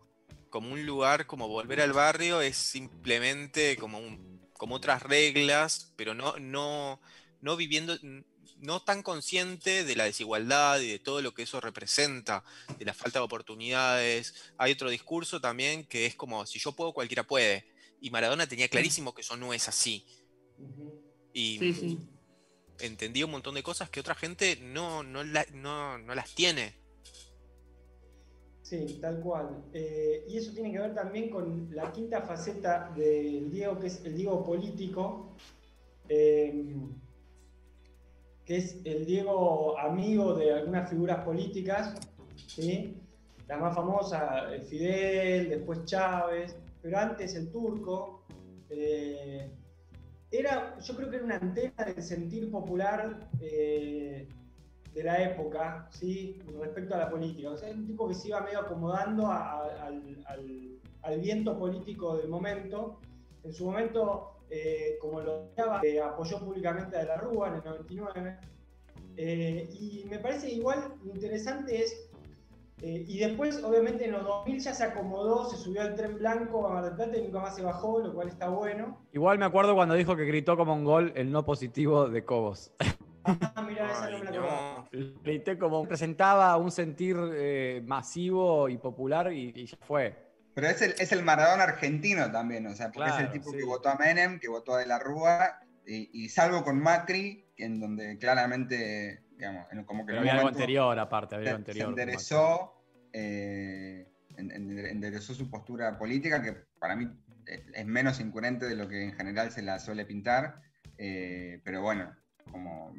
Como 0.49 0.73
un 0.73 0.85
lugar, 0.85 1.27
como 1.27 1.47
volver 1.47 1.79
al 1.79 1.93
barrio, 1.93 2.41
es 2.41 2.57
simplemente 2.57 3.77
como, 3.77 3.99
un- 3.99 4.28
como 4.59 4.75
otras 4.75 5.01
reglas, 5.03 5.93
pero 5.95 6.13
no, 6.13 6.37
no, 6.37 6.99
no 7.39 7.55
viviendo, 7.55 7.97
no 8.57 8.81
tan 8.81 9.01
consciente 9.03 9.85
de 9.85 9.95
la 9.95 10.03
desigualdad 10.03 10.81
y 10.81 10.89
de 10.91 10.99
todo 10.99 11.21
lo 11.21 11.33
que 11.33 11.43
eso 11.43 11.61
representa, 11.61 12.43
de 12.77 12.83
la 12.83 12.93
falta 12.93 13.19
de 13.19 13.25
oportunidades. 13.25 14.35
Hay 14.57 14.73
otro 14.73 14.89
discurso 14.89 15.39
también 15.39 15.85
que 15.85 16.05
es 16.05 16.15
como, 16.15 16.45
si 16.45 16.59
yo 16.59 16.73
puedo, 16.73 16.91
cualquiera 16.93 17.23
puede. 17.23 17.65
Y 18.01 18.09
Maradona 18.11 18.47
tenía 18.47 18.67
clarísimo 18.67 19.13
que 19.13 19.21
eso 19.21 19.37
no 19.37 19.53
es 19.53 19.69
así. 19.69 20.05
Y 21.33 21.57
Sí, 21.59 21.73
sí. 21.73 21.97
entendí 22.79 23.23
un 23.23 23.31
montón 23.31 23.55
de 23.55 23.63
cosas 23.63 23.89
que 23.89 24.01
otra 24.01 24.13
gente 24.15 24.57
no, 24.61 25.03
no, 25.03 25.23
la- 25.23 25.45
no, 25.53 25.97
no 25.99 26.15
las 26.15 26.35
tiene. 26.35 26.75
Sí, 28.69 28.99
tal 29.01 29.19
cual. 29.19 29.63
Eh, 29.73 30.25
y 30.29 30.37
eso 30.37 30.53
tiene 30.53 30.71
que 30.71 30.77
ver 30.77 30.93
también 30.93 31.31
con 31.31 31.69
la 31.71 31.91
quinta 31.91 32.21
faceta 32.21 32.93
del 32.95 33.49
Diego, 33.49 33.79
que 33.79 33.87
es 33.87 34.05
el 34.05 34.15
Diego 34.15 34.43
político, 34.43 35.35
eh, 36.07 36.75
que 38.45 38.57
es 38.57 38.79
el 38.85 39.07
Diego 39.07 39.75
amigo 39.79 40.35
de 40.35 40.53
algunas 40.53 40.87
figuras 40.87 41.25
políticas, 41.25 41.95
¿sí? 42.45 42.95
la 43.47 43.57
más 43.57 43.73
famosa, 43.73 44.53
eh, 44.53 44.61
Fidel, 44.61 45.49
después 45.49 45.85
Chávez, 45.85 46.55
pero 46.79 46.99
antes 46.99 47.33
el 47.33 47.51
turco. 47.51 48.23
era, 50.29 50.79
yo 50.79 50.95
creo 50.95 51.09
que 51.09 51.15
era 51.15 51.25
una 51.25 51.37
antena 51.37 51.85
del 51.85 52.03
sentir 52.03 52.51
popular 52.51 53.31
de 54.93 55.03
la 55.03 55.21
época, 55.23 55.87
¿sí? 55.91 56.41
respecto 56.59 56.95
a 56.95 56.97
la 56.99 57.09
política. 57.09 57.51
O 57.51 57.57
sea, 57.57 57.69
es 57.69 57.75
un 57.75 57.85
tipo 57.85 58.07
que 58.07 58.15
se 58.15 58.29
iba 58.29 58.41
medio 58.41 58.59
acomodando 58.59 59.27
a- 59.27 59.67
a- 59.67 59.87
al, 59.87 61.19
viento 61.21 61.57
político 61.57 62.17
del 62.17 62.27
momento. 62.29 62.99
En 63.43 63.53
su 63.53 63.65
momento, 63.65 64.35
eh, 64.49 64.97
como 64.99 65.21
lo 65.21 65.45
decía, 65.55 65.79
eh, 65.83 66.01
apoyó 66.01 66.39
públicamente 66.39 66.97
a 66.97 67.01
De 67.01 67.05
la 67.05 67.17
Rúa 67.17 67.49
en 67.49 67.53
el 67.55 67.63
99. 67.63 68.37
Eh, 69.17 69.69
y 69.73 70.05
me 70.09 70.19
parece 70.19 70.49
igual 70.51 70.93
interesante 71.03 71.83
es, 71.83 72.09
y 72.81 73.19
después 73.19 73.61
obviamente 73.61 74.05
en 74.05 74.13
los 74.13 74.23
2000 74.23 74.59
ya 74.61 74.73
se 74.73 74.85
acomodó, 74.85 75.49
se 75.49 75.57
subió 75.57 75.81
al 75.81 75.95
tren 75.95 76.15
blanco 76.15 76.65
a 76.65 76.73
Mar 76.73 76.85
del 76.85 76.95
Plata 76.95 77.17
y 77.17 77.23
nunca 77.23 77.41
más 77.41 77.55
se 77.57 77.61
bajó, 77.61 77.99
lo 77.99 78.13
cual 78.13 78.29
está 78.29 78.47
bueno. 78.47 79.05
Igual 79.11 79.37
me 79.37 79.43
acuerdo 79.43 79.75
cuando 79.75 79.95
dijo 79.95 80.15
que 80.15 80.23
gritó 80.23 80.55
como 80.55 80.73
un 80.73 80.85
gol 80.85 81.11
el 81.15 81.29
no 81.29 81.43
positivo 81.43 82.07
de 82.07 82.23
Cobos. 82.23 82.71
Ah, 83.55 83.61
mira, 83.67 83.91
esa 83.91 84.09
no 84.09 84.19
me 84.19 84.31
la 84.31 85.57
como 85.59 85.87
presentaba 85.87 86.55
un 86.57 86.71
sentir 86.71 87.17
eh, 87.33 87.81
masivo 87.85 88.69
y 88.69 88.77
popular 88.77 89.31
y, 89.33 89.53
y 89.55 89.65
ya 89.65 89.77
fue. 89.81 90.29
Pero 90.53 90.67
es 90.67 90.81
el, 90.81 90.91
es 90.99 91.11
el 91.11 91.23
Maradona 91.23 91.63
argentino 91.63 92.31
también, 92.31 92.65
o 92.67 92.75
sea, 92.75 92.91
porque 92.91 93.09
es 93.09 93.19
el 93.19 93.31
tipo 93.31 93.51
sí. 93.51 93.57
que 93.57 93.63
votó 93.65 93.89
a 93.89 93.95
Menem, 93.95 94.39
que 94.39 94.49
votó 94.49 94.73
a 94.75 94.79
De 94.79 94.85
la 94.87 94.99
Rúa, 94.99 95.59
y, 95.85 96.09
y 96.25 96.29
salvo 96.29 96.63
con 96.63 96.79
Macri, 96.81 97.45
en 97.57 97.79
donde 97.79 98.17
claramente, 98.17 99.23
digamos, 99.37 99.71
en- 99.71 99.83
como 99.85 100.05
que 100.05 100.11
Pero 100.11 100.19
había 100.21 100.33
algo 100.35 100.47
anterior 100.49 100.97
aparte, 100.99 101.35
había 101.35 101.45
se, 101.47 101.51
algo 101.55 101.65
se 101.65 101.71
anterior. 101.71 101.85
con 101.91 101.99
enderezó, 101.99 102.73
eh, 103.13 104.07
en- 104.37 104.51
en- 104.51 104.85
enderezó 104.85 105.33
su 105.33 105.49
postura 105.49 105.97
política, 105.97 106.41
que 106.41 106.53
para 106.79 106.95
mí 106.95 107.05
es 107.45 107.61
es 107.73 107.85
menos 107.85 108.19
incoherente 108.19 108.67
de 108.67 108.75
lo 108.75 108.87
que 108.87 109.03
en 109.03 109.13
general 109.13 109.51
se 109.51 109.61
la 109.63 109.79
suele 109.79 110.05
pintar, 110.05 110.61
eh, 110.97 111.61
pero 111.63 111.81
bueno, 111.81 112.15
como 112.51 112.93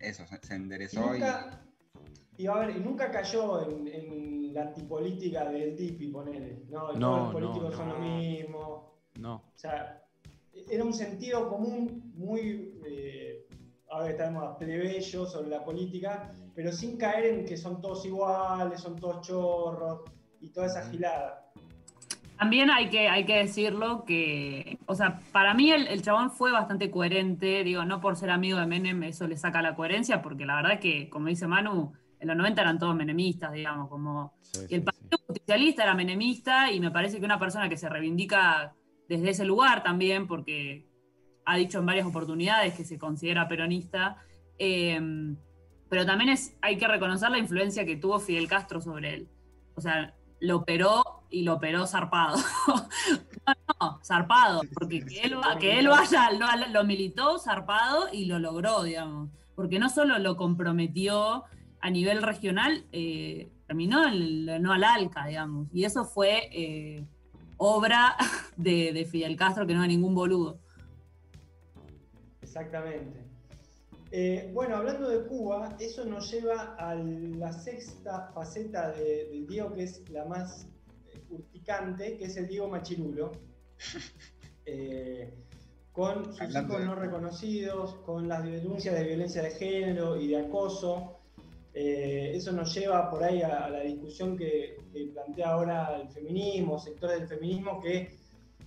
eso, 0.00 0.24
se, 0.42 0.54
enderezó 0.54 1.00
y... 1.14 1.18
nunca, 1.20 1.62
y 2.36 2.46
a 2.46 2.54
ver, 2.54 2.76
y 2.76 2.80
nunca 2.80 3.10
cayó 3.10 3.68
en, 3.68 3.86
en 3.88 4.54
la 4.54 4.62
antipolítica 4.62 5.50
del 5.50 5.76
Dipi, 5.76 6.08
ponele. 6.08 6.64
No, 6.68 6.92
No, 6.92 6.98
todos 6.98 7.00
los 7.00 7.00
no, 7.00 7.32
políticos 7.32 7.74
son 7.76 7.88
no. 7.88 7.94
lo 7.94 8.00
mismo. 8.00 8.94
No. 9.18 9.34
O 9.34 9.58
sea, 9.58 10.02
era 10.68 10.84
un 10.84 10.92
sentido 10.92 11.48
común 11.48 12.12
muy, 12.14 12.80
eh, 12.86 13.46
ahora 13.90 14.10
estamos 14.10 14.56
plebeyo 14.58 15.26
sobre 15.26 15.48
la 15.48 15.64
política, 15.64 16.32
pero 16.54 16.72
sin 16.72 16.96
caer 16.96 17.26
en 17.26 17.44
que 17.44 17.56
son 17.56 17.80
todos 17.80 18.04
iguales, 18.04 18.80
son 18.80 18.96
todos 18.96 19.26
chorros 19.26 20.00
y 20.40 20.48
toda 20.50 20.66
esa 20.66 20.88
gilada. 20.90 21.49
También 22.40 22.70
hay 22.70 22.88
que, 22.88 23.06
hay 23.06 23.26
que 23.26 23.36
decirlo 23.36 24.06
que, 24.06 24.78
o 24.86 24.94
sea, 24.94 25.20
para 25.30 25.52
mí 25.52 25.70
el, 25.72 25.86
el 25.88 26.00
chabón 26.00 26.30
fue 26.30 26.50
bastante 26.50 26.90
coherente, 26.90 27.62
digo, 27.64 27.84
no 27.84 28.00
por 28.00 28.16
ser 28.16 28.30
amigo 28.30 28.58
de 28.58 28.64
Menem 28.64 29.02
eso 29.02 29.28
le 29.28 29.36
saca 29.36 29.60
la 29.60 29.74
coherencia, 29.74 30.22
porque 30.22 30.46
la 30.46 30.56
verdad 30.56 30.72
es 30.72 30.80
que, 30.80 31.10
como 31.10 31.26
dice 31.26 31.46
Manu, 31.46 31.92
en 32.18 32.28
los 32.28 32.36
90 32.38 32.62
eran 32.62 32.78
todos 32.78 32.96
menemistas, 32.96 33.52
digamos, 33.52 33.90
como... 33.90 34.32
Sí, 34.40 34.60
Y 34.64 34.68
sí, 34.68 34.74
el 34.76 34.84
Partido 34.84 35.18
Justicialista 35.26 35.82
era 35.82 35.94
menemista 35.94 36.72
y 36.72 36.80
me 36.80 36.90
parece 36.90 37.18
que 37.18 37.26
una 37.26 37.38
persona 37.38 37.68
que 37.68 37.76
se 37.76 37.90
reivindica 37.90 38.74
desde 39.06 39.28
ese 39.28 39.44
lugar 39.44 39.82
también, 39.82 40.26
porque 40.26 40.88
ha 41.44 41.56
dicho 41.58 41.80
en 41.80 41.84
varias 41.84 42.06
oportunidades 42.06 42.72
que 42.72 42.86
se 42.86 42.96
considera 42.96 43.48
peronista, 43.48 44.16
eh, 44.58 44.98
pero 45.90 46.06
también 46.06 46.30
es, 46.30 46.56
hay 46.62 46.78
que 46.78 46.88
reconocer 46.88 47.30
la 47.30 47.38
influencia 47.38 47.84
que 47.84 47.96
tuvo 47.96 48.18
Fidel 48.18 48.48
Castro 48.48 48.80
sobre 48.80 49.12
él. 49.12 49.28
O 49.74 49.82
sea, 49.82 50.14
lo 50.40 50.56
operó 50.56 51.02
y 51.30 51.42
lo 51.42 51.54
operó 51.54 51.86
zarpado. 51.86 52.36
no, 53.46 53.54
no, 53.80 54.00
zarpado, 54.04 54.62
porque 54.74 55.04
que 55.04 55.20
él, 55.22 55.38
va- 55.38 55.58
que 55.58 55.78
él 55.78 55.88
vaya, 55.88 56.30
lo, 56.32 56.46
lo 56.72 56.84
militó 56.84 57.38
zarpado 57.38 58.08
y 58.12 58.24
lo 58.24 58.38
logró, 58.38 58.82
digamos. 58.82 59.30
Porque 59.54 59.78
no 59.78 59.88
solo 59.90 60.18
lo 60.18 60.36
comprometió 60.36 61.44
a 61.80 61.90
nivel 61.90 62.22
regional, 62.22 62.84
eh, 62.92 63.50
terminó 63.66 64.06
en 64.06 64.12
el- 64.14 64.62
no 64.62 64.72
al 64.72 64.84
ALCA, 64.84 65.26
digamos. 65.26 65.68
Y 65.72 65.84
eso 65.84 66.04
fue 66.04 66.48
eh, 66.52 67.04
obra 67.56 68.16
de, 68.56 68.92
de 68.92 69.04
Fidel 69.04 69.36
Castro, 69.36 69.66
que 69.66 69.74
no 69.74 69.80
era 69.80 69.88
ningún 69.88 70.14
boludo. 70.14 70.58
Exactamente. 72.42 73.29
Eh, 74.12 74.50
bueno, 74.52 74.76
hablando 74.76 75.08
de 75.08 75.24
Cuba, 75.26 75.76
eso 75.78 76.04
nos 76.04 76.30
lleva 76.32 76.74
a 76.76 76.94
la 76.96 77.52
sexta 77.52 78.30
faceta 78.34 78.90
de- 78.90 79.26
del 79.26 79.46
Diego, 79.46 79.72
que 79.72 79.84
es 79.84 80.08
la 80.10 80.24
más 80.24 80.66
eh, 81.12 81.22
urticante, 81.30 82.16
que 82.16 82.24
es 82.24 82.36
el 82.36 82.48
Diego 82.48 82.68
Machirulo. 82.68 83.32
Eh, 84.66 85.32
con 85.90 86.26
sus 86.26 86.40
Hablando 86.42 86.74
hijos 86.74 86.86
no 86.86 86.94
reconocidos, 86.94 87.94
con 88.04 88.28
las 88.28 88.44
denuncias 88.44 88.94
de 88.94 89.02
violencia 89.04 89.42
de 89.42 89.50
género 89.50 90.16
y 90.20 90.28
de 90.28 90.36
acoso. 90.38 91.16
Eh, 91.74 92.32
eso 92.36 92.52
nos 92.52 92.72
lleva 92.74 93.10
por 93.10 93.24
ahí 93.24 93.42
a, 93.42 93.64
a 93.64 93.70
la 93.70 93.80
discusión 93.80 94.36
que, 94.36 94.76
que 94.92 95.06
plantea 95.12 95.48
ahora 95.52 95.96
el 96.00 96.08
feminismo, 96.10 96.78
sectores 96.78 97.18
del 97.20 97.28
feminismo, 97.28 97.80
que 97.80 98.14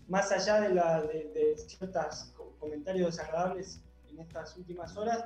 más 0.09 0.29
allá 0.33 0.59
de, 0.61 0.73
la- 0.73 1.01
de- 1.03 1.31
de 1.33 1.57
ciertos 1.57 2.33
co- 2.35 2.53
comentarios 2.59 3.15
desagradables 3.15 3.81
en 4.13 4.19
estas 4.19 4.55
últimas 4.57 4.95
horas, 4.97 5.25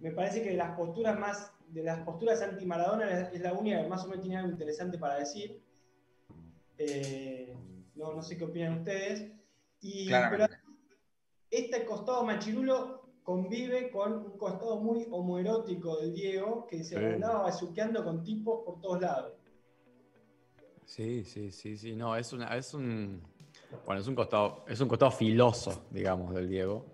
me 0.00 0.10
parece 0.12 0.42
que 0.42 0.50
de 0.50 0.56
las 0.56 0.76
posturas 0.76 1.18
más, 1.18 1.52
de 1.68 1.82
las 1.82 2.00
posturas 2.00 2.42
anti-Maradona 2.42 3.30
es 3.30 3.40
la 3.40 3.52
única 3.52 3.82
que 3.82 3.88
más 3.88 4.04
o 4.04 4.08
menos 4.08 4.22
tiene 4.22 4.36
algo 4.38 4.50
interesante 4.50 4.98
para 4.98 5.16
decir. 5.18 5.60
Eh, 6.78 7.56
no, 7.94 8.12
no 8.12 8.22
sé 8.22 8.36
qué 8.36 8.44
opinan 8.44 8.78
ustedes. 8.78 9.30
Y, 9.80 10.08
pero 10.08 10.46
este 11.50 11.84
costado 11.84 12.24
machirulo 12.24 13.02
convive 13.22 13.90
con 13.90 14.12
un 14.14 14.38
costado 14.38 14.80
muy 14.80 15.06
homoerótico 15.10 15.98
del 15.98 16.12
Diego, 16.12 16.66
que 16.66 16.82
se 16.82 16.96
Sí. 16.96 17.04
andaba 17.04 17.42
bazuqueando 17.42 18.04
con 18.04 18.22
tipos 18.22 18.64
por 18.64 18.80
todos 18.80 19.00
lados. 19.00 19.32
Sí, 20.84 21.24
sí, 21.24 21.50
sí, 21.52 21.76
sí. 21.76 21.94
No, 21.94 22.16
es 22.16 22.32
una, 22.32 22.56
es 22.56 22.74
un. 22.74 23.22
Bueno, 23.86 24.00
es 24.00 24.06
un 24.08 24.14
costado, 24.14 24.64
es 24.68 24.80
un 24.80 24.88
costado 24.88 25.10
filoso, 25.12 25.86
digamos, 25.90 26.34
del 26.34 26.48
Diego. 26.48 26.84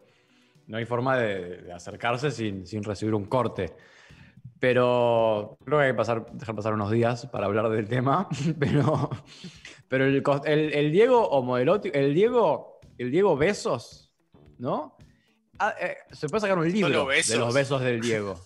No 0.68 0.76
hay 0.76 0.84
forma 0.84 1.16
de, 1.18 1.62
de 1.62 1.72
acercarse 1.72 2.30
sin, 2.30 2.64
sin 2.66 2.84
recibir 2.84 3.14
un 3.14 3.24
corte. 3.24 3.74
Pero 4.60 5.56
creo 5.64 5.78
que 5.78 5.84
hay 5.84 5.90
que 5.92 5.96
pasar, 5.96 6.26
dejar 6.32 6.54
pasar 6.54 6.74
unos 6.74 6.90
días 6.90 7.26
para 7.26 7.46
hablar 7.46 7.68
del 7.70 7.88
tema. 7.88 8.28
Pero, 8.58 9.10
pero 9.88 10.04
el, 10.04 10.22
el- 10.44 10.74
el 10.74 10.92
Diego 10.92 11.26
homoerótico, 11.28 11.96
el 11.96 12.12
Diego, 12.12 12.78
el 12.98 13.10
Diego 13.10 13.36
Besos, 13.36 14.12
¿no? 14.58 14.96
Ah, 15.58 15.74
eh, 15.80 15.96
se 16.12 16.28
puede 16.28 16.42
sacar 16.42 16.58
un 16.58 16.70
libro 16.70 17.00
de 17.00 17.06
besos. 17.06 17.36
los 17.36 17.54
besos 17.54 17.80
del 17.80 18.00
Diego. 18.00 18.38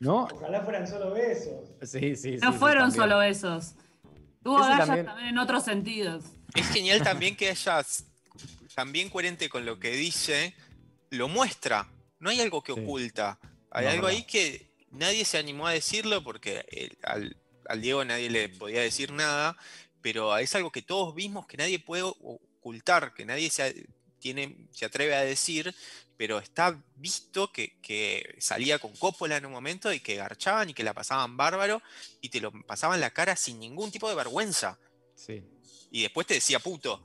¿No? 0.00 0.28
Ojalá 0.32 0.60
fueran 0.62 0.86
solo 0.86 1.12
besos. 1.12 1.72
Sí, 1.82 2.14
sí, 2.14 2.34
sí. 2.34 2.36
No 2.40 2.52
sí, 2.52 2.58
fueron 2.58 2.92
solo 2.92 3.20
esos. 3.22 3.74
Tuvo 4.44 4.58
Ese 4.60 4.66
agallas 4.66 4.86
también- 4.86 5.06
también 5.06 5.28
en 5.30 5.38
otros 5.38 5.64
sentidos. 5.64 6.24
Es 6.54 6.68
genial 6.68 7.02
también 7.02 7.36
que 7.36 7.48
hayas 7.50 8.06
también 8.76 9.08
coherente 9.10 9.48
con 9.48 9.66
lo 9.66 9.80
que 9.80 9.90
dice, 9.90 10.54
lo 11.10 11.28
muestra. 11.28 11.88
No 12.18 12.30
hay 12.30 12.40
algo 12.40 12.62
que 12.62 12.72
Sí. 12.74 12.80
oculta. 12.80 13.38
Hay 13.70 13.84
No, 13.84 13.90
algo 13.90 14.02
no. 14.02 14.08
ahí 14.08 14.24
que 14.24 14.70
nadie 14.90 15.24
se 15.24 15.38
animó 15.38 15.66
a 15.66 15.72
decirlo 15.72 16.22
porque 16.24 16.64
el- 16.70 16.98
al, 17.02 17.36
al 17.68 17.80
Diego 17.80 18.04
nadie 18.04 18.30
le 18.30 18.48
podía 18.48 18.80
decir 18.80 19.12
nada, 19.12 19.56
pero 20.00 20.36
es 20.38 20.54
algo 20.54 20.70
que 20.70 20.82
todos 20.82 21.14
vimos 21.14 21.46
que 21.46 21.56
nadie 21.56 21.78
puede 21.78 22.02
ocultar, 22.04 23.12
que 23.14 23.24
nadie 23.26 23.50
se, 23.50 23.86
tiene, 24.18 24.68
se 24.70 24.84
atreve 24.86 25.14
a 25.14 25.20
decir, 25.22 25.74
pero 26.16 26.38
está 26.38 26.82
visto 26.94 27.52
que, 27.52 27.78
que 27.82 28.36
salía 28.38 28.78
con 28.78 28.94
Coppola 28.96 29.36
en 29.36 29.44
un 29.46 29.52
momento 29.52 29.92
y 29.92 30.00
que 30.00 30.14
garchaban 30.16 30.70
y 30.70 30.74
que 30.74 30.82
la 30.84 30.94
pasaban 30.94 31.36
bárbaro 31.36 31.82
y 32.22 32.30
te 32.30 32.40
lo 32.40 32.50
pasaban 32.66 33.00
la 33.00 33.10
cara 33.10 33.36
sin 33.36 33.58
ningún 33.60 33.90
tipo 33.90 34.08
de 34.08 34.14
vergüenza. 34.14 34.78
Sí. 35.14 35.44
Y 35.90 36.02
después 36.02 36.26
te 36.26 36.34
decía 36.34 36.58
puto. 36.60 37.04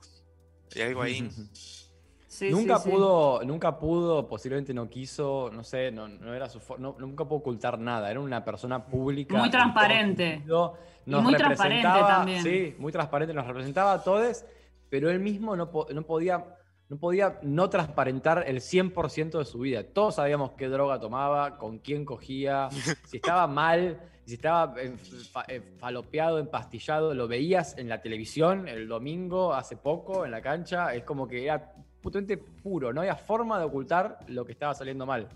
Hay 0.74 0.82
algo 0.82 1.02
ahí. 1.02 1.28
Sí, 2.32 2.48
nunca 2.50 2.78
sí, 2.78 2.84
sí. 2.84 2.90
pudo, 2.90 3.42
nunca 3.44 3.78
pudo, 3.78 4.26
posiblemente 4.26 4.72
no 4.72 4.88
quiso, 4.88 5.50
no 5.52 5.62
sé, 5.62 5.90
no, 5.92 6.08
no 6.08 6.32
era 6.32 6.48
su 6.48 6.60
no- 6.78 6.96
nunca 6.98 7.26
pudo 7.26 7.40
ocultar 7.40 7.78
nada, 7.78 8.10
era 8.10 8.20
una 8.20 8.42
persona 8.42 8.86
pública. 8.86 9.36
Muy 9.36 9.50
transparente. 9.50 10.30
sentido, 10.36 10.74
Y 11.04 11.10
muy 11.16 11.34
transparente 11.34 11.82
también. 11.86 12.42
Sí, 12.42 12.74
muy 12.78 12.90
transparente, 12.90 13.34
nos 13.34 13.46
representaba 13.46 13.92
a 13.92 14.02
todos, 14.02 14.46
pero 14.88 15.10
él 15.10 15.20
mismo 15.20 15.54
no, 15.56 15.70
no 15.92 16.02
podía, 16.06 16.42
no 16.88 16.96
podía 16.96 17.38
no 17.42 17.68
transparentar 17.68 18.44
el 18.46 18.62
100% 18.62 19.38
de 19.38 19.44
su 19.44 19.58
vida. 19.58 19.84
Todos 19.84 20.14
sabíamos 20.14 20.52
qué 20.52 20.68
droga 20.68 20.98
tomaba, 20.98 21.58
con 21.58 21.80
quién 21.80 22.06
cogía, 22.06 22.70
si 23.06 23.18
estaba 23.18 23.46
mal, 23.46 24.00
si 24.24 24.36
estaba 24.36 24.74
fa- 25.30 25.44
falopeado, 25.76 26.38
empastillado, 26.38 27.12
lo 27.12 27.28
veías 27.28 27.76
en 27.76 27.90
la 27.90 28.00
televisión 28.00 28.68
el 28.68 28.88
domingo, 28.88 29.52
hace 29.52 29.76
poco, 29.76 30.24
en 30.24 30.30
la 30.30 30.40
cancha, 30.40 30.94
es 30.94 31.04
como 31.04 31.28
que 31.28 31.44
era 31.44 31.74
putamente 32.02 32.36
puro, 32.36 32.92
no 32.92 33.00
había 33.00 33.16
forma 33.16 33.58
de 33.58 33.64
ocultar 33.64 34.18
lo 34.28 34.44
que 34.44 34.52
estaba 34.52 34.74
saliendo 34.74 35.06
mal. 35.06 35.28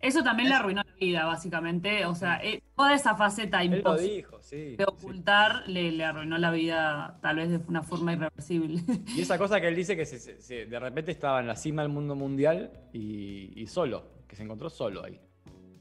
Eso 0.00 0.24
también 0.24 0.48
le 0.48 0.56
arruinó 0.56 0.82
la 0.84 0.94
vida, 0.98 1.24
básicamente. 1.26 2.04
O 2.06 2.14
sea, 2.16 2.42
eh, 2.42 2.60
toda 2.74 2.92
esa 2.92 3.14
faceta 3.14 3.62
imposible 3.62 4.14
dijo, 4.16 4.38
sí. 4.42 4.56
de 4.56 4.76
sí. 4.78 4.84
ocultar 4.84 5.62
le, 5.68 5.92
le 5.92 6.04
arruinó 6.04 6.38
la 6.38 6.50
vida, 6.50 7.18
tal 7.22 7.36
vez 7.36 7.50
de 7.50 7.60
una 7.68 7.82
forma 7.84 8.12
irreversible. 8.12 8.80
Y 9.14 9.20
esa 9.20 9.38
cosa 9.38 9.60
que 9.60 9.68
él 9.68 9.76
dice 9.76 9.96
que 9.96 10.04
se- 10.04 10.18
se- 10.18 10.40
se- 10.40 10.66
de 10.66 10.78
repente 10.80 11.12
estaba 11.12 11.38
en 11.38 11.46
la 11.46 11.54
cima 11.54 11.82
del 11.82 11.92
mundo 11.92 12.16
mundial 12.16 12.72
y, 12.92 13.52
y 13.54 13.66
solo, 13.68 14.04
que 14.26 14.34
se 14.34 14.42
encontró 14.42 14.70
solo 14.70 15.04
ahí. 15.04 15.20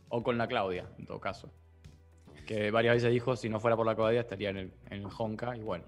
O 0.09 0.21
con 0.21 0.37
la 0.37 0.45
Claudia, 0.47 0.85
en 0.99 1.05
todo 1.07 1.19
caso. 1.19 1.51
Que 2.45 2.69
varias 2.69 2.95
veces 2.97 3.11
dijo, 3.11 3.35
si 3.35 3.49
no 3.49 3.59
fuera 3.59 3.75
por 3.75 3.87
la 3.87 3.95
Claudia 3.95 4.19
estaría 4.19 4.51
en 4.51 4.57
el, 4.57 4.73
en 4.91 5.01
el 5.01 5.07
Honka 5.17 5.57
y 5.57 5.61
bueno. 5.61 5.85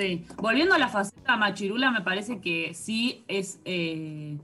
Sí, 0.00 0.24
volviendo 0.38 0.74
a 0.74 0.78
la 0.78 0.88
faceta 0.88 1.36
machirula, 1.36 1.90
me 1.90 2.00
parece 2.00 2.40
que 2.40 2.72
sí 2.72 3.22
es. 3.28 3.60
eh, 3.66 4.38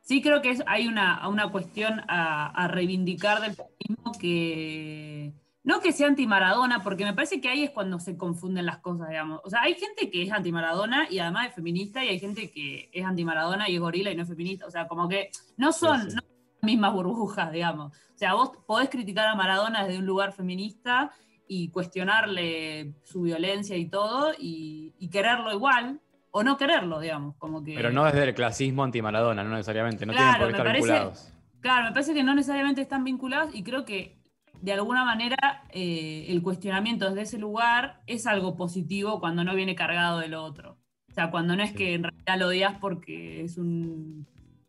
sí, 0.00 0.22
creo 0.22 0.40
que 0.40 0.48
es, 0.48 0.62
hay 0.66 0.88
una, 0.88 1.28
una 1.28 1.50
cuestión 1.52 2.00
a, 2.08 2.46
a 2.46 2.66
reivindicar 2.68 3.42
del 3.42 3.52
feminismo 3.54 4.12
que. 4.18 5.34
No 5.64 5.80
que 5.80 5.92
sea 5.92 6.06
anti-Maradona, 6.08 6.82
porque 6.82 7.04
me 7.04 7.12
parece 7.12 7.42
que 7.42 7.48
ahí 7.50 7.64
es 7.64 7.70
cuando 7.72 7.98
se 7.98 8.16
confunden 8.16 8.64
las 8.64 8.78
cosas, 8.78 9.10
digamos. 9.10 9.40
O 9.44 9.50
sea, 9.50 9.60
hay 9.62 9.74
gente 9.74 10.10
que 10.10 10.22
es 10.22 10.32
anti-Maradona 10.32 11.08
y 11.10 11.18
además 11.18 11.48
es 11.48 11.54
feminista, 11.54 12.02
y 12.02 12.08
hay 12.08 12.18
gente 12.18 12.50
que 12.50 12.88
es 12.90 13.04
anti-Maradona 13.04 13.68
y 13.68 13.74
es 13.74 13.80
gorila 13.82 14.10
y 14.10 14.16
no 14.16 14.22
es 14.22 14.28
feminista. 14.30 14.66
O 14.66 14.70
sea, 14.70 14.88
como 14.88 15.10
que 15.10 15.28
no 15.58 15.72
son, 15.72 16.00
Sí, 16.02 16.10
sí. 16.10 16.16
no 16.16 16.22
son 16.22 16.30
las 16.60 16.62
mismas 16.62 16.92
burbujas, 16.94 17.52
digamos. 17.52 17.92
O 17.92 18.16
sea, 18.18 18.32
vos 18.32 18.52
podés 18.66 18.88
criticar 18.88 19.26
a 19.28 19.34
Maradona 19.34 19.84
desde 19.84 19.98
un 19.98 20.06
lugar 20.06 20.32
feminista 20.32 21.10
y 21.46 21.68
cuestionarle 21.68 22.94
su 23.02 23.22
violencia 23.22 23.76
y 23.76 23.86
todo, 23.86 24.32
y, 24.38 24.94
y 24.98 25.08
quererlo 25.08 25.52
igual, 25.52 26.00
o 26.30 26.42
no 26.42 26.56
quererlo, 26.56 26.98
digamos, 27.00 27.36
como 27.36 27.62
que... 27.62 27.74
Pero 27.74 27.92
no 27.92 28.04
desde 28.04 28.24
el 28.24 28.34
clasismo 28.34 28.82
anti-Maradona, 28.84 29.44
no 29.44 29.50
necesariamente, 29.50 30.04
no 30.06 30.12
Claro, 30.12 30.24
tienen 30.24 30.40
por 30.40 30.46
qué 30.48 30.52
estar 30.56 30.66
parece- 30.66 30.86
vinculados. 30.92 31.30
Claro, 31.60 31.84
me 31.86 31.92
parece 31.92 32.12
que 32.14 32.24
no 32.24 32.34
necesariamente 32.34 32.80
están 32.82 33.04
vinculados 33.04 33.54
y 33.54 33.62
creo 33.62 33.84
que 33.84 34.18
de 34.60 34.72
alguna 34.72 35.04
manera 35.04 35.36
eh, 35.70 36.26
el 36.28 36.42
cuestionamiento 36.42 37.06
desde 37.08 37.22
ese 37.22 37.38
lugar 37.38 38.02
es 38.06 38.26
algo 38.26 38.56
positivo 38.56 39.18
cuando 39.20 39.44
no 39.44 39.54
viene 39.54 39.74
cargado 39.74 40.18
del 40.18 40.34
otro. 40.34 40.78
O 41.10 41.14
sea, 41.14 41.30
cuando 41.30 41.54
no 41.56 41.62
es 41.62 41.70
Sí. 41.70 41.76
que 41.76 41.94
en 41.94 42.02
realidad 42.04 42.38
lo 42.38 42.48
odias 42.48 42.74
porque 42.80 43.42
es 43.42 43.56
un 43.56 44.26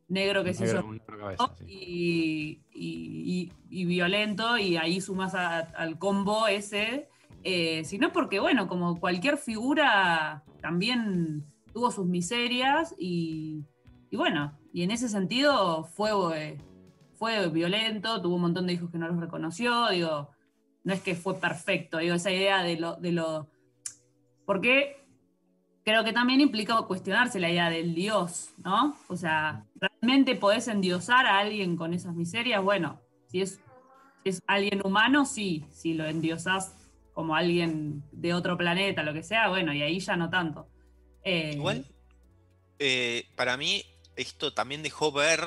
negro 0.07 0.43
que 0.43 0.53
se 0.53 0.65
hizo 0.65 0.81
y, 1.67 3.51
y- 3.69 3.85
violento 3.85 4.57
y 4.57 4.77
ahí 4.77 5.01
sumas 5.01 5.33
a- 5.35 5.59
al 5.59 5.97
combo 5.97 6.47
ese, 6.47 7.09
eh, 7.43 7.83
sino 7.85 8.11
porque, 8.11 8.39
bueno, 8.39 8.67
como 8.67 8.99
cualquier 8.99 9.37
figura 9.37 10.43
también 10.61 11.45
tuvo 11.73 11.91
sus 11.91 12.05
miserias 12.05 12.95
y, 12.97 13.63
y 14.09 14.17
bueno, 14.17 14.57
y 14.73 14.83
en 14.83 14.91
ese 14.91 15.09
sentido 15.09 15.83
fue, 15.85 16.57
fue 17.15 17.49
violento, 17.49 18.21
tuvo 18.21 18.35
un 18.35 18.41
montón 18.41 18.67
de 18.67 18.73
hijos 18.73 18.89
que 18.91 18.97
no 18.97 19.07
los 19.07 19.19
reconoció, 19.19 19.89
digo, 19.89 20.29
no 20.83 20.93
es 20.93 21.01
que 21.01 21.15
fue 21.15 21.35
perfecto, 21.39 21.97
digo, 21.97 22.15
esa 22.15 22.31
idea 22.31 22.61
de 22.63 22.77
lo... 22.79 22.95
De 22.97 23.11
lo 23.11 23.49
porque 24.45 25.03
creo 25.83 26.03
que 26.03 26.13
también 26.13 26.39
implica 26.41 26.79
cuestionarse 26.83 27.39
la 27.39 27.49
idea 27.49 27.69
del 27.69 27.95
Dios, 27.95 28.51
¿no? 28.63 28.95
O 29.07 29.15
sea, 29.15 29.65
¿realmente 30.05 30.35
podés 30.35 30.67
endiosar 30.67 31.25
a 31.25 31.39
alguien 31.39 31.75
con 31.75 31.93
esas 31.93 32.13
miserias? 32.13 32.63
Bueno, 32.63 33.01
si 33.27 33.41
es, 33.41 33.59
es 34.23 34.39
alguien 34.45 34.81
humano, 34.83 35.25
sí. 35.25 35.65
Si 35.71 35.95
lo 35.95 36.05
endiosás 36.05 36.75
como 37.13 37.35
alguien 37.35 38.03
de 38.11 38.33
otro 38.33 38.55
planeta, 38.55 39.01
lo 39.01 39.13
que 39.13 39.23
sea, 39.23 39.49
bueno, 39.49 39.73
y 39.73 39.81
ahí 39.81 39.99
ya 39.99 40.15
no 40.15 40.29
tanto. 40.29 40.67
Eh, 41.23 41.53
Igual, 41.55 41.85
eh, 42.77 43.25
para 43.35 43.57
mí, 43.57 43.83
esto 44.15 44.53
también 44.53 44.83
dejó 44.83 45.11
ver 45.11 45.41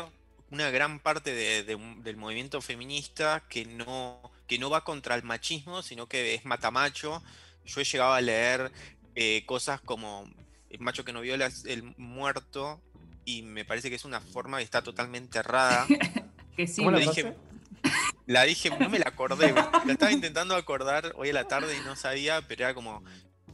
una 0.51 0.71
gran 0.71 0.99
parte 0.99 1.33
de- 1.35 1.63
del 1.63 2.17
movimiento 2.17 2.61
feminista 2.61 3.45
que 3.49 3.65
no, 3.65 4.21
que 4.49 4.59
no 4.59 4.71
va 4.71 4.83
contra 4.83 5.15
el 5.15 5.23
machismo, 5.23 5.83
sino 5.83 6.09
que 6.09 6.35
es 6.35 6.45
matamacho. 6.45 7.23
Yo 7.65 7.81
he 7.81 7.85
llegado 7.85 8.15
a 8.15 8.21
leer 8.21 8.73
eh, 9.15 9.45
cosas 9.47 9.81
como 9.83 10.25
el 10.71 10.81
macho 10.81 11.05
que 11.05 11.13
no 11.13 11.21
viola 11.21 11.47
es 11.47 11.65
el 11.65 11.83
muerto, 11.97 12.81
y 13.29 13.43
me 13.43 13.67
parece 13.67 13.91
que 13.91 13.97
es 13.97 14.07
una 14.07 14.23
forma 14.23 14.57
que 14.57 14.65
está 14.65 14.83
totalmente 14.83 15.39
errada. 15.39 15.87
que 16.57 16.67
sí, 16.67 16.77
¿Cómo 16.77 16.93
lo 16.93 16.99
la 16.99 17.05
dije-? 17.05 17.35
La 18.25 18.45
dije, 18.45 18.71
no 18.71 18.89
me 18.89 18.99
la 18.99 19.09
acordé, 19.09 19.53
la 19.53 19.93
estaba 19.93 20.13
intentando 20.13 20.57
acordar 20.57 21.13
hoy 21.15 21.29
a 21.29 21.33
la 21.35 21.45
tarde 21.45 21.77
y 21.77 21.85
no 21.85 21.95
sabía, 21.95 22.41
pero 22.49 22.65
era 22.65 22.73
como, 22.73 23.05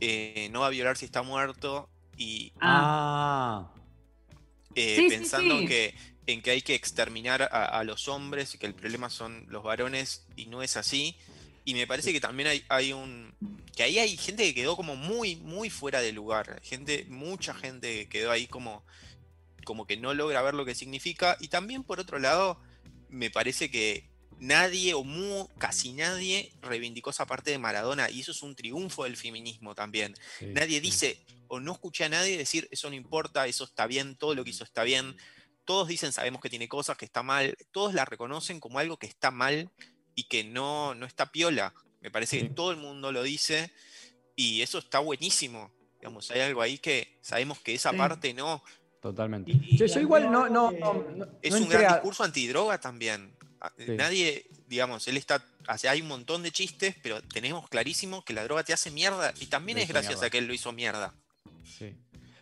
eh, 0.01 0.49
no 0.53 0.61
va 0.61 0.68
a 0.68 0.70
violar 0.70 0.97
si 0.97 1.05
está 1.07 1.22
muerto, 1.22 1.91
y 2.16 2.53
Ah, 2.61 3.68
eh, 4.77 4.95
Sí, 4.97 5.03
sí, 5.03 5.09
pensando 5.09 5.59
sí. 5.59 5.66
Que, 5.66 5.95
en 6.29 6.41
que 6.41 6.53
hay 6.53 6.62
que 6.62 6.77
exterminar 6.77 7.43
a, 7.43 7.64
a 7.64 7.83
los 7.83 8.07
hombres 8.07 8.55
y 8.55 8.59
que 8.59 8.66
el 8.66 8.75
problema 8.75 9.11
son 9.11 9.45
los 9.49 9.64
varones 9.64 10.25
y 10.37 10.47
no 10.47 10.62
es 10.62 10.77
así. 10.77 11.16
Y 11.64 11.75
me 11.75 11.89
parece 11.89 12.12
que 12.12 12.20
también 12.20 12.49
hay, 12.49 12.64
hay 12.68 12.93
un... 12.93 13.35
que 13.75 13.83
ahí 13.83 13.99
hay 13.99 14.16
gente 14.16 14.45
que 14.45 14.55
quedó 14.55 14.77
como 14.77 14.95
muy, 14.95 15.35
muy 15.37 15.68
fuera 15.68 16.01
de 16.01 16.12
lugar. 16.12 16.61
Gente, 16.62 17.07
mucha 17.09 17.55
gente 17.55 18.05
que 18.05 18.09
quedó 18.09 18.31
ahí 18.31 18.47
como, 18.47 18.85
como 19.64 19.86
que 19.86 19.96
no 19.96 20.14
logra 20.14 20.42
ver 20.42 20.54
lo 20.54 20.64
que 20.64 20.74
significa. 20.74 21.36
Y 21.40 21.48
también 21.48 21.82
por 21.84 22.00
otro 22.00 22.18
lado, 22.18 22.60
me 23.08 23.30
parece 23.30 23.70
que 23.70 24.10
nadie 24.38 24.94
o 24.94 25.04
mu- 25.04 25.48
casi 25.58 25.92
nadie 25.92 26.52
reivindicó 26.60 27.10
esa 27.10 27.26
parte 27.26 27.50
de 27.50 27.58
Maradona 27.58 28.10
y 28.10 28.20
eso 28.20 28.32
es 28.32 28.42
un 28.42 28.54
triunfo 28.56 29.04
del 29.04 29.16
feminismo 29.16 29.74
también. 29.74 30.14
sí, 30.38 30.46
Nadie 30.46 30.76
sí. 30.76 30.80
dice, 30.80 31.26
o 31.48 31.60
no 31.60 31.72
escuché 31.72 32.04
a 32.04 32.08
nadie 32.08 32.36
decir, 32.36 32.66
eso 32.70 32.88
no 32.90 32.96
importa, 32.96 33.46
eso 33.46 33.64
está 33.64 33.86
bien, 33.86 34.16
todo 34.16 34.34
lo 34.34 34.44
que 34.44 34.50
hizo 34.50 34.64
está 34.64 34.82
bien. 34.84 35.16
Todos 35.64 35.88
dicen, 35.88 36.12
sabemos 36.12 36.42
que 36.42 36.50
tiene 36.50 36.68
cosas, 36.68 36.96
que 36.98 37.06
está 37.06 37.22
mal. 37.22 37.56
Todos 37.70 37.94
la 37.94 38.04
reconocen 38.04 38.60
como 38.60 38.78
algo 38.78 38.98
que 38.98 39.06
está 39.06 39.30
mal 39.30 39.70
y 40.14 40.24
que 40.24 40.44
no, 40.44 40.94
no 40.94 41.06
está 41.06 41.32
piola. 41.32 41.72
Me 42.00 42.10
parece 42.10 42.38
que 42.42 42.50
todo 42.50 42.70
el 42.70 42.76
mundo 42.76 43.12
lo 43.12 43.22
dice 43.22 43.72
y 44.36 44.60
eso 44.60 44.78
está 44.78 44.98
buenísimo. 44.98 45.72
Digamos, 46.00 46.30
hay 46.30 46.40
algo 46.40 46.60
ahí 46.60 46.76
que 46.76 47.16
sabemos 47.22 47.60
que 47.60 47.72
esa 47.72 47.92
parte 47.96 48.34
no. 48.34 48.62
Totalmente. 49.05 49.52
Y- 49.52 49.74
y 49.74 49.76
yo, 49.76 49.84
yo 49.84 50.00
igual 50.00 50.32
no, 50.32 50.48
no, 50.48 50.70
planteaba 50.70 50.94
no, 50.94 51.07
que- 51.07 51.12
no- 51.18 51.26
Es 51.42 51.52
no 51.52 51.59
un 51.59 51.68
gran 51.68 51.84
a- 51.84 51.88
discurso 51.96 52.24
antidroga 52.24 52.80
también. 52.80 53.32
A- 53.61 53.70
Sí. 53.76 53.92
Nadie, 53.98 54.46
digamos, 54.66 55.07
él 55.09 55.18
está. 55.18 55.44
hay 55.90 56.00
un 56.00 56.09
montón 56.09 56.42
de 56.42 56.50
chistes, 56.50 56.96
pero 57.02 57.20
tenemos 57.22 57.68
clarísimo 57.68 58.24
que 58.24 58.32
la 58.32 58.44
droga 58.44 58.62
te 58.64 58.72
hace 58.72 58.90
mierda. 58.90 59.34
Y 59.42 59.46
también 59.46 59.76
es 59.76 59.88
gracias 59.88 60.14
mierda. 60.14 60.26
a 60.26 60.30
que 60.30 60.38
él 60.38 60.46
lo 60.46 60.55
hizo 60.55 60.72
mierda. 60.72 61.12
Sí. 61.64 61.94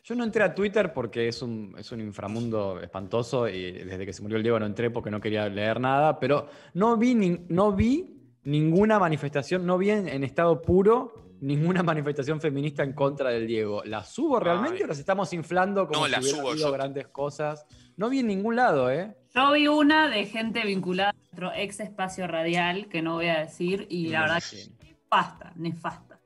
Yo 0.05 0.15
no 0.15 0.23
entré 0.23 0.45
a 0.45 0.55
Twitter 0.55 0.93
porque 0.93 1.27
es 1.27 1.43
un, 1.43 1.75
es 1.79 1.91
un 1.91 2.01
inframundo 2.01 2.81
espantoso 2.81 3.49
y 3.49 3.73
desde 3.73 4.07
que 4.07 4.13
se 4.13 4.23
murió 4.23 4.37
el 4.37 4.45
Diego 4.45 4.59
no 4.61 4.67
entré 4.67 4.91
porque 4.91 5.11
no 5.11 5.21
quería 5.21 5.49
leer 5.49 5.81
nada, 5.81 6.21
pero 6.21 6.49
no 6.75 6.97
vi, 6.97 7.15
nin- 7.15 7.45
no 7.49 7.73
vi 7.73 8.09
ninguna 8.45 9.01
manifestación, 9.01 9.67
no 9.67 9.79
vi 9.79 9.91
en, 9.91 10.07
en 10.09 10.23
estado 10.23 10.63
puro 10.63 11.32
ninguna 11.43 11.83
manifestación 11.83 12.41
feminista 12.41 12.83
en 12.83 12.93
contra 12.95 13.31
del 13.31 13.47
Diego. 13.47 13.83
¿La 13.85 14.03
subo 14.05 14.41
realmente 14.41 14.79
Ay. 14.79 14.83
o 14.85 14.87
las 14.87 14.99
estamos 14.99 15.33
inflando 15.33 15.87
como 15.87 16.01
No, 16.01 16.07
si 16.07 16.11
la 16.13 16.21
hubiera 16.21 16.37
subo, 16.39 16.55
yo- 16.55 16.73
grandes 16.73 17.09
cosas? 17.09 17.67
No 17.97 18.09
vi 18.09 18.21
en 18.21 18.27
ningún 18.29 18.57
lado, 18.57 18.91
¿eh? 18.91 19.15
Yo 19.35 19.53
vi 19.53 19.69
una 19.69 20.09
de 20.09 20.25
gente 20.27 20.65
vinculada 20.65 21.11
a 21.11 21.13
nuestro 21.15 21.53
ex 21.55 21.81
espacio 21.81 22.27
radial, 22.27 22.89
que 22.89 23.03
no 23.03 23.15
voy 23.15 23.27
a 23.29 23.41
decir, 23.41 23.87
y 23.91 24.09
la 24.09 24.23
verdad 24.23 24.43
que 24.51 24.69
nefasta, 24.87 25.53
nefasta, 25.57 26.21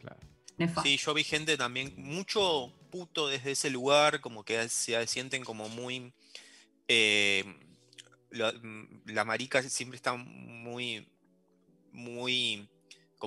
claro. 0.00 0.18
nefasta. 0.58 0.82
Sí, 0.88 0.96
yo 0.96 1.14
vi 1.14 1.24
gente 1.24 1.56
también, 1.56 1.94
mucho 1.96 2.72
puto 2.90 3.28
desde 3.28 3.52
ese 3.52 3.70
lugar, 3.70 4.20
como 4.20 4.44
que 4.44 4.68
se 4.68 5.06
sienten 5.06 5.44
como 5.44 5.68
muy. 5.68 6.12
eh, 6.88 7.44
la, 8.30 8.52
la 9.06 9.24
marica 9.24 9.62
siempre 9.62 9.96
está 9.96 10.14
muy. 10.14 11.08
Muy. 11.92 12.68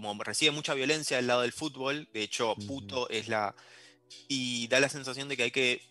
Como 0.01 0.23
recibe 0.23 0.51
mucha 0.51 0.73
violencia 0.75 1.17
del 1.17 1.27
lado 1.27 1.41
del 1.41 1.51
fútbol. 1.53 2.07
De 2.13 2.21
hecho, 2.23 2.55
puto 2.67 3.09
es 3.09 3.27
la. 3.27 3.55
Y 4.27 4.67
da 4.67 4.79
la 4.79 4.89
sensación 4.89 5.27
de 5.27 5.35
que 5.35 5.43
hay 5.43 5.51
que 5.51 5.81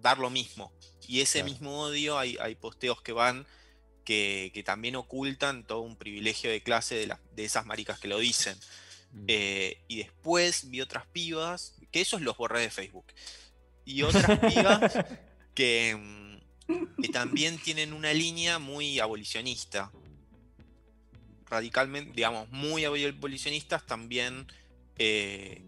dar 0.00 0.18
lo 0.18 0.30
mismo. 0.30 0.72
Y 1.08 1.20
ese 1.22 1.40
Claro. 1.40 1.52
mismo 1.52 1.80
odio, 1.80 2.18
hay, 2.18 2.36
hay 2.40 2.54
posteos 2.54 3.02
que 3.02 3.12
van. 3.12 3.46
Que, 4.04 4.52
que 4.54 4.62
también 4.62 4.94
ocultan 4.94 5.66
todo 5.66 5.80
un 5.80 5.96
privilegio 5.96 6.48
de 6.48 6.62
clase 6.62 6.94
de, 6.94 7.08
la- 7.08 7.20
de 7.32 7.44
esas 7.44 7.66
maricas 7.66 7.98
que 7.98 8.06
lo 8.06 8.18
dicen. 8.20 8.56
Mm. 9.10 9.24
Eh, 9.26 9.82
y 9.88 9.96
después 9.98 10.70
vi 10.70 10.80
otras 10.80 11.06
pibas, 11.08 11.74
que 11.90 12.02
esos 12.02 12.20
los 12.22 12.36
borré 12.36 12.60
de 12.60 12.70
Facebook. 12.70 13.06
Y 13.84 14.02
otras 14.02 14.38
pibas 14.38 14.92
que, 15.56 15.96
mm, 15.96 17.02
que 17.02 17.08
también 17.08 17.58
tienen 17.58 17.92
una 17.92 18.12
línea 18.12 18.60
muy 18.60 19.00
abolicionista. 19.00 19.90
Radicalmente, 21.48 22.12
digamos, 22.14 22.50
muy 22.50 22.84
abolicionistas 22.84 23.84
también 23.86 24.46
eh, 24.98 25.62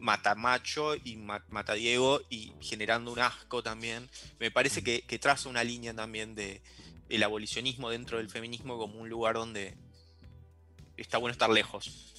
mata 0.00 0.34
macho 0.34 0.94
y 0.96 1.16
ma- 1.16 1.44
mata 1.50 1.74
Diego 1.74 2.20
y 2.30 2.52
generando 2.60 3.12
un 3.12 3.18
asco 3.18 3.62
también. 3.62 4.08
Me 4.40 4.50
parece 4.50 4.82
que, 4.82 5.02
que 5.02 5.18
traza 5.18 5.48
una 5.48 5.64
línea 5.64 5.92
también 5.94 6.34
de 6.34 6.62
el 7.08 7.22
abolicionismo 7.22 7.90
dentro 7.90 8.18
del 8.18 8.30
feminismo 8.30 8.78
como 8.78 9.00
un 9.00 9.08
lugar 9.08 9.34
donde 9.34 9.74
está 10.96 11.18
bueno 11.18 11.32
estar 11.32 11.50
lejos. 11.50 12.14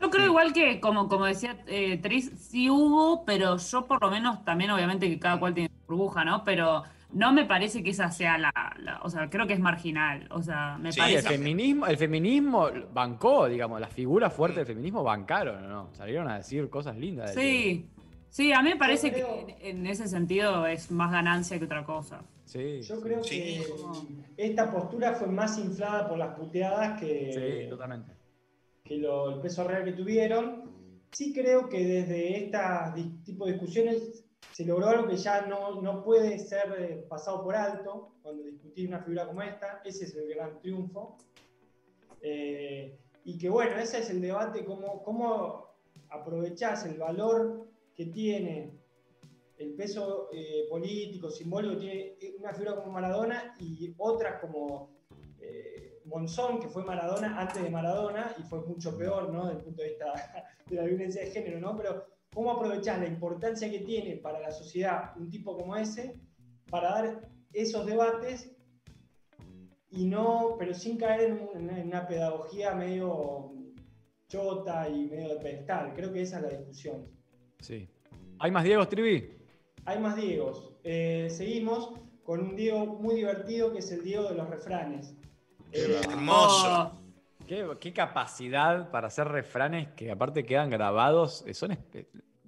Yo 0.00 0.10
creo 0.10 0.26
igual 0.26 0.52
que, 0.52 0.80
como, 0.80 1.08
como 1.08 1.24
decía 1.24 1.62
eh, 1.66 1.96
Tris, 1.98 2.30
sí 2.50 2.68
hubo, 2.68 3.24
pero 3.24 3.56
yo 3.56 3.86
por 3.86 4.02
lo 4.02 4.10
menos 4.10 4.44
también, 4.44 4.70
obviamente 4.70 5.08
que 5.08 5.18
cada 5.18 5.38
cual 5.38 5.54
tiene 5.54 5.70
su 5.70 5.86
burbuja, 5.86 6.24
¿no? 6.24 6.44
Pero 6.44 6.84
no 7.14 7.32
me 7.32 7.44
parece 7.46 7.82
que 7.82 7.90
esa 7.90 8.10
sea 8.10 8.36
la, 8.38 8.52
la- 8.78 9.00
o 9.02 9.08
sea, 9.08 9.30
creo 9.30 9.46
que 9.46 9.54
es 9.54 9.60
marginal. 9.60 10.26
O 10.30 10.42
sea, 10.42 10.76
me 10.78 10.92
Sí, 10.92 11.00
Sí, 11.00 11.06
el 11.06 11.22
parece. 11.22 11.28
feminismo, 11.38 11.86
el 11.86 11.96
feminismo 11.96 12.68
bancó, 12.92 13.48
digamos, 13.48 13.80
las 13.80 13.92
figuras 13.92 14.32
fuertes 14.32 14.58
del 14.58 14.66
feminismo 14.66 15.02
bancaron, 15.02 15.68
¿no? 15.68 15.88
Salieron 15.94 16.28
a 16.28 16.36
decir 16.38 16.68
cosas 16.68 16.96
lindas. 16.98 17.32
Sí, 17.34 17.88
sí, 18.28 18.52
a 18.52 18.60
mí 18.62 18.70
me 18.70 18.76
parece 18.76 19.12
creo- 19.12 19.46
que 19.46 19.56
en, 19.70 19.78
en 19.78 19.86
ese 19.86 20.08
sentido 20.08 20.66
es 20.66 20.90
más 20.90 21.10
ganancia 21.12 21.58
que 21.58 21.64
otra 21.64 21.84
cosa. 21.84 22.22
Sí. 22.44 22.82
Yo 22.82 23.00
creo 23.00 23.24
Sí. 23.24 23.40
que 23.40 23.64
esta 24.36 24.70
postura 24.70 25.14
fue 25.14 25.28
más 25.28 25.56
inflada 25.58 26.06
por 26.08 26.18
las 26.18 26.36
puteadas 26.36 27.00
Sí, 27.00 27.06
que, 27.06 27.66
totalmente. 27.70 28.12
que 28.84 28.98
lo- 28.98 29.36
el 29.36 29.40
peso 29.40 29.64
real 29.66 29.84
que 29.84 29.92
tuvieron. 29.92 30.74
Sí 31.10 31.32
creo 31.32 31.68
que 31.68 31.78
desde 31.86 32.44
este 32.44 32.58
tipo 33.24 33.46
de 33.46 33.52
discusiones 33.52 34.23
se 34.52 34.64
logró 34.64 34.88
algo 34.88 35.08
que 35.08 35.16
ya 35.16 35.42
no, 35.42 35.80
no 35.80 36.02
puede 36.02 36.38
ser 36.38 36.74
eh, 36.78 37.06
pasado 37.08 37.42
por 37.42 37.56
alto 37.56 38.14
cuando 38.22 38.44
discutís 38.44 38.88
una 38.88 39.00
figura 39.00 39.26
como 39.26 39.42
esta. 39.42 39.82
Ese 39.84 40.04
es 40.04 40.14
el 40.14 40.28
gran 40.28 40.58
triunfo. 40.60 41.16
Eh, 42.20 42.98
y 43.24 43.38
que 43.38 43.48
bueno, 43.48 43.76
ese 43.76 43.98
es 43.98 44.10
el 44.10 44.20
debate, 44.20 44.64
cómo, 44.64 45.02
cómo 45.02 45.74
aprovechás 46.10 46.86
el 46.86 46.98
valor 46.98 47.66
que 47.94 48.06
tiene 48.06 48.72
el 49.58 49.74
peso 49.74 50.28
eh, 50.32 50.66
político, 50.68 51.30
simbólico, 51.30 51.76
tiene 51.76 52.16
una 52.38 52.52
figura 52.52 52.76
como 52.76 52.92
Maradona 52.92 53.54
y 53.60 53.94
otras 53.98 54.40
como 54.40 54.90
eh, 55.40 56.00
Monzón, 56.04 56.60
que 56.60 56.68
fue 56.68 56.84
Maradona 56.84 57.40
antes 57.40 57.62
de 57.62 57.70
Maradona 57.70 58.34
y 58.38 58.42
fue 58.42 58.60
mucho 58.60 58.96
peor, 58.96 59.32
¿no? 59.32 59.46
Desde 59.46 59.58
el 59.58 59.64
punto 59.64 59.82
de 59.82 59.88
vista 59.88 60.44
de 60.66 60.76
la 60.76 60.84
violencia 60.84 61.22
de 61.22 61.30
género, 61.30 61.60
¿no? 61.60 61.76
Pero 61.76 62.04
cómo 62.34 62.50
aprovechar 62.50 62.98
la 62.98 63.06
importancia 63.06 63.70
que 63.70 63.80
tiene 63.80 64.16
para 64.16 64.40
la 64.40 64.50
sociedad 64.50 65.12
un 65.16 65.30
tipo 65.30 65.56
como 65.56 65.76
ese 65.76 66.20
para 66.68 66.90
dar 66.90 67.28
esos 67.52 67.86
debates 67.86 68.50
y 69.90 70.06
no, 70.06 70.56
pero 70.58 70.74
sin 70.74 70.96
caer 70.96 71.30
en 71.30 71.48
una, 71.54 71.80
en 71.80 71.86
una 71.86 72.06
pedagogía 72.06 72.74
medio 72.74 73.52
chota 74.28 74.88
y 74.88 75.06
medio 75.06 75.28
de 75.28 75.36
pedestal. 75.36 75.92
Creo 75.94 76.12
que 76.12 76.22
esa 76.22 76.38
es 76.38 76.42
la 76.42 76.48
discusión. 76.48 77.06
Sí. 77.60 77.88
¿Hay 78.40 78.50
más 78.50 78.64
Diego 78.64 78.86
Trivi? 78.88 79.30
Hay 79.84 80.00
más 80.00 80.16
Diegos. 80.16 80.72
Eh, 80.82 81.28
seguimos 81.30 81.92
con 82.24 82.40
un 82.40 82.56
Diego 82.56 82.86
muy 82.86 83.14
divertido 83.14 83.72
que 83.72 83.78
es 83.78 83.92
el 83.92 84.02
Diego 84.02 84.28
de 84.28 84.34
los 84.34 84.50
refranes. 84.50 85.14
Eh, 85.70 86.00
Hermoso. 86.02 87.03
¿Qué, 87.46 87.66
qué 87.80 87.92
capacidad 87.92 88.90
para 88.90 89.08
hacer 89.08 89.28
refranes 89.28 89.88
que 89.96 90.10
aparte 90.10 90.44
quedan 90.44 90.70
grabados? 90.70 91.44
eh, 91.46 91.54
Son, 91.54 91.76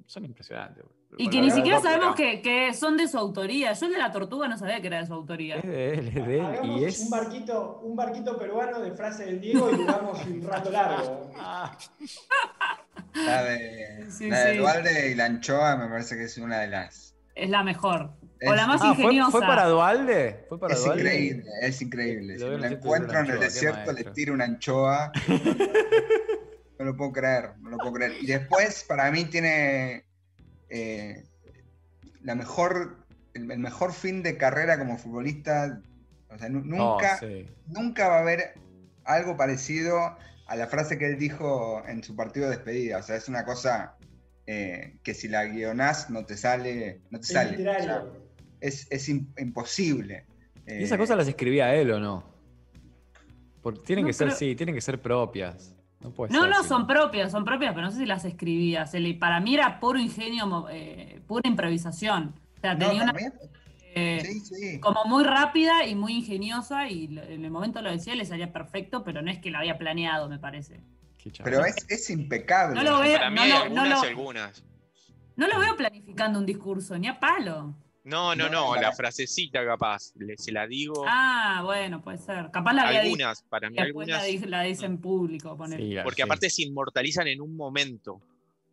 son 0.07 0.25
impresionantes. 0.25 0.85
y 1.19 1.25
Bueno, 1.25 1.31
que 1.31 1.41
ni 1.43 1.51
siquiera 1.51 1.81
sabemos 1.81 2.15
que, 2.15 2.41
que 2.43 2.73
son 2.75 2.97
de 2.97 3.07
su 3.09 3.19
autoría. 3.19 3.73
Yo 3.75 3.87
el 3.87 3.93
de 3.93 3.99
la 3.99 4.11
tortuga 4.13 4.49
no 4.49 4.57
sabía 4.57 4.81
que 4.81 4.87
era 4.87 5.01
de 5.01 5.07
su 5.07 5.13
autoría. 5.15 5.57
Es 5.57 5.65
de 5.65 5.95
él, 5.95 6.09
es 6.09 6.15
de 6.27 6.39
él. 6.39 6.45
hagamos 6.47 6.81
Y 6.81 6.85
es. 6.85 7.01
un, 7.01 7.11
barquito, 7.11 7.81
un 7.83 7.97
barquito 7.97 8.39
peruano 8.39 8.81
de 8.81 8.93
frase 8.93 9.27
del 9.27 9.41
Diego 9.41 9.71
y 9.71 9.77
duramos 9.77 10.25
un 10.27 10.43
rato 10.43 10.71
largo. 10.71 11.31
La 13.15 13.43
de, 13.45 14.07
Sí, 14.11 14.29
la. 14.31 14.53
Dualde 14.55 15.11
y 15.11 15.15
la 15.15 15.25
anchoa 15.27 15.77
me 15.77 15.89
parece 15.89 16.17
que 16.17 16.25
es 16.25 16.39
una 16.39 16.59
de 16.61 16.69
las. 16.69 17.15
Es 17.35 17.51
la 17.51 17.63
mejor. 17.63 18.13
Es- 18.39 18.51
o 18.51 18.55
la 18.55 18.67
más 18.67 18.81
Ah, 18.83 18.95
¿fue, 18.95 19.05
ingeniosa. 19.05 19.31
fue 19.31 19.41
para 19.41 19.65
Dualde? 19.67 20.45
¿Fue 20.49 20.59
para 20.61 20.75
Es 20.75 20.85
Dualde? 20.85 21.03
increíble, 21.03 21.51
es 21.63 21.83
increíble. 21.83 22.39
Lo 22.39 22.55
Si 22.57 22.61
me 22.61 22.67
encuentro 22.69 23.19
en 23.19 23.25
el 23.27 23.31
anchoa, 23.33 23.45
desierto, 23.45 23.93
le 23.93 24.05
tiro 24.05 24.35
una 24.35 24.45
anchoa. 24.45 25.13
No 26.79 26.85
lo 26.85 26.95
puedo 26.95 27.11
creer, 27.13 27.53
no 27.61 27.71
lo 27.71 27.79
puedo 27.79 27.95
creer. 27.95 28.13
Y 28.21 28.27
después, 28.27 28.85
para 28.87 29.11
mí, 29.11 29.25
tiene 29.25 30.05
eh, 30.69 31.25
la 32.21 32.35
mejor, 32.35 32.99
el, 33.33 33.51
el 33.51 33.59
mejor 33.59 33.95
fin 33.95 34.23
de 34.23 34.37
carrera 34.37 34.79
como 34.79 34.99
futbolista. 34.99 35.81
O 36.29 36.37
sea, 36.39 36.51
nu- 36.51 36.59
Oh, 36.59 36.93
nunca, 36.99 37.17
sí. 37.19 37.47
nunca 37.67 38.09
va 38.09 38.17
a 38.19 38.21
haber 38.21 38.53
algo 39.05 39.39
parecido 39.39 40.19
a 40.47 40.57
la 40.57 40.67
frase 40.67 40.99
que 40.99 41.07
él 41.07 41.19
dijo 41.19 41.83
en 41.89 42.05
su 42.05 42.15
partido 42.15 42.51
de 42.51 42.57
despedida. 42.57 42.99
O 42.99 43.03
sea, 43.03 43.17
es 43.17 43.27
una 43.31 43.47
cosa 43.47 43.97
eh, 44.47 44.99
que 45.03 45.15
si 45.15 45.29
la 45.29 45.47
guionás 45.47 46.11
no 46.11 46.27
te 46.27 46.37
sale, 46.37 47.01
no 47.09 47.21
te 47.21 47.27
Es 47.27 47.33
sale. 47.33 47.57
Es, 48.61 48.87
es 48.91 49.09
im- 49.09 49.27
imposible. 49.39 50.25
¿Y 50.67 50.83
esas 50.83 50.97
Eh, 50.97 50.99
cosas 50.99 51.17
las 51.17 51.29
escribía 51.29 51.75
él 51.75 51.91
o 51.93 52.01
no? 52.01 52.25
Porque 53.63 53.81
tienen 53.81 54.05
No 54.05 54.09
que 54.09 54.13
ser, 54.13 54.33
sí, 54.33 54.55
tienen 54.55 54.75
que 54.75 54.81
ser 54.81 55.01
propias. 55.01 55.75
No, 56.01 56.11
puede 56.11 56.33
No, 56.33 56.43
ser, 56.43 56.51
no, 56.51 56.63
son 56.63 56.87
propias, 56.87 57.33
son 57.33 57.45
propias, 57.45 57.75
pero 57.75 57.87
no 57.87 57.91
sé 57.93 57.99
si 57.99 58.07
las 58.07 58.25
escribía. 58.25 58.87
Se 58.87 59.01
le- 59.01 59.15
para 59.15 59.41
mí 59.41 59.55
era 59.55 59.81
puro 59.81 59.99
ingenio, 59.99 60.67
eh, 60.71 61.21
pura 61.27 61.49
improvisación. 61.49 62.35
O 62.57 62.61
sea, 62.61 62.75
no, 62.75 62.87
tenía 62.89 63.03
una 63.03 63.15
eh, 63.99 64.21
sí, 64.23 64.41
sí. 64.41 64.81
como 64.81 65.05
muy 65.07 65.25
rápida 65.25 65.87
y 65.87 65.95
muy 65.95 66.13
ingeniosa 66.17 66.87
y 66.89 67.05
en 67.19 67.45
el 67.45 67.51
momento 67.51 67.81
lo 67.81 67.91
decía, 67.91 68.15
le 68.15 68.27
salía 68.27 68.53
perfecto, 68.53 69.03
pero 69.03 69.23
no 69.23 69.31
es 69.31 69.39
que 69.39 69.51
lo 69.51 69.59
había 69.59 69.79
planeado, 69.79 70.29
me 70.29 70.39
parece. 70.39 70.81
Pero 71.43 71.65
es, 71.65 71.75
es 71.89 72.09
impecable. 72.11 72.75
No 72.77 72.83
lo 72.85 73.01
veo, 73.01 73.17
Para 73.17 73.31
mí 73.31 73.37
no 73.37 73.43
hay 73.43 73.49
lo- 73.51 73.57
algunas 73.57 73.89
no 73.89 73.95
lo- 73.97 74.05
y 74.05 74.09
algunas. 74.09 74.65
No 75.37 75.49
lo 75.49 75.59
veo 75.59 75.77
planificando 75.77 76.39
un 76.39 76.47
discurso, 76.47 76.97
ni 76.99 77.09
a 77.09 77.19
palo. 77.19 77.75
No, 78.07 78.35
no, 78.37 78.49
No, 78.49 78.77
la 78.77 78.93
frasecita 78.93 79.65
capaz. 79.65 80.13
le- 80.17 80.37
se 80.39 80.53
la 80.53 80.67
digo. 80.67 81.05
Ah, 81.09 81.63
bueno, 81.65 82.01
puede 82.03 82.19
ser. 82.19 82.51
Capaz 82.53 82.73
la 82.73 82.89
dicho 82.89 83.01
algunas, 83.03 83.43
para 83.43 83.69
mí 83.69 83.77
después 83.77 84.07
la, 84.09 84.17
algunas. 84.19 84.43
di- 84.43 84.49
la 84.49 84.63
dice 84.63 84.87
en 84.87 84.99
público, 84.99 85.57
ponele. 85.57 85.83
Sí, 85.83 85.97
Porque 86.05 86.23
sí. 86.23 86.23
aparte 86.23 86.49
se 86.51 86.63
inmortalizan 86.63 87.27
en 87.27 87.41
un 87.41 87.57
momento. 87.57 88.21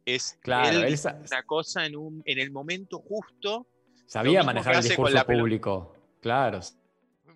Es 0.06 0.38
Claro, 0.42 0.80
él 0.82 0.92
dice 0.92 1.10
una 1.10 1.44
cosa 1.44 1.86
en, 1.86 1.96
un, 1.96 2.22
en 2.26 2.38
el 2.40 2.52
momento 2.52 3.00
justo. 3.00 3.66
sabía 4.06 4.44
manejar 4.44 4.76
el 4.76 4.84
discurso 4.84 5.26
público. 5.26 5.96
Claro. 6.22 6.60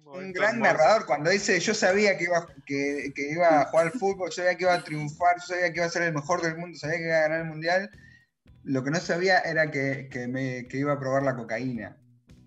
Un 0.06 0.32
gran 0.32 0.56
hermoso. 0.56 0.72
narrador 0.72 1.06
cuando 1.06 1.30
dice 1.32 1.60
yo 1.60 1.74
sabía 1.74 2.18
que 2.18 2.26
iba, 2.26 2.48
que, 2.66 3.12
que 3.14 3.32
iba 3.32 3.62
a 3.62 3.66
jugar 3.66 3.88
al 3.88 3.92
fútbol, 3.94 4.30
yo 4.30 4.36
sabía 4.36 4.56
que 4.56 4.64
iba 4.64 4.74
a 4.74 4.84
triunfar, 4.84 5.36
yo 5.38 5.48
sabía 5.48 5.72
que 5.74 5.78
iba 5.80 5.86
a 5.86 5.90
ser 5.90 6.04
el 6.04 6.14
mejor 6.14 6.42
del 6.42 6.58
mundo, 6.58 6.78
sabía 6.78 6.98
que 6.98 7.04
iba 7.06 7.18
a 7.18 7.22
ganar 7.22 7.40
el 7.42 7.48
mundial. 7.48 7.90
Lo 8.68 8.84
que 8.84 8.92
no 8.92 9.00
sabía 9.00 9.40
era 9.40 9.72
que, 9.72 10.10
que 10.12 10.28
me, 10.28 10.68
que 10.68 10.78
iba 10.78 10.92
a 10.92 11.00
probar 11.00 11.24
la 11.24 11.38
cocaína. 11.38 11.96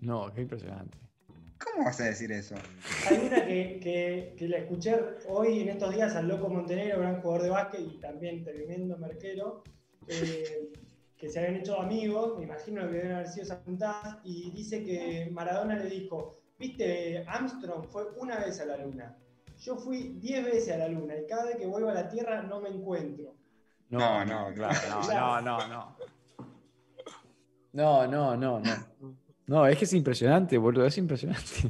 No, 0.01 0.31
qué 0.31 0.41
impresionante. 0.41 0.95
¿Cómo 1.57 1.85
vas 1.85 1.99
a 1.99 2.03
decir 2.03 2.31
eso? 2.31 2.53
Hay 3.09 3.25
una 3.25 3.43
que, 3.47 3.79
que, 3.81 4.35
que 4.37 4.47
la 4.47 4.57
escuché 4.57 4.99
hoy 5.27 5.61
en 5.61 5.69
estos 5.69 5.95
días 5.95 6.15
al 6.15 6.27
Loco 6.27 6.47
Montenegro, 6.47 6.99
gran 6.99 7.21
jugador 7.21 7.41
de 7.41 7.49
básquet 7.49 7.81
y 7.81 7.99
también 7.99 8.43
tremendo 8.43 8.99
merquero, 8.99 9.63
eh, 10.07 10.71
que 11.17 11.27
se 11.27 11.39
habían 11.39 11.55
hecho 11.55 11.81
amigos, 11.81 12.37
me 12.37 12.45
imagino 12.45 12.87
que 12.87 12.93
deben 12.93 13.13
haber 13.13 13.27
sido 13.27 13.45
esas 13.45 13.63
juntadas, 13.63 14.19
y 14.23 14.51
dice 14.51 14.83
que 14.83 15.27
Maradona 15.31 15.75
le 15.75 15.89
dijo, 15.89 16.39
viste, 16.59 17.23
Armstrong 17.27 17.87
fue 17.89 18.11
una 18.17 18.37
vez 18.39 18.59
a 18.59 18.65
la 18.65 18.77
luna, 18.77 19.17
yo 19.59 19.75
fui 19.75 20.17
diez 20.19 20.45
veces 20.45 20.73
a 20.75 20.77
la 20.77 20.87
luna 20.87 21.15
y 21.17 21.25
cada 21.25 21.45
vez 21.45 21.55
que 21.55 21.65
vuelvo 21.65 21.89
a 21.89 21.95
la 21.95 22.09
Tierra 22.09 22.43
no 22.43 22.61
me 22.61 22.69
encuentro. 22.69 23.40
No, 23.91 24.25
no, 24.25 24.53
claro, 24.53 24.79
no, 24.89 25.41
no, 25.41 25.41
no, 25.41 25.67
no. 25.67 25.95
No, 27.73 28.07
no, 28.07 28.35
no, 28.37 28.59
no. 28.59 29.17
No, 29.47 29.67
es 29.67 29.77
que 29.77 29.85
es 29.85 29.93
impresionante, 29.93 30.57
boludo, 30.57 30.85
es 30.85 30.97
impresionante. 30.97 31.69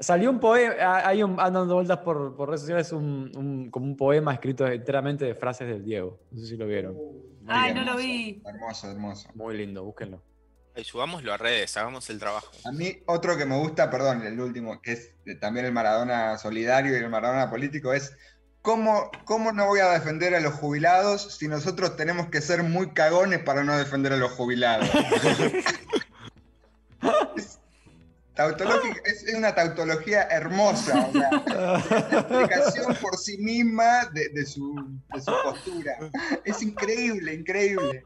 Salió 0.00 0.30
un 0.30 0.40
poema, 0.40 0.74
hay 1.06 1.22
un, 1.22 1.38
anda 1.38 1.60
dando 1.60 1.74
vueltas 1.76 1.98
por, 1.98 2.34
por 2.36 2.48
redes 2.48 2.62
sociales, 2.62 2.90
un, 2.92 3.30
un- 3.36 3.70
como 3.70 3.86
un 3.86 3.96
poema 3.96 4.34
escrito 4.34 4.66
enteramente 4.66 5.24
de 5.24 5.34
frases 5.34 5.68
del 5.68 5.84
Diego. 5.84 6.18
No 6.32 6.40
sé 6.40 6.46
si 6.48 6.56
lo 6.56 6.66
vieron. 6.66 6.94
Uh, 6.96 7.22
Ay, 7.46 7.72
Muy 7.72 7.84
no 7.84 7.92
lo 7.92 7.96
vi. 7.98 8.42
Hermoso, 8.44 8.90
hermoso. 8.90 9.28
Muy 9.34 9.56
lindo, 9.56 9.84
búsquenlo. 9.84 10.20
Ay, 10.74 10.82
subámoslo 10.82 11.32
a 11.32 11.36
redes, 11.36 11.76
hagamos 11.76 12.10
el 12.10 12.18
trabajo. 12.18 12.50
A 12.64 12.72
mí 12.72 12.96
otro 13.06 13.36
que 13.36 13.46
me 13.46 13.56
gusta, 13.56 13.88
perdón, 13.90 14.22
el 14.26 14.40
último, 14.40 14.82
que 14.82 14.92
es 14.92 15.14
también 15.40 15.66
el 15.66 15.72
Maradona 15.72 16.36
solidario 16.38 16.92
y 16.92 16.96
el 17.00 17.08
Maradona 17.08 17.48
político, 17.48 17.92
es 17.92 18.16
¿cómo, 18.64 19.10
cómo 19.26 19.52
no 19.52 19.66
voy 19.66 19.80
a 19.80 19.90
defender 19.90 20.34
a 20.34 20.40
los 20.40 20.54
jubilados 20.54 21.36
si 21.38 21.48
nosotros 21.48 21.96
tenemos 21.98 22.28
que 22.30 22.40
ser 22.40 22.62
muy 22.62 22.94
cagones 22.94 23.40
para 23.40 23.62
no 23.62 23.76
defender 23.76 24.14
a 24.14 24.16
los 24.16 24.32
jubilados? 24.32 24.88
es, 27.36 27.58
es- 29.04 29.22
es 29.24 29.34
una 29.34 29.54
tautología 29.54 30.22
hermosa, 30.24 31.08
o 31.08 31.12
sea, 31.12 31.30
la 31.30 31.78
explicación 32.18 32.96
por 33.00 33.16
sí 33.18 33.36
misma 33.38 34.06
de, 34.12 34.30
de 34.30 34.46
su, 34.46 34.74
de 35.14 35.20
su 35.20 35.32
postura. 35.44 35.98
Es 36.44 36.62
increíble, 36.62 37.34
increíble. 37.34 38.02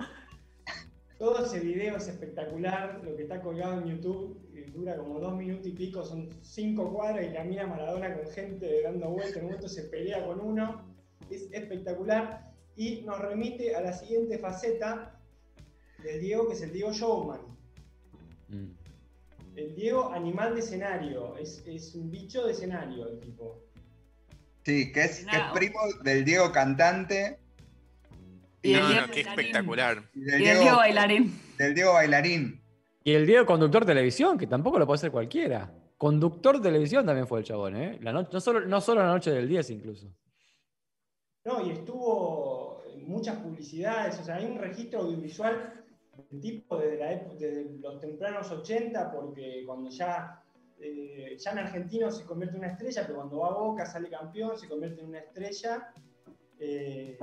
Todo 1.19 1.45
ese 1.45 1.59
video 1.59 1.97
es 1.97 2.07
espectacular, 2.07 3.01
lo 3.03 3.17
que 3.17 3.23
está 3.23 3.41
colgado 3.41 3.81
en 3.81 3.89
YouTube 3.89 4.41
eh, 4.55 4.71
dura 4.73 4.97
como 4.97 5.19
dos 5.19 5.35
minutos 5.37 5.67
y 5.67 5.73
pico, 5.73 6.05
son 6.05 6.29
cinco 6.43 6.93
cuadras 6.93 7.27
y 7.27 7.33
camina 7.33 7.67
Maradona 7.67 8.17
con 8.17 8.31
gente 8.31 8.83
dando 8.83 9.11
vueltas, 9.11 9.37
en 9.37 9.43
un 9.43 9.47
momento 9.47 9.69
se 9.69 9.83
pelea 9.85 10.25
con 10.25 10.41
uno, 10.41 10.85
es 11.29 11.49
espectacular 11.51 12.53
y 12.77 13.03
nos 13.03 13.19
remite 13.19 13.75
a 13.75 13.81
la 13.81 13.93
siguiente 13.93 14.39
faceta 14.39 15.21
del 16.05 16.21
Diego, 16.21 16.47
que 16.47 16.55
es 16.55 16.63
el 16.63 16.73
Diego 16.73 16.93
Showman. 16.93 17.41
Mm. 18.49 18.71
El 19.57 19.75
Diego 19.75 20.13
animal 20.13 20.55
de 20.55 20.61
escenario, 20.61 21.37
es, 21.37 21.65
es 21.67 21.97
un 21.97 22.13
bicho 22.13 22.47
de 22.47 22.53
escenario 22.53 23.09
el 23.09 23.19
tipo. 23.19 23.65
Sí, 24.65 24.93
que 24.93 25.03
es, 25.03 25.27
que 25.27 25.37
es 25.37 25.43
primo 25.53 25.81
del 26.05 26.25
Diego 26.25 26.53
cantante 26.53 27.41
Y 28.63 28.75
el 28.75 28.81
no, 28.81 28.89
Diego 28.89 29.07
no, 29.07 29.13
qué 29.13 29.23
bailarín. 29.25 29.29
espectacular. 29.47 30.03
y 30.15 30.21
del 30.21 30.43
Y 30.43 30.49
el 30.49 30.59
Diego 30.61 30.77
bailarín. 30.77 31.41
del 31.59 31.75
Diego 31.75 31.93
bailarín. 31.93 32.63
Y 33.05 33.13
el 33.15 33.27
Diego 33.27 33.47
conductor 33.47 33.85
de 33.85 33.93
televisión, 33.95 34.37
que 34.37 34.47
tampoco 34.47 34.79
lo 34.79 34.87
puede 34.87 34.99
ser 34.99 35.11
cualquiera. 35.11 35.73
Conductor 35.97 36.57
de 36.59 36.63
televisión 36.63 37.07
también 37.07 37.27
fue 37.27 37.39
el 37.41 37.45
chabón, 37.45 37.77
¿eh? 37.77 37.99
La 38.03 38.13
no, 38.13 38.29
solo, 38.41 38.61
no 38.67 38.81
solo 38.81 39.03
la 39.03 39.09
noche 39.09 39.31
del 39.31 39.49
10 39.49 39.71
incluso. 39.71 40.09
No, 41.45 41.65
y 41.67 41.71
estuvo 41.71 42.83
en 42.95 43.09
muchas 43.09 43.37
publicidades, 43.39 44.19
o 44.21 44.25
sea, 44.25 44.37
hay 44.37 44.45
un 44.45 44.59
registro 44.59 45.01
audiovisual 45.01 45.73
del 46.31 46.41
tipo 46.41 46.77
desde, 46.77 46.99
la 46.99 47.13
epo- 47.13 47.35
desde 47.39 47.79
los 47.81 48.01
tempranos 48.01 48.51
80, 48.51 49.11
porque 49.13 49.63
cuando 49.65 49.89
ya, 49.89 50.43
eh, 50.81 51.37
ya 51.39 51.53
en 51.53 51.59
argentino 51.59 52.11
se 52.11 52.25
convierte 52.25 52.57
en 52.57 52.65
una 52.65 52.73
estrella, 52.73 53.03
pero 53.07 53.17
cuando 53.17 53.39
va 53.39 53.49
a 53.49 53.53
Boca 53.55 53.87
sale 53.87 54.11
campeón, 54.11 54.59
se 54.59 54.69
convierte 54.69 55.01
en 55.01 55.09
una 55.09 55.21
estrella. 55.21 55.91
eh, 56.61 57.17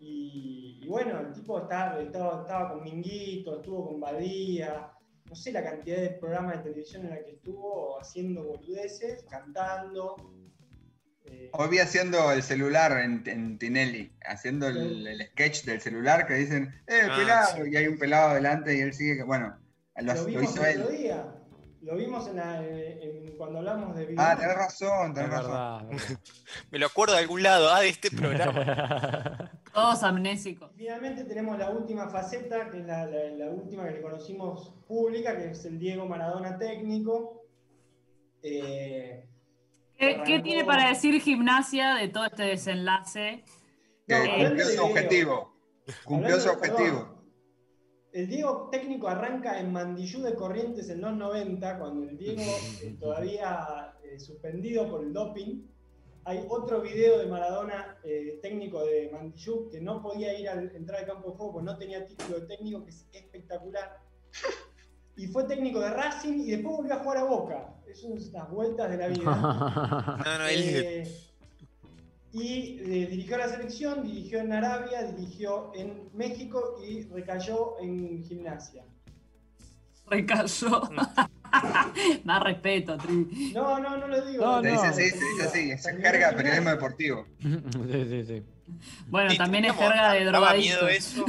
y, 0.00 0.78
y 0.82 0.88
bueno, 0.88 1.20
el 1.20 1.32
tipo 1.32 1.60
estaba, 1.60 2.00
estaba, 2.00 2.40
estaba 2.42 2.70
con 2.70 2.82
Minguito, 2.82 3.56
estuvo 3.56 3.86
con 3.88 4.00
Badía, 4.00 4.90
no 5.26 5.34
sé 5.36 5.52
la 5.52 5.62
cantidad 5.62 5.98
de 5.98 6.10
programas 6.10 6.56
de 6.56 6.62
televisión 6.64 7.04
en 7.04 7.10
la 7.10 7.22
que 7.22 7.32
estuvo 7.32 8.00
haciendo 8.00 8.42
boludeces, 8.44 9.24
cantando. 9.30 10.16
eh, 11.26 11.50
Hoy 11.52 11.68
vi 11.68 11.78
haciendo 11.78 12.32
el 12.32 12.42
celular 12.42 12.98
en, 12.98 13.22
en 13.26 13.58
Tinelli, 13.58 14.12
haciendo 14.24 14.68
el, 14.68 15.06
el 15.06 15.26
sketch 15.28 15.64
del 15.64 15.80
celular 15.80 16.26
que 16.26 16.34
dicen, 16.34 16.74
¡eh, 16.86 17.02
Ah, 17.08 17.16
pelado! 17.16 17.66
Y 17.66 17.76
hay 17.76 17.86
un 17.86 17.98
pelado 17.98 18.30
adelante 18.30 18.76
y 18.76 18.80
él 18.80 18.92
sigue 18.94 19.16
que, 19.18 19.22
bueno, 19.22 19.56
lo, 19.96 20.14
Lo 20.14 20.20
lo 20.22 20.26
vimos 20.26 20.42
hizo 20.44 20.64
el 20.64 20.80
otro 20.80 20.90
él. 20.92 20.98
día. 20.98 21.34
Lo 21.82 21.96
vimos 21.96 22.26
en 22.28 22.36
la- 22.36 22.66
en- 22.66 23.36
cuando 23.38 23.58
hablamos 23.60 23.96
de 23.96 24.02
Ah, 24.18 24.34
video. 24.34 24.38
tenés 24.38 24.56
razón, 24.56 25.08
Es 25.10 25.14
tenés 25.14 25.30
razón. 25.30 25.50
verdad. 25.50 25.88
Me 26.70 26.78
lo 26.78 26.86
acuerdo 26.86 27.14
de 27.14 27.20
algún 27.20 27.42
lado, 27.42 27.70
ah, 27.72 27.80
de 27.80 27.88
este 27.88 28.10
programa. 28.16 29.50
Todos 29.72 30.02
amnésicos. 30.02 30.70
Finalmente 30.76 31.24
tenemos 31.24 31.58
la 31.58 31.70
última 31.70 32.08
faceta, 32.08 32.70
que 32.70 32.80
es 32.80 32.86
la, 32.86 33.06
la- 33.06 33.30
la 33.30 33.50
última 33.50 33.84
que 33.86 33.92
le 33.92 34.02
conocimos 34.02 34.74
pública, 34.88 35.36
que 35.36 35.50
es 35.50 35.64
el 35.64 35.78
Diego 35.78 36.06
Maradona 36.06 36.58
técnico. 36.58 37.42
Eh, 38.42 39.26
¿Qué, 39.98 40.40
tiene 40.42 40.64
para 40.64 40.88
decir 40.88 41.20
gimnasia 41.20 41.94
de 41.94 42.08
todo 42.08 42.24
este 42.24 42.42
desenlace? 42.44 43.44
Que 44.08 44.14
No, 44.14 44.20
cumplió 44.20 44.34
hablando 44.46 44.64
de 44.66 44.74
su 44.76 44.82
objetivo. 44.82 45.54
Cumplió 46.04 46.40
su 46.40 46.48
objetivo. 46.50 46.78
perdón, 46.98 47.20
el 48.12 48.26
Diego 48.28 48.68
técnico 48.72 49.08
arranca 49.08 49.60
en 49.60 49.72
Mandillú 49.72 50.22
de 50.22 50.34
Corrientes 50.34 50.88
en 50.88 51.00
los 51.02 51.14
90, 51.14 51.78
cuando 51.78 52.08
el 52.08 52.16
Diego 52.18 52.42
eh, 52.82 52.96
todavía 53.00 53.94
eh, 54.02 54.18
suspendido 54.18 54.90
por 54.90 55.04
el 55.04 55.12
doping. 55.12 55.62
Hay 56.24 56.44
otro 56.48 56.82
video 56.82 57.18
de 57.18 57.26
Maradona, 57.26 57.98
eh, 58.04 58.38
técnico 58.42 58.84
de 58.84 59.10
Mandillú, 59.12 59.68
que 59.70 59.80
no 59.80 60.02
podía 60.02 60.38
ir 60.38 60.48
al 60.48 60.74
entrar 60.76 61.00
al 61.00 61.06
campo 61.06 61.30
de 61.30 61.36
juego 61.36 61.52
porque 61.54 61.66
no 61.66 61.78
tenía 61.78 62.04
título 62.04 62.40
de 62.40 62.46
técnico, 62.46 62.84
que 62.84 62.90
es 62.90 63.06
espectacular. 63.12 63.98
Y 65.16 65.26
fue 65.28 65.44
técnico 65.44 65.80
de 65.80 65.90
Racing 65.90 66.40
y 66.40 66.50
después 66.52 66.76
volvió 66.76 66.94
a 66.94 66.98
jugar 66.98 67.18
a 67.18 67.24
Boca. 67.24 67.74
Es 67.86 68.04
unas 68.04 68.50
vueltas 68.50 68.90
de 68.90 68.96
la 68.96 69.08
vida. 69.08 69.22
No, 70.24 70.38
no, 70.38 70.46
Eh, 70.48 71.08
Y 72.32 72.78
eh, 72.80 73.06
dirigió 73.06 73.38
la 73.38 73.48
selección, 73.48 74.02
dirigió 74.02 74.38
en 74.38 74.52
Arabia, 74.52 75.02
dirigió 75.02 75.72
en 75.74 76.10
México 76.14 76.78
y 76.86 77.02
recayó 77.04 77.80
en 77.80 78.22
gimnasia. 78.22 78.84
Recayó. 80.10 80.82
Más 82.24 82.42
respeto, 82.42 82.96
Tri. 82.98 83.52
No, 83.54 83.78
no, 83.80 83.96
no 83.96 84.06
lo 84.08 84.24
digo. 84.26 84.44
No, 84.44 84.62
Se 84.62 84.68
no. 84.68 84.72
dice 84.74 84.86
así, 84.86 85.10
se 85.10 85.24
dice 85.24 85.42
así. 85.44 85.70
Es 85.70 85.82
jerga 85.86 86.30
de 86.30 86.36
periodismo 86.36 86.70
deportivo. 86.70 87.26
sí, 87.40 88.04
sí, 88.08 88.24
sí. 88.24 88.42
Bueno, 89.08 89.30
Sí, 89.30 89.38
también 89.38 89.64
es 89.64 89.72
jerga 89.74 90.12
de 90.12 90.24
daba 90.24 90.38
drogadicto. 90.38 90.76
miedo 90.84 90.88
eso 90.88 91.24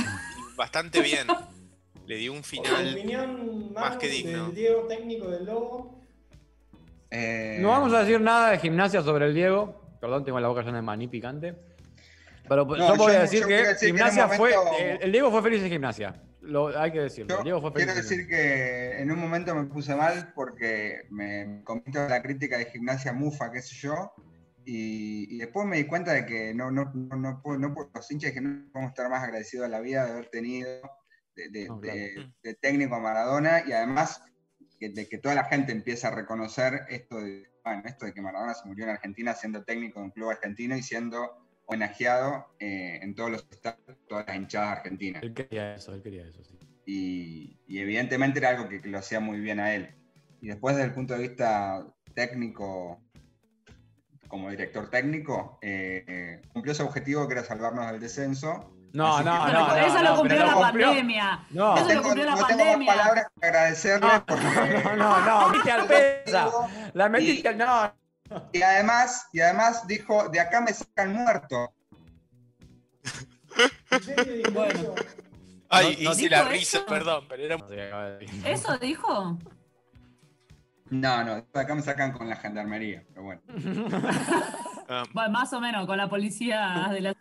bastante 0.55 1.01
bien. 1.01 1.27
Le 2.05 2.15
dio 2.17 2.33
un 2.33 2.43
final. 2.43 2.93
Opinión 2.93 3.73
más 3.73 3.89
Manu, 3.89 3.99
que 3.99 4.07
digno. 4.09 4.45
del 4.47 4.55
Diego 4.55 4.81
técnico 4.87 5.29
del 5.29 5.45
Lobo. 5.45 6.01
Eh, 7.09 7.57
No 7.61 7.69
vamos 7.69 7.93
a 7.93 7.99
decir 8.01 8.19
nada 8.21 8.51
de 8.51 8.59
gimnasia 8.59 9.01
sobre 9.01 9.25
el 9.27 9.33
Diego. 9.33 9.81
Perdón, 9.99 10.23
tengo 10.25 10.39
la 10.39 10.47
boca 10.47 10.61
llena 10.61 10.77
de 10.77 10.81
maní 10.83 11.07
picante. 11.07 11.55
Pero 12.47 12.65
No, 12.65 12.75
yo 12.77 12.95
voy 12.95 13.13
a 13.13 13.21
decir 13.21 13.41
yo 13.41 13.47
que 13.47 13.75
gimnasia 13.79 14.27
fue. 14.27 14.55
momento- 14.55 14.77
El, 14.79 15.03
el 15.03 15.11
Diego 15.11 15.31
fue 15.31 15.41
feliz 15.41 15.63
en 15.63 15.69
gimnasia. 15.69 16.15
Lo, 16.41 16.77
hay 16.79 16.91
que 16.91 16.99
decirlo. 17.01 17.29
Yo 17.29 17.37
el 17.39 17.43
Diego 17.43 17.61
fue 17.61 17.71
feliz. 17.71 17.85
quiero 17.85 18.01
decir 18.01 18.27
que 18.27 18.99
en 18.99 19.11
un 19.11 19.19
momento 19.19 19.53
me 19.55 19.65
puse 19.65 19.95
mal 19.95 20.31
porque 20.35 21.03
me 21.09 21.61
comí 21.63 21.83
toda 21.91 22.09
la 22.09 22.21
crítica 22.21 22.57
de 22.57 22.65
gimnasia 22.65 23.13
mufa, 23.13 23.51
qué 23.51 23.61
sé 23.61 23.75
yo, 23.75 24.11
y, 24.65 25.35
y 25.35 25.37
después 25.39 25.65
me 25.67 25.77
di 25.77 25.85
cuenta 25.85 26.13
de 26.13 26.25
que 26.25 26.53
no, 26.53 26.71
no, 26.71 26.91
no, 26.93 27.15
no 27.15 27.41
puedo- 27.41 27.57
no 27.59 27.73
puedo- 27.73 27.89
los 27.93 28.09
hinchas 28.11 28.31
que 28.31 28.41
no 28.41 28.71
podemos 28.71 28.91
estar 28.91 29.09
más 29.09 29.23
agradecidos 29.23 29.65
a 29.65 29.69
la 29.69 29.79
vida 29.79 30.05
de 30.05 30.11
haber 30.11 30.29
tenido 30.29 30.69
de, 31.35 31.49
de- 31.49 31.67
No, 31.67 31.79
claro. 31.79 31.97
de- 31.97 32.33
de 32.43 32.53
técnico 32.55 32.95
a 32.95 32.99
Maradona 32.99 33.63
y 33.65 33.71
además 33.71 34.21
que- 34.79 34.89
de 34.89 35.07
que 35.07 35.17
toda 35.19 35.35
la 35.35 35.45
gente 35.45 35.71
empieza 35.71 36.09
a 36.09 36.15
reconocer 36.15 36.81
esto 36.89 37.19
de, 37.21 37.49
bueno, 37.63 37.83
esto 37.85 38.05
de 38.05 38.13
que 38.13 38.21
Maradona 38.21 38.53
se 38.55 38.67
murió 38.67 38.83
en 38.85 38.91
Argentina 38.91 39.33
siendo 39.35 39.63
técnico 39.63 39.99
de 39.99 40.05
un 40.05 40.11
club 40.11 40.29
argentino 40.31 40.75
y 40.75 40.81
siendo 40.83 41.40
homenajeado 41.75 42.53
eh, 42.59 42.99
en 43.01 43.15
todos 43.15 43.31
los 43.31 43.47
estadios, 43.49 43.97
todas 44.07 44.27
las 44.27 44.35
hinchadas 44.35 44.77
argentinas 44.79 45.23
Él 45.23 45.33
quería 45.33 45.75
eso, 45.75 45.93
él 45.93 46.01
quería 46.03 46.23
eso, 46.27 46.43
sí. 46.43 46.57
y, 46.85 47.59
y 47.67 47.79
evidentemente 47.79 48.39
era 48.39 48.49
algo 48.49 48.67
que, 48.67 48.81
que 48.81 48.89
lo 48.89 48.97
hacía 48.97 49.19
muy 49.19 49.39
bien 49.39 49.59
a 49.59 49.73
él. 49.73 49.95
Y 50.41 50.47
después 50.47 50.75
desde 50.75 50.89
el 50.89 50.93
punto 50.95 51.13
de 51.13 51.19
vista 51.27 51.85
técnico, 52.13 53.01
como 54.27 54.49
director 54.49 54.89
técnico, 54.89 55.59
eh, 55.61 56.03
eh, 56.07 56.41
cumplió 56.53 56.73
su 56.73 56.83
objetivo 56.83 57.27
que 57.27 57.33
era 57.35 57.43
salvarnos 57.43 57.89
del 57.91 57.99
descenso. 57.99 58.73
No, 58.93 59.15
Así 59.17 59.25
no, 59.25 59.45
que- 59.45 59.51
no, 59.53 59.67
no. 59.67 59.75
eso 59.77 59.95
no, 59.97 60.03
lo 60.03 60.15
cumplió 60.17 60.39
la 60.45 60.53
cumplió. 60.53 60.87
pandemia. 60.87 61.45
No. 61.51 61.75
Eso 61.75 61.83
lo 61.83 61.87
tengo, 61.89 62.03
cumplió 62.03 62.25
la 62.25 62.31
no 62.35 62.45
tengo 62.47 62.59
pandemia. 62.59 62.87
más 62.87 62.97
palabras 62.97 63.25
que 63.39 63.47
agradecerle 63.47 64.07
No, 64.07 64.25
porque... 64.25 64.43
no, 64.83 64.95
no, 64.97 65.25
no, 65.25 65.49
metiste 65.49 65.71
al 65.71 65.87
pesa. 65.87 66.49
La 66.93 67.09
metiste 67.09 67.47
al. 67.49 67.57
No. 67.57 67.93
Y 68.53 68.61
además, 68.61 69.27
y 69.33 69.41
además 69.41 69.85
dijo, 69.87 70.29
de 70.29 70.39
acá 70.39 70.61
me 70.61 70.73
sacan 70.73 71.13
muerto. 71.13 71.73
¿En 73.91 74.03
serio 74.03 74.33
dijo 74.33 74.51
Bueno. 74.51 74.79
eso? 74.79 74.95
Ay, 75.69 75.97
No, 76.01 76.09
no 76.09 76.11
hice 76.15 76.29
la 76.29 76.39
dijo 76.39 76.49
risa, 76.51 76.77
eso. 76.79 76.85
perdón, 76.87 77.25
pero 77.29 77.43
era. 77.43 78.19
¿Eso 78.45 78.77
dijo? 78.77 79.37
No, 80.89 81.23
no, 81.23 81.35
de 81.35 81.59
acá 81.59 81.73
me 81.75 81.81
sacan 81.81 82.11
con 82.11 82.27
la 82.29 82.35
gendarmería, 82.35 83.03
pero 83.09 83.23
bueno. 83.23 83.41
ah, 84.89 85.03
Bueno, 85.13 85.29
más 85.31 85.53
o 85.53 85.61
menos, 85.61 85.85
con 85.87 85.97
la 85.97 86.09
policía 86.09 86.89
de 86.91 87.01
la 87.01 87.15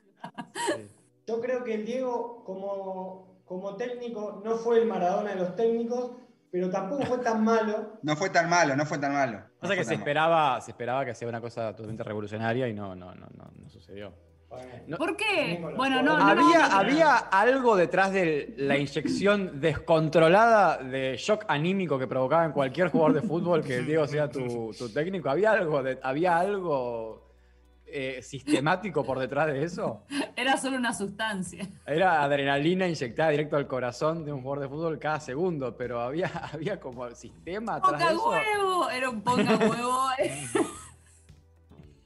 Yo 1.26 1.40
creo 1.40 1.62
que 1.62 1.74
el 1.74 1.86
Diego, 1.86 2.42
como, 2.44 3.40
como 3.44 3.76
técnico, 3.76 4.42
no 4.44 4.56
fue 4.56 4.78
el 4.80 4.86
Maradona 4.88 5.30
de 5.30 5.36
los 5.36 5.54
técnicos, 5.54 6.12
pero 6.50 6.68
tampoco 6.70 7.04
fue 7.04 7.18
tan 7.18 7.44
malo. 7.44 7.98
No 8.02 8.16
fue 8.16 8.30
tan 8.30 8.48
malo, 8.48 8.74
no 8.76 8.84
fue 8.86 8.98
tan 8.98 9.12
malo. 9.12 9.38
No 9.38 9.44
Pasa 9.60 9.74
que 9.74 9.80
fue 9.80 9.84
se 9.84 9.90
malo. 9.92 10.00
esperaba, 10.00 10.60
se 10.60 10.70
esperaba 10.72 11.04
que 11.04 11.14
sea 11.14 11.28
una 11.28 11.40
cosa 11.40 11.70
totalmente 11.72 12.02
revolucionaria 12.02 12.68
y 12.68 12.74
no, 12.74 12.94
no, 12.94 13.14
no, 13.14 13.26
no, 13.36 13.50
no 13.56 13.68
sucedió. 13.70 14.12
No. 14.88 14.96
¿Por 14.96 15.16
qué? 15.16 15.64
Bueno, 15.76 16.02
no, 16.02 16.16
había, 16.16 16.68
no, 16.68 16.76
había 16.76 17.16
algo 17.18 17.76
detrás 17.76 18.10
de 18.12 18.52
la 18.58 18.76
inyección 18.76 19.60
descontrolada 19.60 20.78
de 20.78 21.16
shock 21.16 21.44
anímico 21.46 22.00
que 22.00 22.08
provocaba 22.08 22.44
en 22.46 22.50
cualquier 22.50 22.88
jugador 22.88 23.12
de 23.14 23.22
fútbol 23.22 23.62
que 23.62 23.82
Diego 23.82 24.08
sea 24.08 24.28
tu, 24.28 24.72
tu 24.76 24.92
técnico. 24.92 25.30
¿Había 25.30 25.52
algo, 25.52 25.84
de- 25.84 26.00
había 26.02 26.36
algo 26.36 27.29
eh, 27.92 28.22
sistemático 28.22 29.04
por 29.04 29.18
detrás 29.18 29.46
de 29.48 29.62
eso? 29.64 30.04
Era 30.36 30.56
solo 30.56 30.76
una 30.76 30.92
sustancia. 30.94 31.68
Era 31.86 32.22
adrenalina 32.22 32.86
inyectada 32.86 33.30
directo 33.30 33.56
al 33.56 33.66
corazón 33.66 34.24
de 34.24 34.32
un 34.32 34.42
jugador 34.42 34.64
de 34.64 34.68
fútbol 34.68 34.98
cada 34.98 35.20
segundo, 35.20 35.76
pero 35.76 36.00
había, 36.00 36.28
había 36.52 36.80
como 36.80 37.08
sistema 37.14 37.76
atrás 37.76 37.98
de 37.98 37.98
¡Ponga 38.16 38.40
eso. 38.42 38.58
huevo! 38.58 38.90
Era 38.90 39.10
un 39.10 39.22
ponga 39.22 39.56
huevo. 39.56 39.98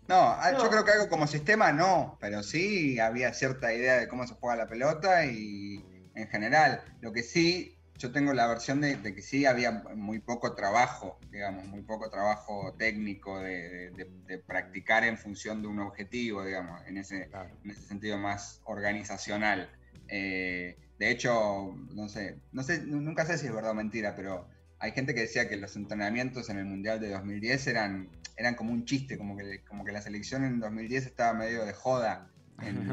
No, 0.07 0.17
ah, 0.17 0.51
No. 0.53 0.63
yo 0.63 0.69
creo 0.71 0.85
que 0.85 0.91
algo 0.93 1.09
como 1.09 1.27
sistema 1.27 1.73
no, 1.73 2.19
pero 2.21 2.43
sí 2.43 2.99
había 3.01 3.33
cierta 3.33 3.73
idea 3.73 3.95
de 3.99 4.07
cómo 4.09 4.27
se 4.27 4.35
juega 4.35 4.57
la 4.57 4.67
pelota 4.69 5.25
y 5.25 5.83
en 6.15 6.29
general. 6.29 6.83
Lo 7.01 7.11
que 7.13 7.23
sí, 7.23 7.79
yo 8.05 8.13
tengo 8.13 8.35
la 8.35 8.47
versión 8.47 8.83
de, 8.83 8.97
de 8.97 9.15
que 9.15 9.23
sí 9.23 9.47
había 9.47 9.71
muy 9.95 10.19
poco 10.19 10.55
trabajo, 10.55 11.19
digamos, 11.31 11.65
muy 11.67 11.81
poco 11.83 12.11
trabajo 12.11 12.75
técnico 12.79 13.39
de, 13.41 13.91
de- 13.93 14.11
de 14.27 14.39
practicar 14.39 15.05
en 15.05 15.17
función 15.17 15.63
de 15.63 15.69
un 15.69 15.79
objetivo, 15.81 16.45
digamos, 16.45 16.83
en 16.87 16.99
ese, 16.99 17.29
Claro. 17.29 17.49
en 17.65 17.71
ese 17.71 17.81
sentido 17.83 18.19
más 18.19 18.61
organizacional. 18.65 19.71
Eh, 20.09 20.77
de 20.99 21.11
hecho, 21.11 21.75
no 21.95 22.09
sé, 22.11 22.41
no 22.53 22.63
sé, 22.63 22.83
nu- 22.83 23.01
nunca 23.01 23.25
sé 23.25 23.39
si 23.39 23.47
es 23.47 23.55
verdad 23.55 23.71
o 23.71 23.75
mentira, 23.75 24.15
pero 24.15 24.47
hay 24.79 24.93
gente 24.93 25.15
que 25.15 25.23
decía 25.23 25.49
que 25.49 25.57
los 25.57 25.75
entrenamientos 25.77 26.51
en 26.51 26.59
el 26.59 26.67
Mundial 26.67 27.01
de 27.01 27.09
2010 27.09 27.67
eran, 27.69 28.11
eran 28.37 28.55
como 28.55 28.71
un 28.73 28.85
chiste, 28.85 29.17
como 29.17 29.35
que, 29.37 29.65
como 29.67 29.83
que 29.85 29.93
la 29.93 30.03
selección 30.03 30.45
en 30.45 30.61
2010 30.61 31.07
estaba 31.07 31.33
medio 31.33 31.65
de 31.65 31.73
joda. 31.73 32.31
En, 32.63 32.87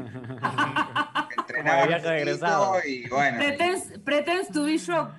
que 1.28 1.34
entrenaban 1.40 1.88
viaje 1.88 2.02
de 2.02 2.10
poquito 2.10 2.12
egresado. 2.12 2.74
y 2.86 3.08
bueno, 3.08 3.38
Pretends, 3.38 3.98
pretends 4.04 4.48
to 4.50 4.64
be 4.64 4.76
shocked. 4.78 5.14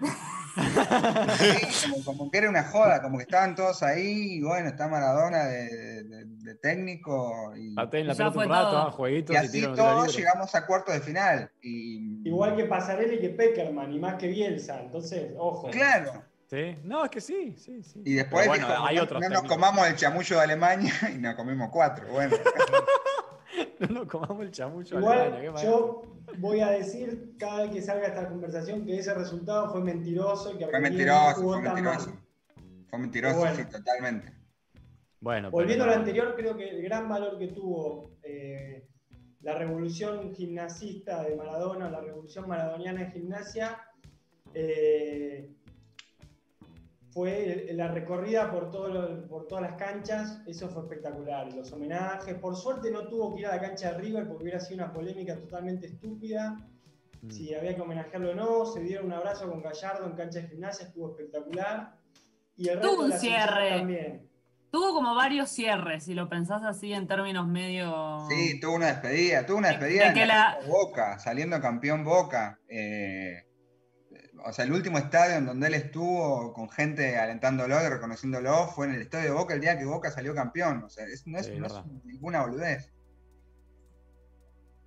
sí, 1.40 1.90
como, 1.90 2.04
como 2.06 2.32
que 2.32 2.38
era 2.38 2.50
una 2.50 2.64
joda, 2.64 3.02
como 3.02 3.18
que 3.18 3.24
estaban 3.24 3.56
todos 3.56 3.82
ahí 3.82 4.34
y 4.36 4.42
bueno, 4.44 4.70
está 4.70 4.88
Maradona 4.88 5.46
de, 5.46 6.04
de- 6.04 6.26
de 6.26 6.56
técnico 6.56 7.54
y, 7.56 7.74
Pateen 7.74 8.06
la 8.06 8.14
Ya 8.14 8.18
pelota 8.18 8.34
fue 8.36 8.46
un 8.46 8.52
rato, 8.52 8.70
todo. 8.70 8.80
hagan 8.82 8.92
jueguitos 8.92 9.34
y 9.34 9.38
así 9.38 9.62
todos 9.64 10.16
llegamos 10.16 10.54
a 10.54 10.66
cuartos 10.68 10.94
de 10.94 11.02
final. 11.02 11.50
Y, 11.62 12.22
Igual 12.28 12.56
que 12.56 12.66
Pasarelli 12.66 13.16
y 13.16 13.20
que 13.20 13.30
Peckerman, 13.30 13.92
y 13.94 14.00
más 14.00 14.16
que 14.16 14.28
Bielsa. 14.28 14.80
Entonces, 14.82 15.32
ojo. 15.38 15.70
Claro. 15.72 16.24
Sí, 16.50 16.78
no, 16.84 17.04
es 17.06 17.10
que 17.10 17.20
sí, 17.22 17.56
sí, 17.58 17.82
sí. 17.82 18.04
Y 18.06 18.14
después 18.14 18.46
bueno, 18.48 18.68
dijo, 18.68 18.86
hay 18.86 18.98
no, 18.98 19.04
otros 19.04 19.22
no 19.22 19.30
nos 19.30 19.44
comamos 19.44 19.88
el 19.88 19.96
chamullo 19.96 20.36
de 20.38 20.44
Alemania 20.44 20.94
y 21.16 21.18
nos 21.18 21.34
comimos 21.36 21.70
cuatro. 21.72 22.06
Bueno, 22.12 22.36
No 23.80 23.88
nos 23.88 24.08
comamos 24.08 24.42
el 24.42 24.52
chamullo 24.52 25.00
Igual 25.00 25.52
mal. 25.54 25.64
yo 25.64 26.04
voy 26.38 26.60
a 26.62 26.70
decir 26.72 27.34
cada 27.38 27.64
vez 27.64 27.72
que 27.72 27.82
salga 27.82 28.08
esta 28.08 28.28
conversación 28.30 28.86
que 28.86 28.98
ese 28.98 29.14
resultado 29.14 29.70
fue 29.72 29.82
mentiroso 29.82 30.54
y 30.54 30.58
que 30.58 30.68
fue 30.68 30.80
mentiroso, 30.80 31.36
jugó 31.42 31.54
fue 31.56 31.64
tan 31.64 31.74
mentiroso. 31.76 32.10
mal. 32.10 32.20
Fue 32.90 33.00
mentiroso, 33.00 33.40
Bueno. 33.40 33.56
sí, 33.56 33.66
totalmente. 33.66 34.34
Bueno, 35.20 35.48
pero 35.50 35.52
Volviendo 35.52 35.84
a 35.86 35.88
no. 35.88 35.94
lo 35.94 36.00
anterior, 36.00 36.36
creo 36.36 36.56
que 36.58 36.70
el 36.70 36.82
gran 36.84 37.08
valor 37.10 37.38
que 37.40 37.48
tuvo 37.48 38.12
eh, 38.24 38.88
la 39.42 39.56
revolución 39.58 40.34
gimnasista 40.34 41.24
de 41.24 41.36
Maradona, 41.36 41.90
la 41.90 42.02
revolución 42.02 42.48
maradoniana 42.48 43.02
en 43.04 43.12
gimnasia, 43.12 43.80
eh, 44.54 45.50
fue 47.14 47.68
la 47.74 47.88
recorrida 47.90 48.50
por, 48.52 48.72
todo 48.72 48.88
lo- 48.88 49.28
por 49.28 49.48
todas 49.48 49.64
las 49.64 49.74
canchas, 49.76 50.42
eso 50.48 50.70
fue 50.70 50.84
espectacular, 50.84 51.54
los 51.54 51.72
homenajes. 51.72 52.34
Por 52.36 52.56
suerte 52.56 52.90
no 52.92 53.08
tuvo 53.08 53.34
que 53.36 53.42
ir 53.42 53.48
a 53.48 53.56
la 53.56 53.62
cancha 53.62 53.92
de 53.92 53.98
River 54.00 54.28
porque 54.28 54.44
hubiera 54.44 54.60
sido 54.60 54.84
una 54.84 54.92
polémica 54.94 55.36
totalmente 55.36 55.86
estúpida. 55.88 56.58
Mm. 57.22 57.30
Si 57.30 57.54
había 57.54 57.76
que 57.76 57.82
homenajearlo 57.82 58.32
o 58.32 58.36
no, 58.36 58.66
se 58.66 58.80
dieron 58.82 59.06
un 59.06 59.14
abrazo 59.14 59.50
con 59.50 59.62
Gallardo 59.62 60.06
en 60.08 60.14
cancha 60.14 60.40
de 60.40 60.48
gimnasia, 60.48 60.88
estuvo 60.88 61.10
espectacular. 61.12 61.96
Y 62.56 62.68
el 62.70 62.80
Tuvo 62.82 62.92
de 62.98 63.04
un 63.06 63.10
la 63.12 63.18
cierre. 63.18 63.70
también. 63.78 64.30
Tuvo 64.72 64.92
como 64.96 65.14
varios 65.14 65.50
cierres, 65.50 66.04
si 66.06 66.16
lo 66.16 66.28
pensás 66.28 66.64
así 66.64 66.94
en 66.94 67.06
términos 67.08 67.48
medio. 67.48 68.26
Sí, 68.28 68.60
tuvo 68.60 68.76
una 68.76 68.88
despedida, 68.88 69.46
tuvo 69.46 69.58
una 69.60 69.68
De- 69.68 69.74
despedida 69.76 70.02
de 70.04 70.08
en 70.10 70.14
que 70.16 70.26
la 70.26 70.58
Boca, 70.68 71.20
saliendo 71.20 71.62
campeón 71.62 72.04
Boca. 72.04 72.60
eh, 72.68 73.44
o 74.46 74.52
sea, 74.54 74.66
el 74.66 74.74
último 74.74 74.98
estadio 74.98 75.36
en 75.38 75.46
donde 75.46 75.68
él 75.68 75.74
estuvo 75.76 76.54
con 76.54 76.70
gente 76.70 77.18
alentándolo 77.18 77.76
y 77.84 77.90
reconociéndolo 77.90 78.68
fue 78.68 78.88
en 78.88 78.96
el 78.96 79.02
estadio 79.02 79.26
de 79.32 79.36
Boca 79.38 79.54
el 79.54 79.62
día 79.62 79.78
que 79.78 79.86
Boca 79.86 80.12
salió 80.12 80.34
campeón. 80.36 80.84
O 80.84 80.90
sea, 80.90 81.06
es- 81.06 81.26
no 81.28 81.38
es, 81.40 81.46
Sí, 81.48 81.52
no 81.58 81.66
es 81.68 81.74
verdad. 81.74 81.86
ninguna 82.04 82.42
boludez. 82.42 82.90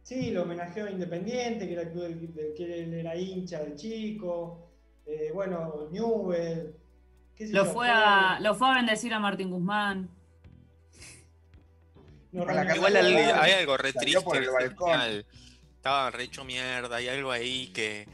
Sí, 0.03 0.31
lo 0.31 0.43
homenajeó 0.43 0.87
a 0.87 0.91
Independiente, 0.91 1.67
que 1.67 1.73
era 1.73 1.83
el 1.83 1.91
club 1.91 2.03
del, 2.05 2.35
del 2.35 2.55
que 2.55 2.83
él 2.85 2.95
era 2.95 3.17
hincha 3.17 3.59
del 3.61 3.75
chico. 3.75 4.71
Eh, 5.05 5.31
bueno, 5.35 5.89
Newell. 5.91 6.75
qué 7.35 7.47
sé 7.49 7.53
Lo 7.53 7.65
yo, 7.65 7.73
fue, 7.73 7.89
a, 7.91 8.39
lo 8.41 8.55
fue 8.55 8.69
a 8.69 8.75
bendecir 8.77 9.13
a 9.15 9.19
Martín 9.21 9.51
Guzmán. 9.51 10.09
reunió- 12.33 12.75
Igual 12.77 12.97
hay, 12.97 13.53
algo 13.53 13.77
re 13.77 13.93
triste 13.93 14.21
por 14.21 14.37
el 14.37 14.49
final. 14.77 15.27
Estaba 15.77 16.11
re 16.11 16.25
hecho 16.25 16.45
mierda, 16.45 16.97
hay 16.97 17.09
algo 17.09 17.31
ahí 17.31 17.69
que. 17.73 18.07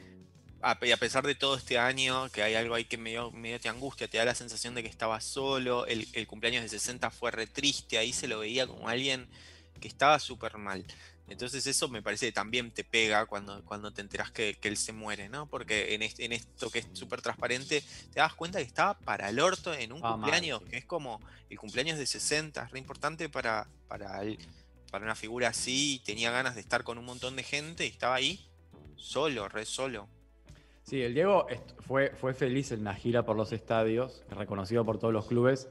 A, 0.62 0.78
y 0.82 0.92
a 0.92 0.96
pesar 0.96 1.26
de 1.26 1.34
todo 1.34 1.56
este 1.56 1.78
año, 1.78 2.28
que 2.30 2.42
hay 2.42 2.54
algo 2.54 2.74
ahí 2.74 2.84
que 2.84 2.96
medio, 2.96 3.30
medio 3.32 3.58
te 3.60 3.68
angustia, 3.68 4.08
te 4.08 4.18
da 4.18 4.24
la 4.24 4.34
sensación 4.34 4.74
de 4.74 4.82
que 4.82 4.88
estaba 4.88 5.20
solo. 5.20 5.86
El, 5.86 6.06
el 6.12 6.26
cumpleaños 6.26 6.62
de 6.62 6.68
60 6.68 7.10
fue 7.10 7.30
re 7.32 7.46
triste, 7.48 7.98
ahí 7.98 8.12
se 8.12 8.28
lo 8.28 8.38
veía 8.38 8.66
como 8.66 8.88
alguien 8.88 9.28
que 9.80 9.88
estaba 9.88 10.18
súper 10.20 10.56
mal. 10.58 10.84
Entonces 11.28 11.66
eso 11.66 11.88
me 11.88 12.02
parece 12.02 12.26
que 12.26 12.32
también 12.32 12.70
te 12.70 12.84
pega 12.84 13.26
cuando, 13.26 13.64
cuando 13.64 13.92
te 13.92 14.02
enteras 14.02 14.30
que, 14.30 14.56
que 14.60 14.68
él 14.68 14.76
se 14.76 14.92
muere, 14.92 15.28
¿no? 15.28 15.46
Porque 15.46 15.94
en, 15.94 16.02
este- 16.02 16.24
en 16.24 16.32
esto 16.32 16.70
que 16.70 16.80
es 16.80 16.86
súper 16.92 17.22
transparente, 17.22 17.82
te 18.12 18.20
das 18.20 18.34
cuenta 18.34 18.58
que 18.58 18.64
estaba 18.64 18.98
para 18.98 19.28
el 19.30 19.40
orto 19.40 19.72
en 19.74 19.92
un 19.92 20.00
cumpleaños, 20.14 20.60
sí. 20.64 20.70
que 20.70 20.76
es 20.78 20.84
como 20.84 21.20
el 21.48 21.58
cumpleaños 21.58 21.98
de 21.98 22.06
60, 22.06 22.64
es 22.64 22.70
re 22.70 22.78
importante 22.78 23.28
para, 23.28 23.66
para, 23.88 24.20
el- 24.22 24.38
para 24.90 25.04
una 25.04 25.14
figura 25.14 25.48
así, 25.48 25.94
y 25.94 25.98
tenía 26.00 26.30
ganas 26.30 26.54
de 26.54 26.60
estar 26.60 26.84
con 26.84 26.98
un 26.98 27.04
montón 27.04 27.34
de 27.34 27.42
gente 27.44 27.84
y 27.86 27.88
estaba 27.88 28.14
ahí 28.16 28.46
solo, 28.96 29.48
re 29.48 29.64
solo. 29.64 30.08
Sí, 30.92 31.00
el 31.00 31.14
Diego 31.14 31.46
fue, 31.78 32.10
fue 32.10 32.34
feliz 32.34 32.70
en 32.70 32.80
una 32.82 32.92
gira 32.92 33.24
por 33.24 33.34
los 33.34 33.50
estadios, 33.52 34.22
reconocido 34.28 34.84
por 34.84 34.98
todos 34.98 35.14
los 35.14 35.26
clubes. 35.26 35.70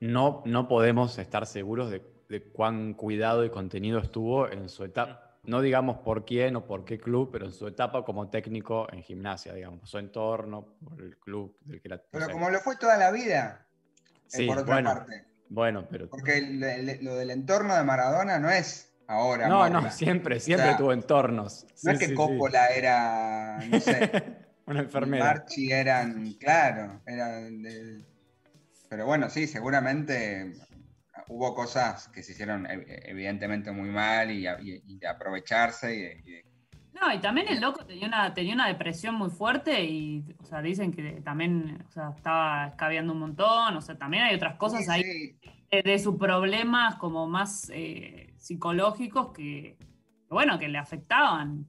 No, 0.00 0.42
no 0.44 0.68
podemos 0.68 1.16
estar 1.18 1.46
seguros 1.46 1.90
de, 1.90 2.02
de 2.28 2.42
cuán 2.42 2.92
cuidado 2.92 3.42
y 3.42 3.48
contenido 3.48 3.98
estuvo 4.00 4.50
en 4.50 4.68
su 4.68 4.84
etapa. 4.84 5.38
No 5.44 5.62
digamos 5.62 6.00
por 6.00 6.26
quién 6.26 6.56
o 6.56 6.66
por 6.66 6.84
qué 6.84 6.98
club, 6.98 7.30
pero 7.32 7.46
en 7.46 7.52
su 7.54 7.66
etapa 7.66 8.04
como 8.04 8.28
técnico 8.28 8.86
en 8.92 9.02
gimnasia, 9.02 9.54
digamos, 9.54 9.88
su 9.88 9.96
entorno, 9.96 10.76
por 10.84 11.00
el 11.00 11.16
club 11.16 11.56
del 11.62 11.80
que 11.80 11.88
no 11.88 11.96
Pero 12.10 12.28
como 12.30 12.50
lo 12.50 12.60
fue 12.60 12.76
toda 12.76 12.98
la 12.98 13.10
vida, 13.10 13.66
eh, 13.66 14.26
Sí, 14.26 14.46
por 14.46 14.58
otra 14.58 14.74
bueno, 14.74 14.90
parte. 14.92 15.24
Bueno, 15.48 15.86
pero. 15.90 16.10
Porque 16.10 16.36
el- 16.36 16.62
el- 16.62 17.02
lo 17.02 17.16
del 17.16 17.30
entorno 17.30 17.74
de 17.74 17.82
Maradona 17.82 18.38
no 18.38 18.50
es 18.50 18.92
ahora. 19.06 19.48
No, 19.48 19.70
no, 19.70 19.90
siempre, 19.90 20.38
siempre 20.38 20.66
O 20.66 20.68
sea, 20.68 20.76
tuvo 20.76 20.92
entornos. 20.92 21.64
No 21.64 21.70
Sí, 21.74 21.90
es 21.92 21.98
que 21.98 22.04
sí, 22.04 22.10
sí. 22.10 22.14
Coppola 22.14 22.66
era, 22.68 23.56
no 23.66 23.80
sé, 23.80 24.10
Una 24.70 24.80
enfermera. 24.80 25.24
Marchi 25.24 25.72
eran, 25.72 26.32
claro, 26.34 27.00
eran 27.06 27.60
de- 27.62 28.04
pero 28.88 29.04
bueno, 29.06 29.28
sí, 29.28 29.46
seguramente 29.46 30.52
hubo 31.28 31.54
cosas 31.54 32.08
que 32.08 32.22
se 32.22 32.32
hicieron 32.32 32.64
ev- 32.66 32.84
evidentemente 33.04 33.72
muy 33.72 33.88
mal 33.88 34.30
y, 34.30 34.46
y- 34.46 34.82
y 34.86 34.98
de 34.98 35.06
aprovecharse 35.08 35.94
y, 35.96 36.00
de- 36.00 36.22
y 36.24 36.30
de- 36.32 36.44
No, 37.00 37.12
y 37.14 37.18
también 37.18 37.48
el 37.48 37.60
loco 37.60 37.84
tenía 37.86 38.06
una, 38.06 38.32
tenía 38.34 38.54
una 38.54 38.68
depresión 38.68 39.14
muy 39.16 39.30
fuerte 39.30 39.82
y, 39.84 40.24
o 40.38 40.44
sea, 40.44 40.60
dicen 40.62 40.92
que 40.92 41.20
también, 41.22 41.84
o 41.88 41.90
sea, 41.90 42.10
estaba 42.16 42.68
escabeando 42.68 43.12
un 43.12 43.20
montón, 43.20 43.76
o 43.76 43.80
sea, 43.80 43.96
también 43.96 44.24
hay 44.24 44.34
otras 44.34 44.56
cosas 44.56 44.84
Sí, 44.84 44.90
ahí 44.90 45.02
sí, 45.02 45.38
de, 45.70 45.82
de 45.82 45.98
sus 45.98 46.16
problemas 46.16 46.96
como 46.96 47.26
más 47.26 47.70
eh, 47.74 48.34
psicológicos 48.36 49.32
que, 49.32 49.76
bueno, 50.28 50.58
que 50.58 50.68
le 50.68 50.78
afectaban. 50.78 51.66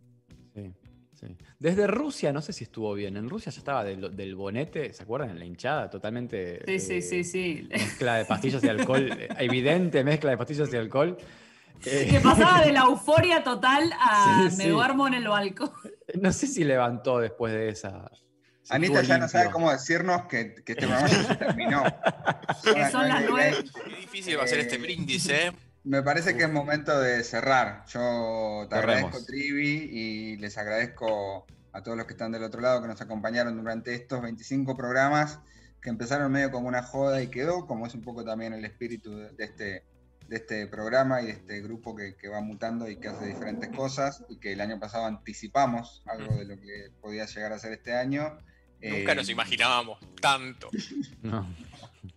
Sí, 1.21 1.27
sí. 1.27 1.37
Desde 1.59 1.87
Rusia, 1.87 2.33
no 2.33 2.41
sé 2.41 2.51
si 2.53 2.63
estuvo 2.63 2.93
bien. 2.93 3.15
En 3.15 3.29
Rusia 3.29 3.51
ya 3.51 3.59
estaba 3.59 3.83
del, 3.83 4.15
del 4.15 4.35
bonete, 4.35 4.91
¿se 4.93 5.03
acuerdan? 5.03 5.29
En 5.29 5.39
la 5.39 5.45
hinchada, 5.45 5.89
totalmente. 5.89 6.61
Sí, 6.65 6.79
sí, 6.79 6.93
eh, 6.95 7.01
sí, 7.01 7.23
sí. 7.23 7.67
Mezcla 7.69 8.15
de 8.15 8.25
pastillas 8.25 8.63
y 8.63 8.67
alcohol, 8.69 9.09
eh, 9.17 9.29
evidente 9.39 10.03
mezcla 10.03 10.31
de 10.31 10.37
pastillas 10.37 10.73
y 10.73 10.77
alcohol. 10.77 11.17
Eh, 11.85 12.07
Que 12.11 12.19
pasaba 12.19 12.61
de 12.65 12.71
la 12.73 12.81
euforia 12.81 13.43
total 13.43 13.91
a 13.99 14.47
Sí, 14.49 14.57
me 14.57 14.63
sí. 14.65 14.69
duermo 14.69 15.07
en 15.07 15.13
el 15.15 15.27
balcón. 15.27 15.71
no 16.19 16.31
sé 16.33 16.47
si 16.47 16.63
levantó 16.63 17.19
después 17.19 17.53
de 17.53 17.69
esa. 17.69 18.09
si 18.63 18.73
Anita 18.75 19.01
ya 19.03 19.17
no 19.17 19.27
sabe 19.27 19.49
cómo 19.51 19.71
decirnos 19.71 20.23
que, 20.25 20.55
que 20.63 20.73
este 20.73 20.85
programa 20.87 21.07
ya 21.07 21.23
se 21.23 21.35
terminó. 21.35 21.83
Que 22.63 22.89
son 22.91 23.07
las 23.07 23.23
nueve. 23.27 23.57
Qué 23.85 23.95
difícil 23.95 24.37
va 24.39 24.43
a 24.43 24.47
ser 24.47 24.59
este 24.59 24.75
Eh, 24.75 24.79
brindis, 24.79 25.29
¿eh? 25.29 25.51
Me 25.83 26.03
parece 26.03 26.35
que 26.37 26.43
es 26.43 26.51
momento 26.51 26.99
de 26.99 27.23
cerrar. 27.23 27.85
Yo 27.87 28.67
te 28.69 28.75
Cerremos. 28.75 29.05
agradezco, 29.05 29.25
Trivi, 29.25 29.89
y 29.91 30.37
les 30.37 30.57
agradezco 30.57 31.45
a 31.73 31.81
todos 31.81 31.97
los 31.97 32.05
que 32.05 32.13
están 32.13 32.31
del 32.31 32.43
otro 32.43 32.61
lado 32.61 32.81
que 32.81 32.87
nos 32.87 33.01
acompañaron 33.01 33.57
durante 33.57 33.93
estos 33.95 34.21
25 34.21 34.75
programas 34.77 35.39
que 35.81 35.89
empezaron 35.89 36.31
medio 36.31 36.51
como 36.51 36.67
una 36.67 36.83
joda 36.83 37.23
y 37.23 37.27
quedó, 37.29 37.65
como 37.65 37.87
es 37.87 37.95
un 37.95 38.01
poco 38.01 38.23
también 38.23 38.53
el 38.53 38.63
espíritu 38.65 39.15
de 39.15 39.31
de 39.31 39.43
este, 39.43 39.83
de 40.27 40.35
este 40.35 40.67
programa 40.67 41.21
y 41.23 41.25
de 41.25 41.31
este 41.31 41.61
grupo 41.61 41.95
que, 41.95 42.15
que 42.15 42.27
va 42.27 42.41
mutando 42.41 42.87
y 42.87 42.97
que 42.97 43.07
hace 43.07 43.25
diferentes 43.25 43.69
cosas 43.69 44.23
y 44.29 44.37
que 44.37 44.53
el 44.53 44.61
año 44.61 44.79
pasado 44.79 45.05
anticipamos 45.07 46.03
algo 46.05 46.35
de 46.35 46.45
lo 46.45 46.55
que 46.61 46.91
podía 47.01 47.25
llegar 47.25 47.53
a 47.53 47.57
ser 47.59 47.71
este 47.73 47.95
año. 47.95 48.37
Nunca 48.81 49.11
Eh, 49.11 49.15
nos 49.15 49.29
imaginábamos 49.29 49.99
tanto. 50.21 50.69
No. 51.23 51.47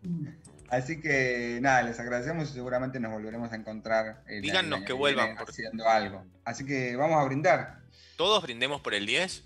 Así 0.70 1.00
que 1.00 1.58
nada, 1.60 1.82
les 1.82 2.00
agradecemos 2.00 2.50
y 2.50 2.54
seguramente 2.54 2.98
nos 2.98 3.12
volveremos 3.12 3.52
a 3.52 3.56
encontrar. 3.56 4.24
el- 4.26 4.42
Díganos 4.42 4.82
que 4.82 4.92
vuelvan, 4.92 5.36
porque- 5.36 5.52
haciendo 5.52 5.88
algo. 5.88 6.24
Así 6.44 6.64
que 6.64 6.96
vamos 6.96 7.20
a 7.20 7.24
brindar. 7.24 7.82
Todos 8.16 8.42
brindemos 8.42 8.80
por 8.80 8.94
el 8.94 9.06
10. 9.06 9.44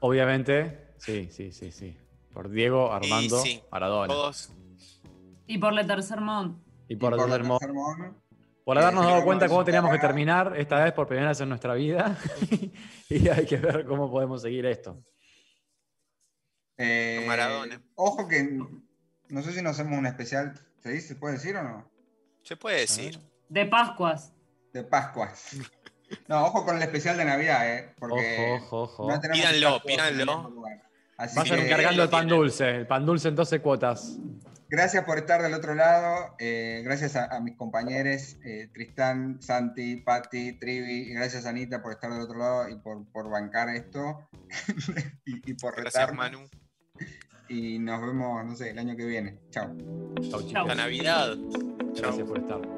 Obviamente, 0.00 0.92
sí, 0.98 1.28
sí, 1.30 1.52
sí, 1.52 1.72
sí. 1.72 1.96
Por 2.32 2.50
Diego 2.50 2.92
Armando 2.92 3.40
sí, 3.42 3.62
Maradona. 3.72 4.06
Todos. 4.12 4.52
Y 5.46 5.58
por 5.58 5.72
Le 5.72 5.84
Tercer 5.84 6.20
Mont. 6.20 6.58
Y 6.88 6.96
por, 6.96 7.12
Y 7.14 7.16
por 7.16 7.28
haber 7.28 7.42
la 7.42 7.48
mo- 7.48 7.58
tercer 7.58 7.74
mono. 7.74 8.22
por 8.64 8.78
habernos 8.78 9.04
dado 9.06 9.24
cuenta 9.24 9.48
cómo 9.48 9.64
teníamos 9.64 9.90
que 9.90 9.98
terminar, 9.98 10.54
esta 10.56 10.82
vez 10.84 10.92
por 10.92 11.06
primera 11.08 11.28
vez 11.30 11.40
en 11.40 11.48
nuestra 11.48 11.74
vida. 11.74 12.16
y 13.10 13.28
hay 13.28 13.44
que 13.44 13.56
ver 13.56 13.84
cómo 13.86 14.10
podemos 14.10 14.40
seguir 14.42 14.64
esto. 14.66 15.02
Eh, 16.76 17.24
Maradona. 17.26 17.82
Ojo 17.96 18.28
que 18.28 18.60
no 19.30 19.42
sé 19.42 19.52
si 19.52 19.62
nos 19.62 19.78
hacemos 19.78 19.98
un 19.98 20.06
especial. 20.06 20.54
¿Se 20.82 20.90
dice? 20.90 21.08
¿Se 21.08 21.16
puede 21.16 21.34
decir 21.34 21.56
o 21.56 21.62
no? 21.62 21.90
Se 22.42 22.56
puede 22.56 22.80
decir. 22.80 23.18
De 23.48 23.66
Pascuas. 23.66 24.32
De 24.72 24.84
Pascuas. 24.84 25.56
No, 26.26 26.46
ojo 26.46 26.64
con 26.64 26.76
el 26.76 26.82
especial 26.82 27.16
de 27.16 27.24
Navidad, 27.24 27.68
¿eh? 27.70 27.94
Porque 27.98 28.56
Ojo, 28.56 28.82
ojo, 28.82 29.04
ojo. 29.04 29.10
no 29.12 29.20
Pídanlo, 29.20 29.82
pídanlo. 29.84 30.52
Así 31.18 31.36
Vayan 31.36 31.58
que, 31.58 31.66
encargando 31.66 32.02
el 32.04 32.08
pan 32.08 32.26
tiene. 32.26 32.36
dulce, 32.36 32.68
el 32.76 32.86
pan 32.86 33.04
dulce 33.04 33.28
en 33.28 33.34
12 33.34 33.60
cuotas. 33.60 34.16
Gracias 34.70 35.04
por 35.04 35.18
estar 35.18 35.42
del 35.42 35.54
otro 35.54 35.74
lado. 35.74 36.34
eh, 36.38 36.82
gracias 36.84 37.16
a, 37.16 37.24
a 37.34 37.40
mis 37.40 37.56
compañeros 37.56 38.36
eh, 38.44 38.68
Tristán, 38.72 39.38
Santi, 39.42 39.96
Patti, 39.96 40.58
Trivi. 40.58 41.10
Y 41.10 41.14
gracias 41.14 41.44
Anita 41.46 41.82
por 41.82 41.92
estar 41.92 42.10
del 42.12 42.20
otro 42.22 42.38
lado 42.38 42.68
y 42.68 42.76
por, 42.78 43.10
por 43.10 43.28
bancar 43.30 43.68
esto. 43.70 44.28
y, 45.26 45.50
y 45.50 45.54
por 45.54 45.74
Gracias, 45.74 45.94
retarnos. 45.94 46.16
Manu. 46.16 46.48
Y 47.48 47.78
nos 47.78 48.00
vemos, 48.00 48.44
no 48.44 48.54
sé, 48.54 48.70
el 48.70 48.78
año 48.78 48.96
que 48.96 49.06
viene. 49.06 49.38
Chao. 49.50 49.74
Chau, 50.16 50.40
chicos. 50.40 50.52
Chau. 50.52 50.66
La 50.66 50.74
Navidad. 50.74 51.36
Chao. 51.94 52.02
Gracias 52.02 52.28
por 52.28 52.38
estar. 52.38 52.77